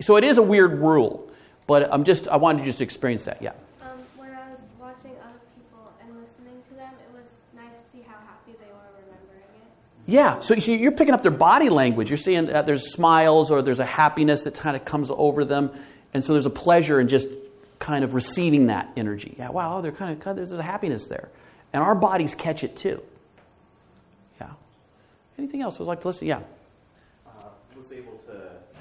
So 0.00 0.16
it 0.16 0.24
is 0.24 0.38
a 0.38 0.42
weird 0.42 0.74
rule, 0.80 1.30
but 1.66 1.88
I'm 1.92 2.04
just, 2.04 2.26
I 2.26 2.36
wanted 2.36 2.60
to 2.60 2.64
just 2.64 2.80
experience 2.80 3.24
that, 3.26 3.40
yeah. 3.42 3.52
Um, 3.80 3.88
when 4.16 4.30
I 4.30 4.50
was 4.50 4.58
watching 4.80 5.12
other 5.22 5.38
people 5.54 5.92
and 6.02 6.16
listening 6.20 6.60
to 6.70 6.74
them, 6.74 6.92
it 7.08 7.14
was 7.14 7.26
nice 7.54 7.80
to 7.80 7.90
see 7.92 8.02
how 8.02 8.16
happy 8.26 8.58
they 8.58 8.66
were 8.72 9.02
remembering 9.02 9.42
it. 9.62 9.70
Yeah, 10.06 10.40
so 10.40 10.54
you- 10.54 10.78
you're 10.78 10.92
picking 10.92 11.14
up 11.14 11.22
their 11.22 11.30
body 11.30 11.68
language. 11.68 12.10
You're 12.10 12.16
seeing 12.16 12.46
that 12.46 12.66
there's 12.66 12.92
smiles 12.92 13.50
or 13.52 13.62
there's 13.62 13.78
a 13.80 13.84
happiness 13.84 14.42
that 14.42 14.54
kind 14.54 14.74
of 14.74 14.84
comes 14.84 15.10
over 15.14 15.44
them, 15.44 15.70
and 16.12 16.24
so 16.24 16.32
there's 16.32 16.46
a 16.46 16.50
pleasure 16.50 16.98
in 16.98 17.06
just 17.06 17.28
kind 17.78 18.04
of 18.04 18.14
receiving 18.14 18.66
that 18.66 18.90
energy. 18.96 19.34
Yeah, 19.38 19.50
wow, 19.50 19.80
they're 19.80 19.92
kind 19.92 20.20
of 20.20 20.36
there's 20.36 20.52
a 20.52 20.62
happiness 20.62 21.06
there, 21.06 21.28
and 21.72 21.82
our 21.82 21.94
bodies 21.94 22.34
catch 22.34 22.64
it 22.64 22.76
too. 22.76 23.02
Yeah. 24.40 24.50
Anything 25.38 25.62
else? 25.62 25.78
Was 25.78 25.88
like 25.88 26.04
listen, 26.04 26.28
yeah. 26.28 26.40
uh, 27.26 27.44
was 27.76 27.92
able 27.92 28.16
to 28.18 28.32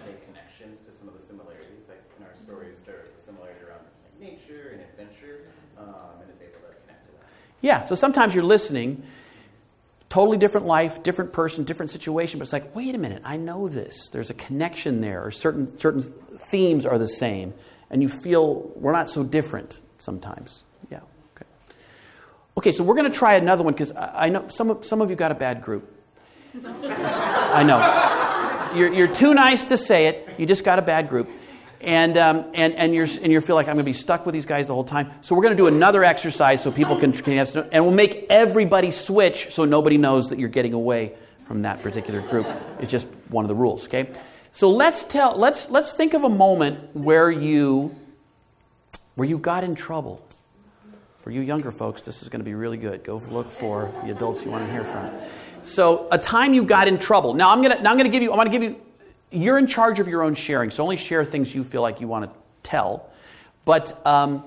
make 0.06 0.26
connections 0.28 0.80
to 0.82 0.92
some 0.92 1.08
of 1.08 1.14
the 1.14 1.22
similarities. 1.22 1.84
Like 1.90 2.04
in 2.18 2.26
our 2.26 2.36
stories, 2.36 2.82
there's 2.82 3.10
a 3.18 3.20
similarity 3.20 3.60
around 3.66 3.82
like, 4.04 4.32
nature 4.32 4.70
and 4.74 4.82
adventure, 4.82 5.48
um, 5.78 6.22
and 6.22 6.30
is 6.34 6.42
able 6.42 6.54
to 6.54 6.76
connect 6.86 7.06
to 7.08 7.12
that. 7.14 7.28
Yeah, 7.62 7.86
so 7.86 7.96
sometimes 7.96 8.36
you're 8.36 8.44
listening, 8.44 9.04
totally 10.10 10.38
different 10.38 10.68
life, 10.68 11.02
different 11.04 11.34
person, 11.34 11.64
different 11.64 11.90
situation, 11.90 12.40
but 12.40 12.44
it's 12.44 12.54
like, 12.54 12.76
wait 12.76 12.94
a 12.94 12.98
minute, 13.00 13.24
I 13.26 13.38
know 13.38 13.68
this. 13.68 14.10
There's 14.10 14.30
a 14.30 14.36
connection 14.36 15.02
there, 15.02 15.26
or 15.26 15.32
certain 15.32 15.78
certain 15.80 16.04
themes 16.04 16.86
are 16.86 16.98
the 16.98 17.08
same, 17.08 17.54
and 17.94 18.02
you 18.02 18.10
feel 18.10 18.72
we're 18.76 18.92
not 18.92 19.08
so 19.08 19.24
different 19.24 19.80
sometimes. 20.00 20.64
Yeah. 20.90 21.02
Okay. 21.36 21.46
Okay, 22.58 22.72
so 22.72 22.84
we're 22.84 22.96
going 22.96 23.10
to 23.10 23.16
try 23.18 23.36
another 23.36 23.64
one 23.64 23.74
because 23.74 23.94
I 23.96 24.30
know 24.30 24.48
some 24.48 24.72
of, 24.72 24.84
some 24.84 25.00
of 25.00 25.12
you 25.12 25.16
got 25.16 25.32
a 25.32 25.36
bad 25.36 25.62
group. 25.62 25.96
I 26.66 27.64
know. 27.64 28.78
You're, 28.78 28.92
you're 28.92 29.14
too 29.14 29.36
nice 29.36 29.66
to 29.66 29.78
say 29.78 30.08
it. 30.08 30.28
You 30.40 30.48
just 30.48 30.66
got 30.66 30.80
a 30.80 30.82
bad 30.82 31.08
group. 31.08 31.30
And, 31.82 32.18
um, 32.18 32.46
and, 32.56 32.74
and, 32.74 32.96
you're, 32.96 33.06
and 33.22 33.32
you 33.32 33.40
feel 33.42 33.56
like 33.56 33.68
I'm 33.68 33.76
going 33.76 33.86
to 33.86 33.90
be 33.90 33.94
stuck 33.94 34.26
with 34.26 34.34
these 34.34 34.48
guys 34.48 34.66
the 34.66 34.74
whole 34.74 34.84
time. 34.84 35.12
So 35.22 35.36
we're 35.36 35.44
going 35.44 35.56
to 35.56 35.62
do 35.62 35.68
another 35.68 36.04
exercise 36.04 36.64
so 36.64 36.72
people 36.72 36.98
can, 36.98 37.12
can 37.12 37.38
have, 37.38 37.56
and 37.72 37.86
we'll 37.86 37.94
make 37.94 38.26
everybody 38.32 38.90
switch 38.90 39.54
so 39.54 39.66
nobody 39.66 40.00
knows 40.00 40.30
that 40.30 40.40
you're 40.40 40.50
getting 40.50 40.74
away 40.74 41.14
from 41.46 41.62
that 41.62 41.84
particular 41.84 42.22
group. 42.22 42.48
It's 42.80 42.92
just 42.92 43.06
one 43.30 43.46
of 43.46 43.50
the 43.50 43.56
rules, 43.56 43.86
okay? 43.86 44.10
So 44.54 44.70
let's 44.70 45.04
tell, 45.04 45.36
let's, 45.36 45.72
let's 45.72 45.96
think 45.96 46.14
of 46.14 46.24
a 46.24 46.30
moment 46.30 46.96
where 46.96 47.32
you, 47.32 47.96
where 49.16 49.28
you 49.28 49.40
got 49.40 49.64
in 49.64 49.74
trouble. 49.74 50.24
For 51.22 51.32
you 51.32 51.42
younger 51.42 51.72
folks, 51.72 52.04
this 52.04 52.22
is 52.22 52.30
going 52.30 52.40
to 52.40 52.46
be 52.46 52.54
really 52.54 52.78
good. 52.78 53.04
Go 53.04 53.18
look 53.32 53.50
for 53.50 53.92
the 54.04 54.12
adults 54.12 54.46
you 54.46 54.52
want 54.52 54.64
to 54.64 54.72
hear 54.72 54.84
from. 54.84 55.10
So, 55.64 56.08
a 56.12 56.20
time 56.20 56.54
you 56.54 56.64
got 56.64 56.88
in 56.88 57.00
trouble. 57.00 57.34
Now, 57.34 57.50
I'm 57.50 57.64
to 57.64 57.82
now 57.82 57.92
I'm 57.92 57.98
to 57.98 58.10
give 58.10 58.22
you. 58.22 58.32
I'm 58.32 58.38
going 58.38 58.52
to 58.52 58.52
give 58.52 58.62
you. 58.62 58.82
You're 59.32 59.58
in 59.58 59.66
charge 59.66 60.00
of 60.00 60.08
your 60.10 60.22
own 60.22 60.36
sharing, 60.36 60.70
so 60.70 60.84
only 60.84 60.98
share 60.98 61.24
things 61.24 61.56
you 61.56 61.64
feel 61.64 61.82
like 61.82 62.02
you 62.02 62.08
want 62.10 62.26
to 62.26 62.40
tell. 62.62 63.10
But 63.64 64.06
um, 64.06 64.46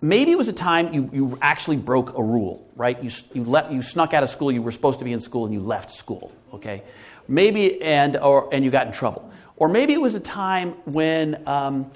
maybe 0.00 0.32
it 0.32 0.38
was 0.38 0.48
a 0.48 0.52
time 0.52 0.92
you, 0.92 1.10
you 1.12 1.38
actually 1.40 1.76
broke 1.76 2.16
a 2.16 2.22
rule, 2.22 2.66
right? 2.76 3.02
You 3.02 3.10
you 3.32 3.44
let 3.44 3.72
you 3.72 3.82
snuck 3.82 4.14
out 4.14 4.22
of 4.22 4.30
school. 4.30 4.52
You 4.52 4.62
were 4.62 4.72
supposed 4.72 4.98
to 5.00 5.04
be 5.04 5.12
in 5.12 5.20
school, 5.20 5.44
and 5.44 5.54
you 5.54 5.60
left 5.60 5.92
school. 5.92 6.32
Okay, 6.52 6.82
maybe 7.26 7.80
and 7.82 8.16
or 8.16 8.48
and 8.52 8.64
you 8.64 8.70
got 8.70 8.86
in 8.86 8.92
trouble. 8.92 9.30
Or 9.56 9.68
maybe 9.68 9.92
it 9.92 10.00
was 10.00 10.14
a 10.14 10.20
time 10.20 10.70
when 10.84 11.42
um, 11.48 11.90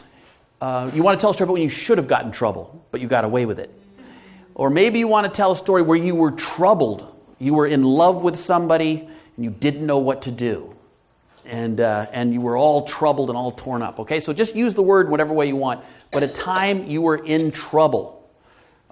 uh, 0.60 0.90
you 0.92 1.02
want 1.02 1.18
to 1.18 1.22
tell 1.22 1.30
a 1.30 1.34
story 1.34 1.46
about 1.46 1.54
when 1.54 1.62
you 1.62 1.68
should 1.68 1.98
have 1.98 2.08
gotten 2.08 2.28
in 2.28 2.32
trouble, 2.32 2.84
but 2.90 3.00
you 3.00 3.06
got 3.06 3.24
away 3.24 3.46
with 3.46 3.60
it. 3.60 3.70
Or 4.54 4.68
maybe 4.68 4.98
you 4.98 5.08
want 5.08 5.26
to 5.26 5.36
tell 5.36 5.52
a 5.52 5.56
story 5.56 5.82
where 5.82 5.96
you 5.96 6.14
were 6.14 6.32
troubled. 6.32 7.08
You 7.38 7.54
were 7.54 7.66
in 7.66 7.84
love 7.84 8.22
with 8.22 8.38
somebody 8.38 9.08
and 9.36 9.44
you 9.44 9.50
didn't 9.50 9.86
know 9.86 9.98
what 9.98 10.22
to 10.22 10.30
do. 10.30 10.76
And, 11.44 11.80
uh, 11.80 12.06
and 12.12 12.32
you 12.32 12.40
were 12.40 12.56
all 12.56 12.86
troubled 12.86 13.28
and 13.28 13.36
all 13.36 13.50
torn 13.50 13.82
up. 13.82 14.00
Okay, 14.00 14.20
so 14.20 14.32
just 14.32 14.54
use 14.54 14.74
the 14.74 14.82
word 14.82 15.10
whatever 15.10 15.32
way 15.32 15.48
you 15.48 15.56
want. 15.56 15.84
But 16.12 16.22
a 16.22 16.28
time 16.28 16.86
you 16.86 17.02
were 17.02 17.16
in 17.16 17.50
trouble. 17.50 18.18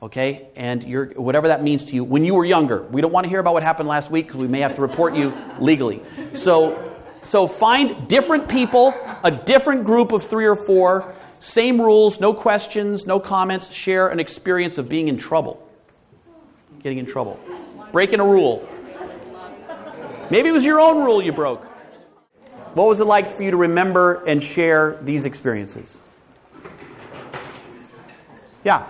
Okay, 0.02 0.48
and 0.56 0.82
you're, 0.82 1.06
whatever 1.10 1.48
that 1.48 1.62
means 1.62 1.84
to 1.86 1.94
you 1.94 2.04
when 2.04 2.24
you 2.24 2.34
were 2.34 2.44
younger. 2.44 2.82
We 2.84 3.02
don't 3.02 3.12
want 3.12 3.24
to 3.24 3.28
hear 3.28 3.38
about 3.38 3.52
what 3.52 3.62
happened 3.62 3.88
last 3.88 4.10
week 4.10 4.26
because 4.26 4.40
we 4.40 4.48
may 4.48 4.60
have 4.60 4.74
to 4.76 4.80
report 4.80 5.14
you 5.14 5.36
legally. 5.60 6.02
So, 6.32 6.96
so 7.22 7.46
find 7.46 8.08
different 8.08 8.48
people, 8.48 8.94
a 9.22 9.30
different 9.30 9.84
group 9.84 10.12
of 10.12 10.24
three 10.24 10.46
or 10.46 10.56
four, 10.56 11.14
same 11.38 11.80
rules, 11.80 12.18
no 12.18 12.32
questions, 12.32 13.06
no 13.06 13.20
comments, 13.20 13.72
share 13.72 14.08
an 14.08 14.20
experience 14.20 14.78
of 14.78 14.88
being 14.88 15.08
in 15.08 15.18
trouble. 15.18 15.66
Getting 16.82 16.98
in 16.98 17.06
trouble. 17.06 17.38
Breaking 17.92 18.20
a 18.20 18.24
rule. 18.24 18.66
Maybe 20.30 20.48
it 20.48 20.52
was 20.52 20.64
your 20.64 20.80
own 20.80 21.04
rule 21.04 21.22
you 21.22 21.32
broke. 21.32 21.66
What 22.74 22.86
was 22.86 23.00
it 23.00 23.04
like 23.04 23.36
for 23.36 23.42
you 23.42 23.50
to 23.50 23.56
remember 23.56 24.22
and 24.24 24.42
share 24.42 24.98
these 25.02 25.24
experiences? 25.24 25.98
Yeah. 28.64 28.86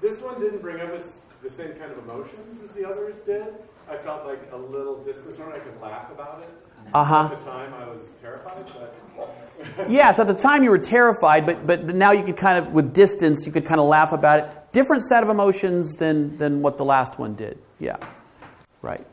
This 0.00 0.20
one 0.20 0.38
didn't 0.40 0.60
bring 0.60 0.80
up 0.80 0.90
as 0.90 1.22
the 1.42 1.48
same 1.50 1.72
kind 1.74 1.90
of 1.90 1.98
emotions 1.98 2.60
as 2.62 2.70
the 2.72 2.86
others 2.86 3.16
did. 3.20 3.46
I 3.88 3.96
felt 3.96 4.26
like 4.26 4.40
a 4.52 4.56
little 4.56 5.02
distance 5.04 5.36
from 5.36 5.52
it. 5.52 5.56
I 5.56 5.58
could 5.60 5.80
laugh 5.80 6.10
about 6.10 6.42
it. 6.42 6.48
Uh-huh. 6.92 7.28
At 7.32 7.38
the 7.38 7.44
time, 7.44 7.74
I 7.74 7.88
was 7.88 8.10
terrified, 8.20 8.64
but 8.76 8.94
Yeah, 9.88 10.12
so 10.12 10.22
at 10.22 10.28
the 10.28 10.34
time 10.34 10.62
you 10.62 10.70
were 10.70 10.78
terrified, 10.78 11.46
but, 11.46 11.66
but 11.66 11.84
now 11.86 12.12
you 12.12 12.24
could 12.24 12.36
kind 12.36 12.58
of, 12.58 12.72
with 12.72 12.92
distance, 12.92 13.46
you 13.46 13.52
could 13.52 13.64
kind 13.64 13.80
of 13.80 13.86
laugh 13.86 14.12
about 14.12 14.40
it. 14.40 14.50
Different 14.72 15.02
set 15.04 15.22
of 15.22 15.28
emotions 15.28 15.94
than, 15.94 16.36
than 16.38 16.62
what 16.62 16.78
the 16.78 16.84
last 16.84 17.18
one 17.18 17.34
did. 17.34 17.58
Yeah, 17.78 17.96
right. 18.82 19.06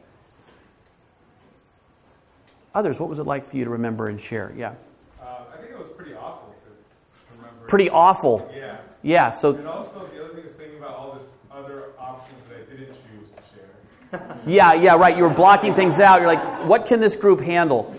Others, 2.75 2.99
what 2.99 3.09
was 3.09 3.19
it 3.19 3.23
like 3.23 3.45
for 3.45 3.55
you 3.55 3.65
to 3.65 3.69
remember 3.69 4.07
and 4.07 4.19
share? 4.19 4.51
Yeah. 4.57 4.73
Uh, 5.21 5.43
I 5.53 5.57
think 5.57 5.71
it 5.71 5.77
was 5.77 5.89
pretty 5.89 6.13
awful 6.15 6.55
to 6.65 7.37
remember. 7.37 7.67
Pretty 7.67 7.89
awful. 7.89 8.51
Yeah. 8.55 8.77
Yeah, 9.03 9.31
so, 9.31 9.53
And 9.53 9.67
also, 9.67 9.99
the 10.07 10.23
other 10.23 10.33
thing 10.33 10.45
is 10.45 10.53
thinking 10.53 10.77
about 10.77 10.95
all 10.95 11.19
the 11.19 11.55
other 11.55 11.89
options 11.99 12.39
that 12.49 12.57
I 12.57 12.75
didn't 12.75 12.93
choose 12.93 13.29
to 13.35 14.17
share. 14.17 14.39
yeah, 14.47 14.73
yeah, 14.73 14.95
right. 14.95 15.15
You 15.15 15.23
were 15.23 15.29
blocking 15.29 15.75
things 15.75 15.99
out. 15.99 16.21
You're 16.21 16.33
like, 16.33 16.65
what 16.65 16.85
can 16.85 17.01
this 17.01 17.15
group 17.15 17.41
handle? 17.41 17.93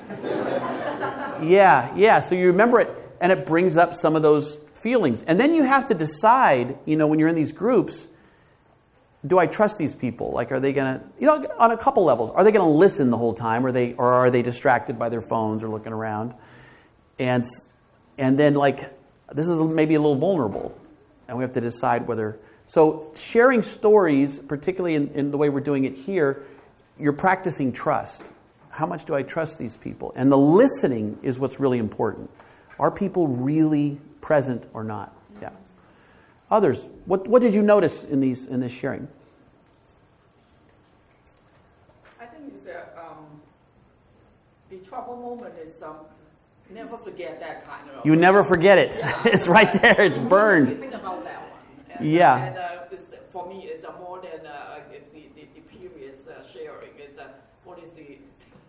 Yeah, 1.42 1.94
yeah. 1.94 2.20
So 2.20 2.34
you 2.34 2.46
remember 2.46 2.80
it, 2.80 2.90
and 3.20 3.30
it 3.30 3.44
brings 3.44 3.76
up 3.76 3.94
some 3.94 4.16
of 4.16 4.22
those 4.22 4.56
feelings. 4.56 5.22
And 5.22 5.38
then 5.38 5.54
you 5.54 5.62
have 5.62 5.86
to 5.86 5.94
decide, 5.94 6.78
you 6.84 6.96
know, 6.96 7.06
when 7.06 7.18
you're 7.18 7.28
in 7.28 7.34
these 7.34 7.52
groups, 7.52 8.08
do 9.26 9.38
I 9.38 9.46
trust 9.46 9.78
these 9.78 9.94
people? 9.94 10.32
Like, 10.32 10.52
are 10.52 10.60
they 10.60 10.72
going 10.72 10.98
to, 10.98 11.06
you 11.18 11.26
know, 11.26 11.44
on 11.58 11.70
a 11.70 11.76
couple 11.76 12.04
levels, 12.04 12.30
are 12.30 12.44
they 12.44 12.52
going 12.52 12.64
to 12.64 12.76
listen 12.78 13.10
the 13.10 13.16
whole 13.16 13.34
time, 13.34 13.64
or 13.64 13.72
they, 13.72 13.94
or 13.94 14.12
are 14.12 14.30
they 14.30 14.42
distracted 14.42 14.98
by 14.98 15.08
their 15.08 15.22
phones 15.22 15.64
or 15.64 15.68
looking 15.68 15.92
around? 15.92 16.34
And, 17.18 17.44
and 18.18 18.38
then, 18.38 18.54
like, 18.54 18.92
this 19.32 19.48
is 19.48 19.58
maybe 19.60 19.94
a 19.94 20.00
little 20.00 20.16
vulnerable, 20.16 20.76
and 21.26 21.38
we 21.38 21.42
have 21.42 21.54
to 21.54 21.60
decide 21.60 22.06
whether. 22.06 22.38
So, 22.66 23.12
sharing 23.14 23.62
stories, 23.62 24.38
particularly 24.38 24.94
in, 24.94 25.08
in 25.14 25.30
the 25.30 25.38
way 25.38 25.48
we're 25.48 25.60
doing 25.60 25.84
it 25.84 25.94
here, 25.94 26.44
you're 26.98 27.12
practicing 27.12 27.72
trust. 27.72 28.22
How 28.68 28.86
much 28.86 29.04
do 29.04 29.14
I 29.14 29.22
trust 29.22 29.58
these 29.58 29.76
people? 29.76 30.12
And 30.16 30.30
the 30.30 30.38
listening 30.38 31.18
is 31.22 31.38
what's 31.38 31.60
really 31.60 31.78
important. 31.78 32.30
Are 32.78 32.90
people 32.90 33.28
really 33.28 34.00
present 34.20 34.64
or 34.74 34.84
not? 34.84 35.16
Yeah. 36.50 36.56
Others, 36.56 36.88
what, 37.06 37.26
what 37.26 37.42
did 37.42 37.54
you 37.54 37.62
notice 37.62 38.04
in, 38.04 38.20
these, 38.20 38.46
in 38.46 38.60
this 38.60 38.72
sharing? 38.72 39.08
I 42.20 42.26
think 42.26 42.52
it's 42.52 42.66
a, 42.66 42.86
um, 42.98 43.26
the 44.70 44.76
trouble 44.78 45.16
moment 45.16 45.56
is 45.58 45.82
um, 45.82 45.96
never 46.70 46.96
forget 46.96 47.40
that 47.40 47.64
kind 47.66 47.88
of. 47.90 48.04
You 48.06 48.16
never 48.16 48.44
forget 48.44 48.78
it. 48.78 48.94
it's 49.24 49.48
right 49.48 49.72
there, 49.82 50.00
it's 50.00 50.18
You 50.18 50.24
burned. 50.24 50.78
think 50.80 50.94
about 50.94 51.24
that 51.24 51.40
one. 51.40 51.50
And, 51.98 52.08
Yeah. 52.10 52.44
And 52.46 52.56
uh, 52.58 52.96
for 53.32 53.48
me, 53.48 53.64
it's 53.64 53.84
more 53.98 54.20
than 54.20 54.46
uh, 54.46 54.80
the, 55.12 55.20
the, 55.34 55.46
the 55.54 55.60
previous 55.62 56.26
uh, 56.28 56.46
sharing. 56.52 56.90
It's 56.98 57.18
uh, 57.18 57.28
what 57.64 57.78
is 57.82 57.90
the, 57.92 58.18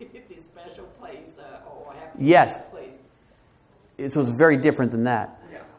the 0.00 0.40
special 0.40 0.86
place 0.98 1.36
uh, 1.38 1.60
or 1.70 1.92
happy 1.92 2.18
Yes. 2.24 2.60
place. 2.70 4.12
So 4.12 4.20
it's 4.20 4.28
very 4.28 4.56
different 4.56 4.90
than 4.90 5.04
that. 5.04 5.35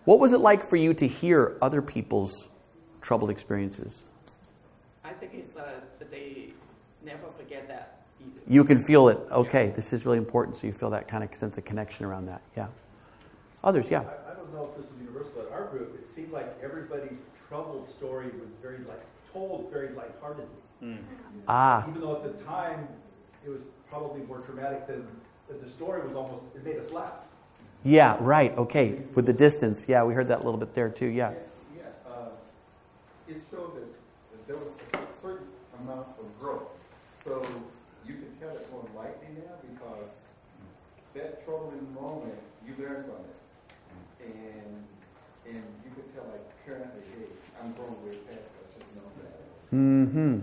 Yeah. 0.07 0.11
What 0.13 0.19
was 0.19 0.31
it 0.31 0.39
like 0.39 0.63
for 0.63 0.77
you 0.77 0.93
to 0.93 1.07
hear 1.07 1.57
other 1.61 1.81
people's 1.81 2.47
troubled 3.01 3.29
experiences? 3.29 4.05
I 5.03 5.11
think 5.11 5.33
it's 5.33 5.57
uh, 5.57 5.81
that 5.99 6.09
they 6.09 6.53
never 7.05 7.27
forget 7.37 7.67
that 7.67 8.05
either. 8.21 8.41
You 8.47 8.63
can 8.63 8.79
feel 8.79 9.09
it. 9.09 9.19
Okay, 9.29 9.71
this 9.75 9.91
is 9.91 10.05
really 10.05 10.17
important. 10.17 10.57
So 10.57 10.67
you 10.67 10.73
feel 10.73 10.89
that 10.91 11.09
kind 11.09 11.23
of 11.23 11.35
sense 11.35 11.57
of 11.57 11.65
connection 11.65 12.05
around 12.05 12.27
that. 12.27 12.41
Yeah. 12.55 12.67
Others, 13.65 13.91
yeah. 13.91 13.99
I, 13.99 14.31
I 14.31 14.35
don't 14.35 14.53
know 14.53 14.69
if 14.71 14.77
this 14.77 14.85
is 14.85 14.97
universal, 15.01 15.31
but 15.35 15.51
our 15.51 15.65
group, 15.65 15.93
it 16.01 16.09
seemed 16.09 16.31
like 16.31 16.57
everybody's 16.63 17.17
troubled 17.49 17.89
story 17.89 18.27
was 18.27 18.49
very 18.61 18.79
like 18.87 19.03
told 19.33 19.69
very 19.71 19.89
lightheartedly. 19.89 20.47
Ah, 21.47 21.85
Even 21.89 22.01
though 22.01 22.15
at 22.15 22.23
the 22.23 22.43
time 22.43 22.87
it 23.45 23.49
was 23.49 23.61
probably 23.89 24.21
more 24.21 24.39
traumatic 24.39 24.87
than, 24.87 25.05
than 25.49 25.59
the 25.59 25.67
story 25.67 26.05
was 26.07 26.15
almost 26.15 26.43
it 26.55 26.63
made 26.63 26.77
us 26.77 26.91
laugh. 26.91 27.23
Yeah, 27.83 28.17
right. 28.19 28.55
Okay, 28.57 28.99
with 29.15 29.25
the 29.25 29.33
distance. 29.33 29.87
Yeah, 29.87 30.03
we 30.03 30.13
heard 30.13 30.27
that 30.27 30.39
a 30.39 30.43
little 30.43 30.59
bit 30.59 30.73
there 30.75 30.89
too. 30.89 31.07
Yeah. 31.07 31.31
Yeah, 31.75 31.83
uh, 32.05 32.29
it 33.27 33.37
showed 33.49 33.75
that, 33.75 33.91
that 34.31 34.47
there 34.47 34.57
was 34.57 34.75
a 34.93 35.21
certain 35.21 35.47
amount 35.81 36.07
of 36.19 36.39
growth. 36.39 36.67
So 37.23 37.45
you 38.05 38.13
can 38.13 38.35
tell 38.39 38.49
it 38.49 38.69
more 38.71 38.85
lightly 38.95 39.27
now 39.37 39.53
because 39.69 40.27
that 41.13 41.45
troubling 41.45 41.93
moment, 41.93 42.39
you 42.65 42.73
learn 42.77 43.03
from 43.03 43.13
it. 43.13 43.37
And, 44.25 44.83
and 45.47 45.63
you 45.85 45.91
can 45.93 46.03
tell 46.13 46.25
like 46.31 46.65
currently, 46.65 47.01
hey, 47.15 47.25
I'm 47.63 47.71
growing 47.73 48.05
way 48.05 48.17
past, 48.29 48.51
I 48.51 48.73
should 48.73 48.95
know 48.95 49.09
that. 49.21 49.69
Hmm. 49.69 50.39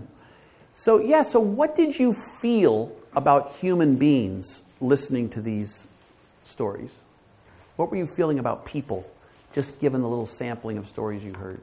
So, 0.73 0.99
yeah, 0.99 1.23
so 1.23 1.39
what 1.39 1.75
did 1.75 1.97
you 1.97 2.13
feel 2.13 2.91
about 3.15 3.53
human 3.53 3.95
beings 3.95 4.61
listening 4.81 5.29
to 5.29 5.41
these 5.41 5.85
stories? 6.43 7.04
What 7.75 7.91
were 7.91 7.97
you 7.97 8.07
feeling 8.07 8.39
about 8.39 8.65
people, 8.65 9.09
just 9.53 9.79
given 9.79 10.01
the 10.01 10.07
little 10.07 10.25
sampling 10.25 10.77
of 10.77 10.87
stories 10.87 11.23
you 11.23 11.33
heard? 11.33 11.59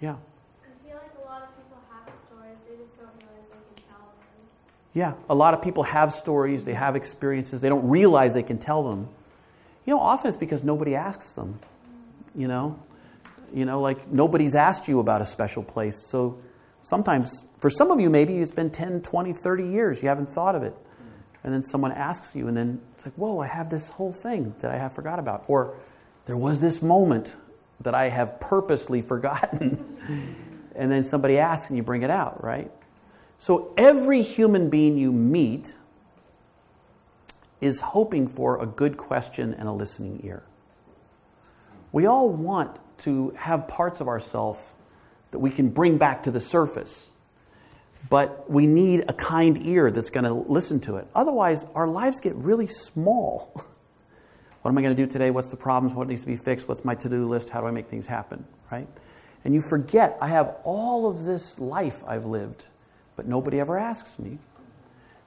Yeah. 0.00 0.12
I 0.12 0.88
feel 0.88 0.96
like 0.96 1.10
a 1.22 1.28
lot 1.28 1.42
of 1.42 1.48
people 1.56 1.78
have 1.90 2.08
stories, 2.28 2.56
they 2.68 2.76
just 2.76 2.96
don't 2.98 3.10
realize 3.18 3.48
they 3.48 3.74
can 3.74 3.84
tell 3.88 3.98
them. 3.98 4.46
Yeah, 4.94 5.12
a 5.28 5.34
lot 5.34 5.54
of 5.54 5.62
people 5.62 5.82
have 5.82 6.14
stories, 6.14 6.64
they 6.64 6.74
have 6.74 6.96
experiences, 6.96 7.60
they 7.60 7.68
don't 7.68 7.88
realize 7.88 8.32
they 8.32 8.42
can 8.42 8.58
tell 8.58 8.88
them. 8.88 9.08
You 9.84 9.94
know, 9.94 10.00
often 10.00 10.28
it's 10.28 10.36
because 10.36 10.62
nobody 10.62 10.94
asks 10.94 11.32
them. 11.32 11.58
You 12.34 12.46
know, 12.46 12.78
you 13.52 13.64
know, 13.64 13.80
like 13.80 14.08
nobody's 14.10 14.54
asked 14.54 14.86
you 14.86 15.00
about 15.00 15.20
a 15.20 15.26
special 15.26 15.62
place. 15.62 15.96
So 15.96 16.38
sometimes, 16.82 17.44
for 17.58 17.70
some 17.70 17.90
of 17.90 18.00
you, 18.00 18.10
maybe 18.10 18.38
it's 18.38 18.50
been 18.50 18.70
10, 18.70 19.02
20, 19.02 19.32
30 19.32 19.64
years, 19.64 20.02
you 20.02 20.08
haven't 20.08 20.28
thought 20.28 20.54
of 20.54 20.62
it. 20.62 20.76
And 21.44 21.52
then 21.52 21.62
someone 21.62 21.92
asks 21.92 22.34
you, 22.34 22.48
and 22.48 22.56
then 22.56 22.80
it's 22.94 23.06
like, 23.06 23.14
whoa, 23.14 23.38
I 23.40 23.46
have 23.46 23.70
this 23.70 23.90
whole 23.90 24.12
thing 24.12 24.54
that 24.58 24.70
I 24.70 24.78
have 24.78 24.92
forgot 24.92 25.18
about. 25.18 25.44
Or 25.48 25.76
there 26.26 26.36
was 26.36 26.60
this 26.60 26.82
moment 26.82 27.34
that 27.80 27.94
I 27.94 28.08
have 28.08 28.40
purposely 28.40 29.02
forgotten. 29.12 30.36
and 30.74 30.90
then 30.90 31.04
somebody 31.04 31.38
asks 31.38 31.68
and 31.68 31.76
you 31.76 31.82
bring 31.82 32.02
it 32.02 32.10
out, 32.10 32.42
right? 32.42 32.70
So 33.38 33.72
every 33.76 34.22
human 34.22 34.68
being 34.68 34.96
you 34.96 35.12
meet 35.12 35.76
is 37.60 37.80
hoping 37.80 38.28
for 38.28 38.60
a 38.60 38.66
good 38.66 38.96
question 38.96 39.54
and 39.54 39.68
a 39.68 39.72
listening 39.72 40.20
ear. 40.24 40.42
We 41.92 42.06
all 42.06 42.28
want 42.28 42.78
to 42.98 43.30
have 43.30 43.68
parts 43.68 44.00
of 44.00 44.08
ourselves 44.08 44.60
that 45.30 45.38
we 45.38 45.50
can 45.50 45.68
bring 45.68 45.98
back 45.98 46.24
to 46.24 46.30
the 46.30 46.40
surface, 46.40 47.08
but 48.08 48.50
we 48.50 48.66
need 48.66 49.04
a 49.08 49.12
kind 49.12 49.64
ear 49.66 49.90
that's 49.90 50.10
going 50.10 50.24
to 50.24 50.32
listen 50.32 50.80
to 50.80 50.96
it. 50.96 51.06
Otherwise, 51.14 51.66
our 51.74 51.88
lives 51.88 52.20
get 52.20 52.34
really 52.36 52.66
small. 52.66 53.52
what 54.62 54.70
am 54.70 54.78
I 54.78 54.82
going 54.82 54.96
to 54.96 55.06
do 55.06 55.10
today? 55.10 55.30
What's 55.30 55.48
the 55.48 55.56
problems? 55.56 55.94
What 55.94 56.08
needs 56.08 56.22
to 56.22 56.26
be 56.26 56.36
fixed? 56.36 56.68
What's 56.68 56.84
my 56.84 56.94
to 56.96 57.08
do 57.08 57.26
list? 57.28 57.50
How 57.50 57.60
do 57.60 57.66
I 57.66 57.70
make 57.70 57.88
things 57.88 58.06
happen? 58.06 58.44
Right? 58.70 58.88
And 59.44 59.54
you 59.54 59.62
forget, 59.62 60.16
I 60.20 60.28
have 60.28 60.56
all 60.64 61.08
of 61.08 61.24
this 61.24 61.58
life 61.58 62.02
I've 62.06 62.24
lived, 62.24 62.66
but 63.16 63.26
nobody 63.26 63.60
ever 63.60 63.78
asks 63.78 64.18
me. 64.18 64.38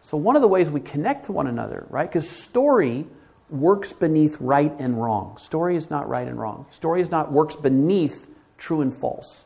So, 0.01 0.17
one 0.17 0.35
of 0.35 0.41
the 0.41 0.47
ways 0.47 0.71
we 0.71 0.79
connect 0.79 1.25
to 1.25 1.31
one 1.31 1.47
another, 1.47 1.85
right? 1.89 2.09
Because 2.09 2.27
story 2.27 3.05
works 3.49 3.93
beneath 3.93 4.37
right 4.39 4.73
and 4.79 4.99
wrong. 4.99 5.37
Story 5.37 5.75
is 5.75 5.89
not 5.89 6.09
right 6.09 6.27
and 6.27 6.39
wrong. 6.39 6.65
Story 6.71 7.01
is 7.01 7.11
not 7.11 7.31
works 7.31 7.55
beneath 7.55 8.27
true 8.57 8.81
and 8.81 8.93
false. 8.93 9.45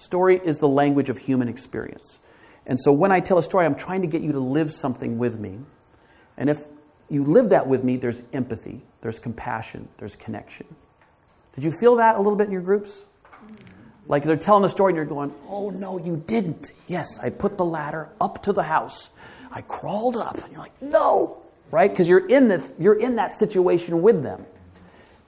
Story 0.00 0.40
is 0.42 0.56
the 0.56 0.68
language 0.68 1.10
of 1.10 1.18
human 1.18 1.46
experience. 1.46 2.18
And 2.64 2.80
so 2.80 2.90
when 2.90 3.12
I 3.12 3.20
tell 3.20 3.36
a 3.36 3.42
story, 3.42 3.66
I'm 3.66 3.74
trying 3.74 4.00
to 4.00 4.08
get 4.08 4.22
you 4.22 4.32
to 4.32 4.40
live 4.40 4.72
something 4.72 5.18
with 5.18 5.38
me. 5.38 5.58
And 6.38 6.48
if 6.48 6.64
you 7.10 7.22
live 7.22 7.50
that 7.50 7.66
with 7.66 7.84
me, 7.84 7.98
there's 7.98 8.22
empathy, 8.32 8.80
there's 9.02 9.18
compassion, 9.18 9.90
there's 9.98 10.16
connection. 10.16 10.66
Did 11.54 11.64
you 11.64 11.70
feel 11.70 11.96
that 11.96 12.16
a 12.16 12.18
little 12.18 12.36
bit 12.36 12.46
in 12.46 12.52
your 12.52 12.62
groups? 12.62 13.04
Like 14.06 14.24
they're 14.24 14.38
telling 14.38 14.62
the 14.62 14.70
story 14.70 14.92
and 14.92 14.96
you're 14.96 15.04
going, 15.04 15.34
oh 15.46 15.68
no, 15.68 15.98
you 15.98 16.16
didn't. 16.26 16.72
Yes, 16.86 17.18
I 17.18 17.28
put 17.28 17.58
the 17.58 17.66
ladder 17.66 18.08
up 18.22 18.42
to 18.44 18.54
the 18.54 18.62
house. 18.62 19.10
I 19.52 19.60
crawled 19.60 20.16
up. 20.16 20.42
And 20.42 20.50
you're 20.50 20.62
like, 20.62 20.80
no, 20.80 21.42
right? 21.70 21.90
Because 21.90 22.08
you're, 22.08 22.26
in 22.26 22.48
the, 22.48 22.66
you're 22.78 22.98
in 22.98 23.16
that 23.16 23.36
situation 23.36 24.00
with 24.00 24.22
them. 24.22 24.46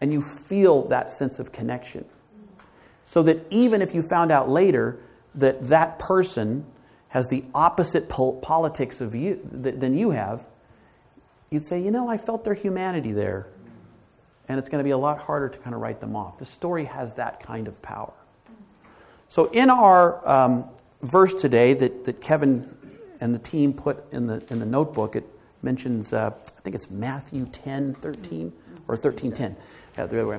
And 0.00 0.14
you 0.14 0.22
feel 0.22 0.88
that 0.88 1.12
sense 1.12 1.38
of 1.38 1.52
connection. 1.52 2.06
So 3.12 3.22
that 3.24 3.44
even 3.50 3.82
if 3.82 3.94
you 3.94 4.00
found 4.00 4.32
out 4.32 4.48
later 4.48 4.98
that 5.34 5.68
that 5.68 5.98
person 5.98 6.64
has 7.08 7.28
the 7.28 7.44
opposite 7.54 8.08
pol- 8.08 8.40
politics 8.40 9.02
of 9.02 9.14
you 9.14 9.46
th- 9.62 9.74
than 9.74 9.98
you 9.98 10.12
have, 10.12 10.42
you'd 11.50 11.66
say, 11.66 11.78
you 11.78 11.90
know, 11.90 12.08
I 12.08 12.16
felt 12.16 12.42
their 12.42 12.54
humanity 12.54 13.12
there. 13.12 13.48
And 14.48 14.58
it's 14.58 14.70
going 14.70 14.78
to 14.78 14.84
be 14.84 14.92
a 14.92 14.96
lot 14.96 15.18
harder 15.18 15.50
to 15.50 15.58
kind 15.58 15.74
of 15.74 15.82
write 15.82 16.00
them 16.00 16.16
off. 16.16 16.38
The 16.38 16.46
story 16.46 16.86
has 16.86 17.12
that 17.16 17.40
kind 17.40 17.68
of 17.68 17.82
power. 17.82 18.14
So, 19.28 19.50
in 19.50 19.68
our 19.68 20.26
um, 20.26 20.64
verse 21.02 21.34
today 21.34 21.74
that, 21.74 22.06
that 22.06 22.22
Kevin 22.22 22.74
and 23.20 23.34
the 23.34 23.38
team 23.38 23.74
put 23.74 24.10
in 24.10 24.26
the, 24.26 24.42
in 24.48 24.58
the 24.58 24.64
notebook, 24.64 25.16
it 25.16 25.28
mentions, 25.60 26.14
uh, 26.14 26.30
I 26.30 26.60
think 26.62 26.74
it's 26.74 26.90
Matthew 26.90 27.44
10, 27.44 27.92
13, 27.92 28.54
or 28.88 28.96
13, 28.96 29.32
10. 29.32 29.56
Yeah, 29.98 30.06
the 30.06 30.22
other 30.22 30.38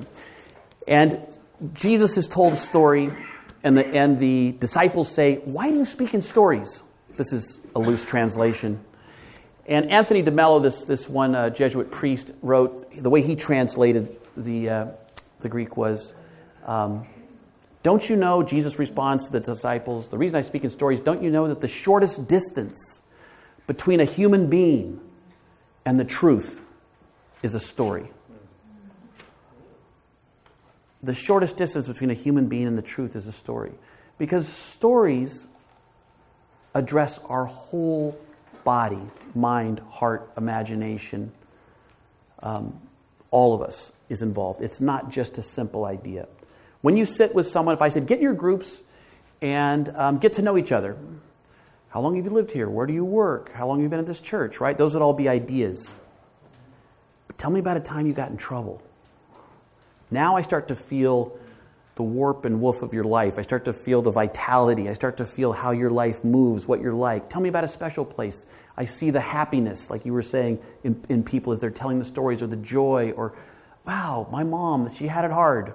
And 0.88 1.24
Jesus 1.72 2.16
has 2.16 2.26
told 2.26 2.54
a 2.54 2.56
story, 2.56 3.10
and 3.62 3.76
the, 3.76 3.86
and 3.86 4.18
the 4.18 4.52
disciples 4.58 5.10
say, 5.10 5.36
Why 5.44 5.70
do 5.70 5.76
you 5.76 5.84
speak 5.84 6.14
in 6.14 6.22
stories? 6.22 6.82
This 7.16 7.32
is 7.32 7.60
a 7.74 7.78
loose 7.78 8.04
translation. 8.04 8.84
And 9.66 9.90
Anthony 9.90 10.22
DeMello, 10.22 10.62
this, 10.62 10.84
this 10.84 11.08
one 11.08 11.34
uh, 11.34 11.50
Jesuit 11.50 11.90
priest, 11.90 12.32
wrote 12.42 12.90
the 12.92 13.08
way 13.08 13.22
he 13.22 13.36
translated 13.36 14.14
the, 14.36 14.68
uh, 14.68 14.86
the 15.40 15.48
Greek 15.48 15.76
was 15.76 16.12
um, 16.66 17.06
Don't 17.82 18.08
you 18.08 18.16
know, 18.16 18.42
Jesus 18.42 18.78
responds 18.78 19.26
to 19.26 19.32
the 19.32 19.40
disciples, 19.40 20.08
the 20.08 20.18
reason 20.18 20.36
I 20.36 20.42
speak 20.42 20.64
in 20.64 20.70
stories, 20.70 21.00
don't 21.00 21.22
you 21.22 21.30
know 21.30 21.48
that 21.48 21.60
the 21.60 21.68
shortest 21.68 22.26
distance 22.28 23.00
between 23.66 24.00
a 24.00 24.04
human 24.04 24.50
being 24.50 25.00
and 25.86 25.98
the 25.98 26.04
truth 26.04 26.60
is 27.42 27.54
a 27.54 27.60
story? 27.60 28.10
The 31.04 31.14
shortest 31.14 31.58
distance 31.58 31.86
between 31.86 32.10
a 32.10 32.14
human 32.14 32.46
being 32.48 32.66
and 32.66 32.78
the 32.78 32.82
truth 32.82 33.14
is 33.14 33.26
a 33.26 33.32
story. 33.32 33.72
Because 34.16 34.48
stories 34.48 35.46
address 36.74 37.18
our 37.28 37.44
whole 37.44 38.18
body, 38.64 39.00
mind, 39.34 39.80
heart, 39.90 40.30
imagination. 40.38 41.30
Um, 42.42 42.80
all 43.30 43.52
of 43.52 43.60
us 43.60 43.92
is 44.08 44.22
involved. 44.22 44.62
It's 44.62 44.80
not 44.80 45.10
just 45.10 45.36
a 45.36 45.42
simple 45.42 45.84
idea. 45.84 46.26
When 46.80 46.96
you 46.96 47.04
sit 47.04 47.34
with 47.34 47.46
someone, 47.46 47.74
if 47.74 47.82
I 47.82 47.90
said, 47.90 48.06
get 48.06 48.18
in 48.18 48.22
your 48.22 48.32
groups 48.32 48.80
and 49.42 49.88
um, 49.90 50.18
get 50.18 50.34
to 50.34 50.42
know 50.42 50.56
each 50.56 50.72
other. 50.72 50.96
How 51.88 52.00
long 52.00 52.16
have 52.16 52.24
you 52.24 52.30
lived 52.30 52.50
here? 52.50 52.68
Where 52.68 52.86
do 52.86 52.94
you 52.94 53.04
work? 53.04 53.52
How 53.52 53.66
long 53.66 53.78
have 53.78 53.84
you 53.84 53.90
been 53.90 54.00
at 54.00 54.06
this 54.06 54.20
church, 54.20 54.58
right? 54.58 54.76
Those 54.76 54.94
would 54.94 55.02
all 55.02 55.12
be 55.12 55.28
ideas. 55.28 56.00
But 57.26 57.36
tell 57.36 57.50
me 57.50 57.60
about 57.60 57.76
a 57.76 57.80
time 57.80 58.06
you 58.06 58.14
got 58.14 58.30
in 58.30 58.38
trouble. 58.38 58.82
Now 60.10 60.36
I 60.36 60.42
start 60.42 60.68
to 60.68 60.76
feel 60.76 61.38
the 61.96 62.02
warp 62.02 62.44
and 62.44 62.60
woof 62.60 62.82
of 62.82 62.92
your 62.92 63.04
life. 63.04 63.38
I 63.38 63.42
start 63.42 63.64
to 63.66 63.72
feel 63.72 64.02
the 64.02 64.10
vitality. 64.10 64.88
I 64.88 64.94
start 64.94 65.18
to 65.18 65.26
feel 65.26 65.52
how 65.52 65.70
your 65.70 65.90
life 65.90 66.24
moves, 66.24 66.66
what 66.66 66.80
you're 66.80 66.92
like. 66.92 67.30
Tell 67.30 67.40
me 67.40 67.48
about 67.48 67.64
a 67.64 67.68
special 67.68 68.04
place. 68.04 68.46
I 68.76 68.84
see 68.86 69.10
the 69.10 69.20
happiness, 69.20 69.90
like 69.90 70.04
you 70.04 70.12
were 70.12 70.22
saying, 70.22 70.58
in, 70.82 71.04
in 71.08 71.22
people 71.22 71.52
as 71.52 71.60
they're 71.60 71.70
telling 71.70 72.00
the 72.00 72.04
stories, 72.04 72.42
or 72.42 72.48
the 72.48 72.56
joy, 72.56 73.12
or, 73.12 73.34
wow, 73.86 74.26
my 74.32 74.42
mom, 74.42 74.92
she 74.92 75.06
had 75.06 75.24
it 75.24 75.30
hard. 75.30 75.74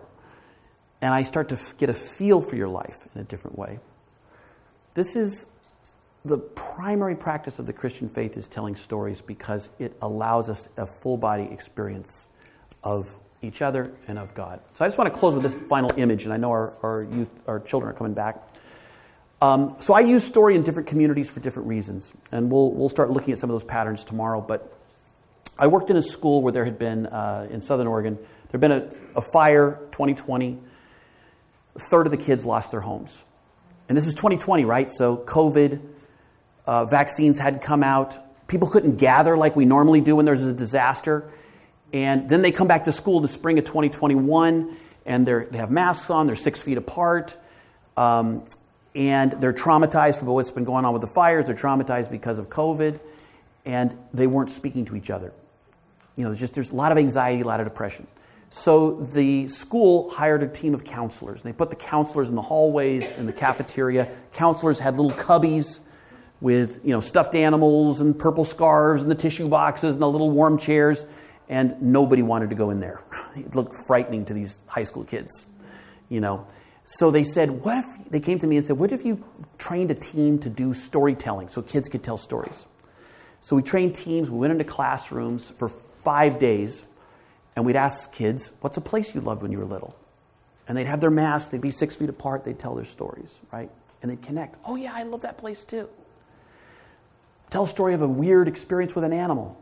And 1.01 1.13
I 1.13 1.23
start 1.23 1.49
to 1.49 1.55
f- 1.55 1.77
get 1.77 1.89
a 1.89 1.93
feel 1.93 2.41
for 2.41 2.57
your 2.57 2.67
life 2.67 2.97
in 3.15 3.21
a 3.21 3.23
different 3.23 3.57
way. 3.57 3.79
This 4.95 5.15
is 5.15 5.45
the 6.25 6.37
primary 6.37 7.15
practice 7.15 7.59
of 7.59 7.65
the 7.65 7.71
Christian 7.71 8.09
faith 8.09 8.35
is 8.35 8.49
telling 8.49 8.75
stories 8.75 9.21
because 9.21 9.69
it 9.79 9.95
allows 10.01 10.49
us 10.49 10.67
a 10.75 10.85
full 10.85 11.15
body 11.15 11.47
experience 11.49 12.27
of 12.83 13.17
each 13.41 13.61
other 13.61 13.91
and 14.07 14.19
of 14.19 14.33
God. 14.33 14.59
So 14.73 14.83
I 14.83 14.87
just 14.87 14.97
want 14.97 15.13
to 15.13 15.17
close 15.17 15.33
with 15.33 15.43
this 15.43 15.53
final 15.53 15.91
image, 15.97 16.25
and 16.25 16.33
I 16.33 16.37
know 16.37 16.49
our, 16.49 16.73
our 16.83 17.03
youth, 17.03 17.29
our 17.47 17.59
children 17.59 17.91
are 17.91 17.95
coming 17.95 18.13
back. 18.13 18.37
Um, 19.41 19.77
so 19.79 19.93
I 19.93 20.01
use 20.01 20.25
story 20.25 20.55
in 20.55 20.63
different 20.63 20.89
communities 20.89 21.29
for 21.29 21.39
different 21.39 21.69
reasons, 21.69 22.11
and 22.31 22.51
we'll, 22.51 22.71
we'll 22.71 22.89
start 22.89 23.09
looking 23.11 23.31
at 23.31 23.39
some 23.39 23.49
of 23.49 23.53
those 23.53 23.63
patterns 23.63 24.03
tomorrow. 24.03 24.41
But 24.41 24.73
I 25.57 25.67
worked 25.67 25.89
in 25.89 25.95
a 25.95 26.01
school 26.01 26.41
where 26.41 26.51
there 26.51 26.65
had 26.65 26.77
been, 26.77 27.05
uh, 27.05 27.47
in 27.49 27.61
Southern 27.61 27.87
Oregon, 27.87 28.15
there 28.15 28.59
had 28.59 28.61
been 28.61 28.71
a, 28.71 28.89
a 29.19 29.21
fire 29.21 29.79
2020. 29.91 30.59
A 31.75 31.79
third 31.79 32.07
of 32.07 32.11
the 32.11 32.17
kids 32.17 32.45
lost 32.45 32.71
their 32.71 32.81
homes. 32.81 33.23
And 33.87 33.97
this 33.97 34.07
is 34.07 34.13
2020, 34.13 34.65
right? 34.65 34.91
So 34.91 35.17
COVID, 35.17 35.81
uh, 36.65 36.85
vaccines 36.85 37.39
hadn't 37.39 37.61
come 37.61 37.83
out. 37.83 38.17
People 38.47 38.67
couldn't 38.67 38.97
gather 38.97 39.37
like 39.37 39.55
we 39.55 39.65
normally 39.65 40.01
do 40.01 40.15
when 40.15 40.25
there's 40.25 40.43
a 40.43 40.53
disaster. 40.53 41.31
And 41.91 42.29
then 42.29 42.41
they 42.41 42.51
come 42.51 42.67
back 42.67 42.85
to 42.85 42.91
school 42.91 43.19
the 43.19 43.27
spring 43.27 43.57
of 43.57 43.65
2021, 43.65 44.75
and 45.05 45.25
they 45.25 45.57
have 45.57 45.71
masks 45.71 46.09
on, 46.09 46.27
they're 46.27 46.35
six 46.35 46.61
feet 46.61 46.77
apart, 46.77 47.35
um, 47.97 48.43
and 48.93 49.31
they're 49.33 49.53
traumatized 49.53 50.19
for 50.19 50.25
what's 50.25 50.51
been 50.51 50.65
going 50.65 50.85
on 50.85 50.93
with 50.93 51.01
the 51.01 51.07
fires, 51.07 51.45
they're 51.45 51.55
traumatized 51.55 52.11
because 52.11 52.37
of 52.37 52.49
COVID, 52.49 52.99
and 53.65 53.97
they 54.13 54.27
weren't 54.27 54.51
speaking 54.51 54.85
to 54.85 54.95
each 54.95 55.09
other. 55.09 55.33
You 56.15 56.23
know, 56.23 56.29
there's 56.29 56.39
just 56.39 56.53
there's 56.53 56.71
a 56.71 56.75
lot 56.75 56.91
of 56.91 56.97
anxiety, 56.97 57.41
a 57.41 57.45
lot 57.45 57.59
of 57.59 57.65
depression. 57.65 58.05
So 58.51 58.95
the 58.95 59.47
school 59.47 60.09
hired 60.09 60.41
a 60.41 60.47
team 60.47 60.73
of 60.73 60.83
counselors. 60.83 61.43
They 61.43 61.53
put 61.53 61.69
the 61.69 61.75
counselors 61.75 62.29
in 62.29 62.35
the 62.35 62.41
hallways, 62.41 63.11
in 63.11 63.25
the 63.25 63.33
cafeteria. 63.33 64.09
Counselors 64.33 64.79
had 64.79 64.97
little 64.97 65.17
cubbies 65.17 65.79
with 66.41 66.83
you 66.83 66.91
know 66.91 67.01
stuffed 67.01 67.35
animals 67.35 67.99
and 68.01 68.17
purple 68.17 68.45
scarves 68.45 69.01
and 69.01 69.11
the 69.11 69.15
tissue 69.15 69.47
boxes 69.47 69.95
and 69.95 70.01
the 70.01 70.09
little 70.09 70.31
warm 70.31 70.57
chairs 70.57 71.05
and 71.49 71.81
nobody 71.81 72.21
wanted 72.21 72.51
to 72.51 72.55
go 72.55 72.69
in 72.69 72.79
there. 72.79 73.01
It 73.35 73.55
looked 73.55 73.75
frightening 73.75 74.25
to 74.25 74.33
these 74.33 74.63
high 74.67 74.83
school 74.83 75.03
kids. 75.03 75.45
you 76.09 76.21
know. 76.21 76.47
So 76.85 77.11
they 77.11 77.23
said, 77.23 77.63
what 77.63 77.77
if, 77.77 78.09
they 78.09 78.19
came 78.19 78.39
to 78.39 78.47
me 78.47 78.57
and 78.57 78.65
said, 78.65 78.77
what 78.77 78.91
if 78.91 79.05
you 79.05 79.23
trained 79.59 79.91
a 79.91 79.95
team 79.95 80.39
to 80.39 80.49
do 80.49 80.73
storytelling 80.73 81.49
so 81.49 81.61
kids 81.61 81.87
could 81.87 82.03
tell 82.03 82.17
stories? 82.17 82.65
So 83.41 83.55
we 83.55 83.61
trained 83.61 83.95
teams, 83.95 84.31
we 84.31 84.39
went 84.39 84.51
into 84.51 84.63
classrooms 84.63 85.51
for 85.51 85.69
five 86.03 86.39
days, 86.39 86.83
and 87.55 87.63
we'd 87.63 87.75
ask 87.75 88.11
kids, 88.11 88.51
what's 88.61 88.77
a 88.77 88.81
place 88.81 89.13
you 89.13 89.21
loved 89.21 89.43
when 89.43 89.51
you 89.51 89.59
were 89.59 89.65
little? 89.65 89.95
And 90.67 90.75
they'd 90.77 90.87
have 90.87 90.99
their 90.99 91.11
masks, 91.11 91.49
they'd 91.49 91.61
be 91.61 91.69
six 91.69 91.95
feet 91.95 92.09
apart, 92.09 92.43
they'd 92.43 92.59
tell 92.59 92.73
their 92.73 92.85
stories, 92.85 93.39
right? 93.53 93.69
And 94.01 94.09
they'd 94.09 94.21
connect. 94.21 94.55
Oh, 94.65 94.75
yeah, 94.75 94.93
I 94.95 95.03
love 95.03 95.21
that 95.21 95.37
place 95.37 95.63
too. 95.63 95.87
Tell 97.51 97.63
a 97.63 97.67
story 97.67 97.93
of 97.93 98.01
a 98.01 98.07
weird 98.07 98.47
experience 98.47 98.95
with 98.95 99.03
an 99.03 99.13
animal. 99.13 99.61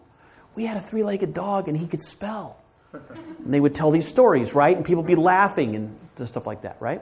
We 0.57 0.65
had 0.65 0.75
a 0.75 0.81
three 0.81 1.03
legged 1.03 1.35
dog 1.35 1.67
and 1.67 1.77
he 1.77 1.85
could 1.85 2.01
spell. 2.01 2.57
And 2.91 3.53
they 3.53 3.59
would 3.59 3.75
tell 3.75 3.91
these 3.91 4.07
stories, 4.07 4.55
right? 4.55 4.75
And 4.75 4.83
people 4.83 5.03
would 5.03 5.07
be 5.07 5.15
laughing 5.15 5.75
and 5.75 5.95
stuff 6.27 6.47
like 6.47 6.63
that, 6.63 6.77
right? 6.79 6.99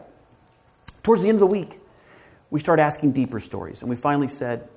Towards 1.03 1.21
the 1.21 1.29
end 1.29 1.37
of 1.37 1.39
the 1.39 1.47
week, 1.47 1.79
we 2.49 2.59
started 2.59 2.83
asking 2.83 3.13
deeper 3.13 3.39
stories. 3.39 3.79
And 3.79 3.89
we 3.89 3.95
finally 3.95 4.27
said, 4.27 4.67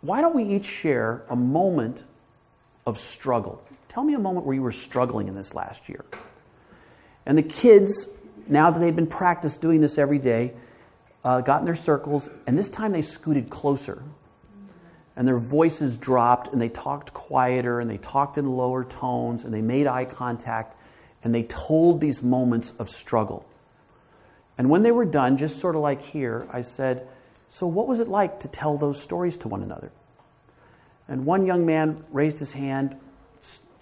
why 0.00 0.22
don't 0.22 0.34
we 0.34 0.42
each 0.42 0.64
share 0.64 1.22
a 1.30 1.36
moment 1.36 2.02
of 2.84 2.98
struggle? 2.98 3.62
Tell 3.88 4.02
me 4.02 4.14
a 4.14 4.18
moment 4.18 4.44
where 4.44 4.56
you 4.56 4.62
were 4.62 4.72
struggling 4.72 5.28
in 5.28 5.36
this 5.36 5.54
last 5.54 5.88
year. 5.88 6.04
And 7.26 7.38
the 7.38 7.44
kids, 7.44 8.08
now 8.48 8.72
that 8.72 8.80
they'd 8.80 8.96
been 8.96 9.06
practiced 9.06 9.60
doing 9.60 9.80
this 9.80 9.98
every 9.98 10.18
day, 10.18 10.54
uh, 11.22 11.42
got 11.42 11.60
in 11.60 11.64
their 11.64 11.76
circles, 11.76 12.28
and 12.48 12.58
this 12.58 12.70
time 12.70 12.90
they 12.90 13.02
scooted 13.02 13.50
closer. 13.50 14.02
And 15.20 15.28
their 15.28 15.38
voices 15.38 15.98
dropped, 15.98 16.50
and 16.50 16.58
they 16.58 16.70
talked 16.70 17.12
quieter, 17.12 17.78
and 17.78 17.90
they 17.90 17.98
talked 17.98 18.38
in 18.38 18.56
lower 18.56 18.84
tones, 18.84 19.44
and 19.44 19.52
they 19.52 19.60
made 19.60 19.86
eye 19.86 20.06
contact, 20.06 20.74
and 21.22 21.34
they 21.34 21.42
told 21.42 22.00
these 22.00 22.22
moments 22.22 22.72
of 22.78 22.88
struggle. 22.88 23.44
And 24.56 24.70
when 24.70 24.82
they 24.82 24.90
were 24.90 25.04
done, 25.04 25.36
just 25.36 25.58
sort 25.58 25.76
of 25.76 25.82
like 25.82 26.00
here, 26.00 26.48
I 26.50 26.62
said, 26.62 27.06
So, 27.50 27.66
what 27.66 27.86
was 27.86 28.00
it 28.00 28.08
like 28.08 28.40
to 28.40 28.48
tell 28.48 28.78
those 28.78 28.98
stories 28.98 29.36
to 29.36 29.48
one 29.48 29.62
another? 29.62 29.92
And 31.06 31.26
one 31.26 31.44
young 31.44 31.66
man 31.66 32.02
raised 32.10 32.38
his 32.38 32.54
hand, 32.54 32.96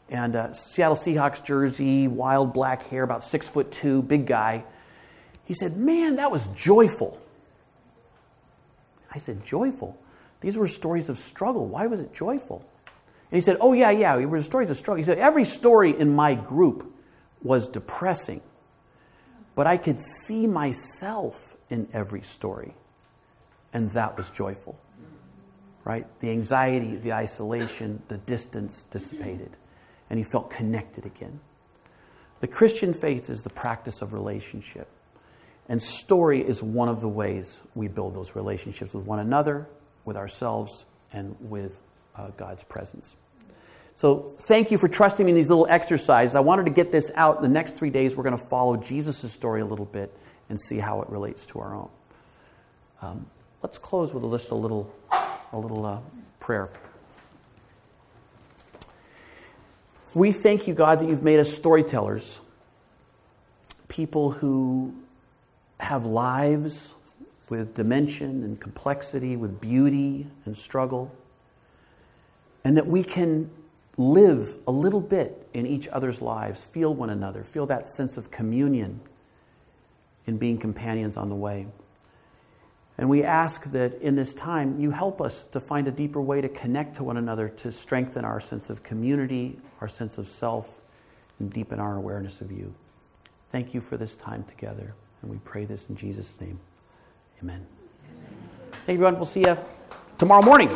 and 0.09 0.35
uh, 0.35 0.53
Seattle 0.55 0.97
Seahawks 0.97 1.45
jersey, 1.45 2.09
wild 2.09 2.53
black 2.53 2.89
hair, 2.89 3.05
about 3.05 3.23
six 3.23 3.49
foot 3.49 3.71
two, 3.71 4.03
big 4.03 4.27
guy. 4.27 4.65
He 5.45 5.55
said, 5.55 5.77
Man, 5.77 6.17
that 6.17 6.33
was 6.33 6.49
joyful. 6.49 7.17
I 9.15 9.19
said, 9.19 9.45
Joyful? 9.45 9.97
These 10.41 10.57
were 10.57 10.69
stories 10.69 11.09
of 11.09 11.19
struggle. 11.19 11.67
Why 11.67 11.87
was 11.87 12.01
it 12.01 12.13
joyful? 12.13 12.65
And 13.31 13.37
he 13.37 13.41
said, 13.41 13.59
Oh, 13.61 13.73
yeah, 13.73 13.91
yeah, 13.91 14.17
it 14.17 14.27
were 14.27 14.43
stories 14.43 14.71
of 14.71 14.77
struggle. 14.77 14.99
He 14.99 15.05
said, 15.05 15.19
Every 15.19 15.45
story 15.45 15.99
in 15.99 16.15
my 16.15 16.35
group 16.35 16.95
was 17.43 17.69
depressing, 17.69 18.41
but 19.55 19.67
I 19.67 19.77
could 19.77 20.01
see 20.01 20.47
myself 20.47 21.57
in 21.71 21.89
every 21.93 22.23
story, 22.23 22.75
and 23.73 23.91
that 23.93 24.17
was 24.17 24.31
joyful. 24.31 24.79
Right? 25.85 26.07
The 26.21 26.31
anxiety, 26.31 26.97
the 26.97 27.15
isolation, 27.15 28.03
the 28.09 28.19
distance 28.19 28.85
dissipated, 28.91 29.57
and 30.11 30.19
he 30.19 30.25
felt 30.25 30.51
connected 30.51 31.07
again. 31.07 31.41
The 32.41 32.47
Christian 32.47 32.95
faith 32.95 33.31
is 33.31 33.43
the 33.43 33.51
practice 33.51 34.01
of 34.03 34.13
relationship. 34.13 34.89
And 35.69 35.83
story 35.83 36.41
is 36.41 36.63
one 36.63 36.89
of 36.89 37.01
the 37.01 37.09
ways 37.09 37.61
we 37.75 37.89
build 37.89 38.15
those 38.15 38.35
relationships 38.35 38.95
with 38.95 39.05
one 39.05 39.19
another, 39.19 39.69
with 40.09 40.17
ourselves, 40.17 40.87
and 41.13 41.37
with 41.39 41.81
uh, 42.17 42.29
God's 42.37 42.65
presence. 42.65 43.15
So, 43.95 44.33
thank 44.39 44.71
you 44.71 44.79
for 44.79 44.89
trusting 44.89 45.25
me 45.25 45.33
in 45.33 45.37
these 45.37 45.51
little 45.51 45.67
exercises. 45.69 46.35
I 46.35 46.41
wanted 46.41 46.65
to 46.65 46.71
get 46.71 46.91
this 46.91 47.11
out. 47.15 47.43
The 47.43 47.49
next 47.49 47.77
three 47.77 47.91
days, 47.91 48.17
we're 48.17 48.23
going 48.25 48.37
to 48.37 48.43
follow 48.43 48.77
Jesus' 48.77 49.31
story 49.31 49.61
a 49.61 49.67
little 49.67 49.85
bit 49.85 50.17
and 50.49 50.59
see 50.59 50.79
how 50.79 51.03
it 51.03 51.11
relates 51.11 51.45
to 51.47 51.61
our 51.61 51.75
own. 51.75 51.91
Um, 53.03 53.27
let's 53.63 53.77
close 53.77 54.15
with 54.15 54.23
just 54.33 54.51
a 54.51 54.55
little, 54.55 54.91
a 55.53 55.59
little 55.59 55.85
uh, 55.85 55.99
prayer. 56.41 56.71
We 60.15 60.33
thank 60.33 60.67
you, 60.67 60.75
God, 60.75 61.01
that 61.01 61.09
you've 61.09 61.23
made 61.23 61.39
us 61.39 61.53
storytellers, 61.53 62.41
people 63.89 64.31
who 64.31 64.95
have 65.81 66.07
lives 66.07 66.95
with 67.49 67.75
dimension 67.75 68.43
and 68.43 68.61
complexity, 68.61 69.37
with 69.37 69.61
beauty 69.61 70.27
and 70.45 70.57
struggle, 70.57 71.15
and 72.65 72.77
that 72.77 72.87
we 72.87 73.03
can 73.03 73.51
live 73.97 74.57
a 74.67 74.71
little 74.71 75.01
bit 75.01 75.49
in 75.53 75.67
each 75.67 75.89
other's 75.89 76.23
lives, 76.23 76.63
feel 76.63 76.95
one 76.95 77.11
another, 77.11 77.43
feel 77.43 77.67
that 77.67 77.89
sense 77.89 78.17
of 78.17 78.31
communion 78.31 79.01
in 80.27 80.39
being 80.39 80.59
companions 80.59 81.17
on 81.17 81.29
the 81.29 81.35
way. 81.35 81.67
And 82.99 83.09
we 83.09 83.23
ask 83.23 83.65
that 83.73 83.95
in 84.01 84.17
this 84.17 84.35
time 84.35 84.81
you 84.81 84.91
help 84.91 85.21
us 85.21 85.45
to 85.45 85.61
find 85.61 85.87
a 85.87 85.93
deeper 85.93 86.21
way 86.21 86.41
to 86.41 86.49
connect 86.49 86.97
to 86.97 87.05
one 87.05 87.17
another, 87.17 87.49
to 87.49 87.73
strengthen 87.73 88.25
our 88.25 88.41
sense 88.41 88.71
of 88.71 88.83
community, 88.83 89.59
our 89.81 89.89
sense 89.89 90.19
of 90.19 90.29
self, 90.29 90.81
and 91.39 91.53
deepen 91.53 91.79
our 91.79 91.97
awareness 91.97 92.41
of 92.41 92.51
you. 92.51 92.75
Thank 93.51 93.73
you 93.73 93.81
for 93.81 93.97
this 93.97 94.17
time 94.17 94.45
together. 94.45 94.95
And 95.23 95.31
we 95.31 95.39
pray 95.39 95.65
this 95.65 95.89
in 95.89 95.97
Jesus' 95.97 96.35
name. 96.41 96.59
Amen. 97.43 97.65
Hey, 98.87 98.95
everyone. 98.95 99.17
We'll 99.17 99.27
see 99.27 99.45
you 99.47 99.57
tomorrow 100.17 100.43
morning. 100.43 100.71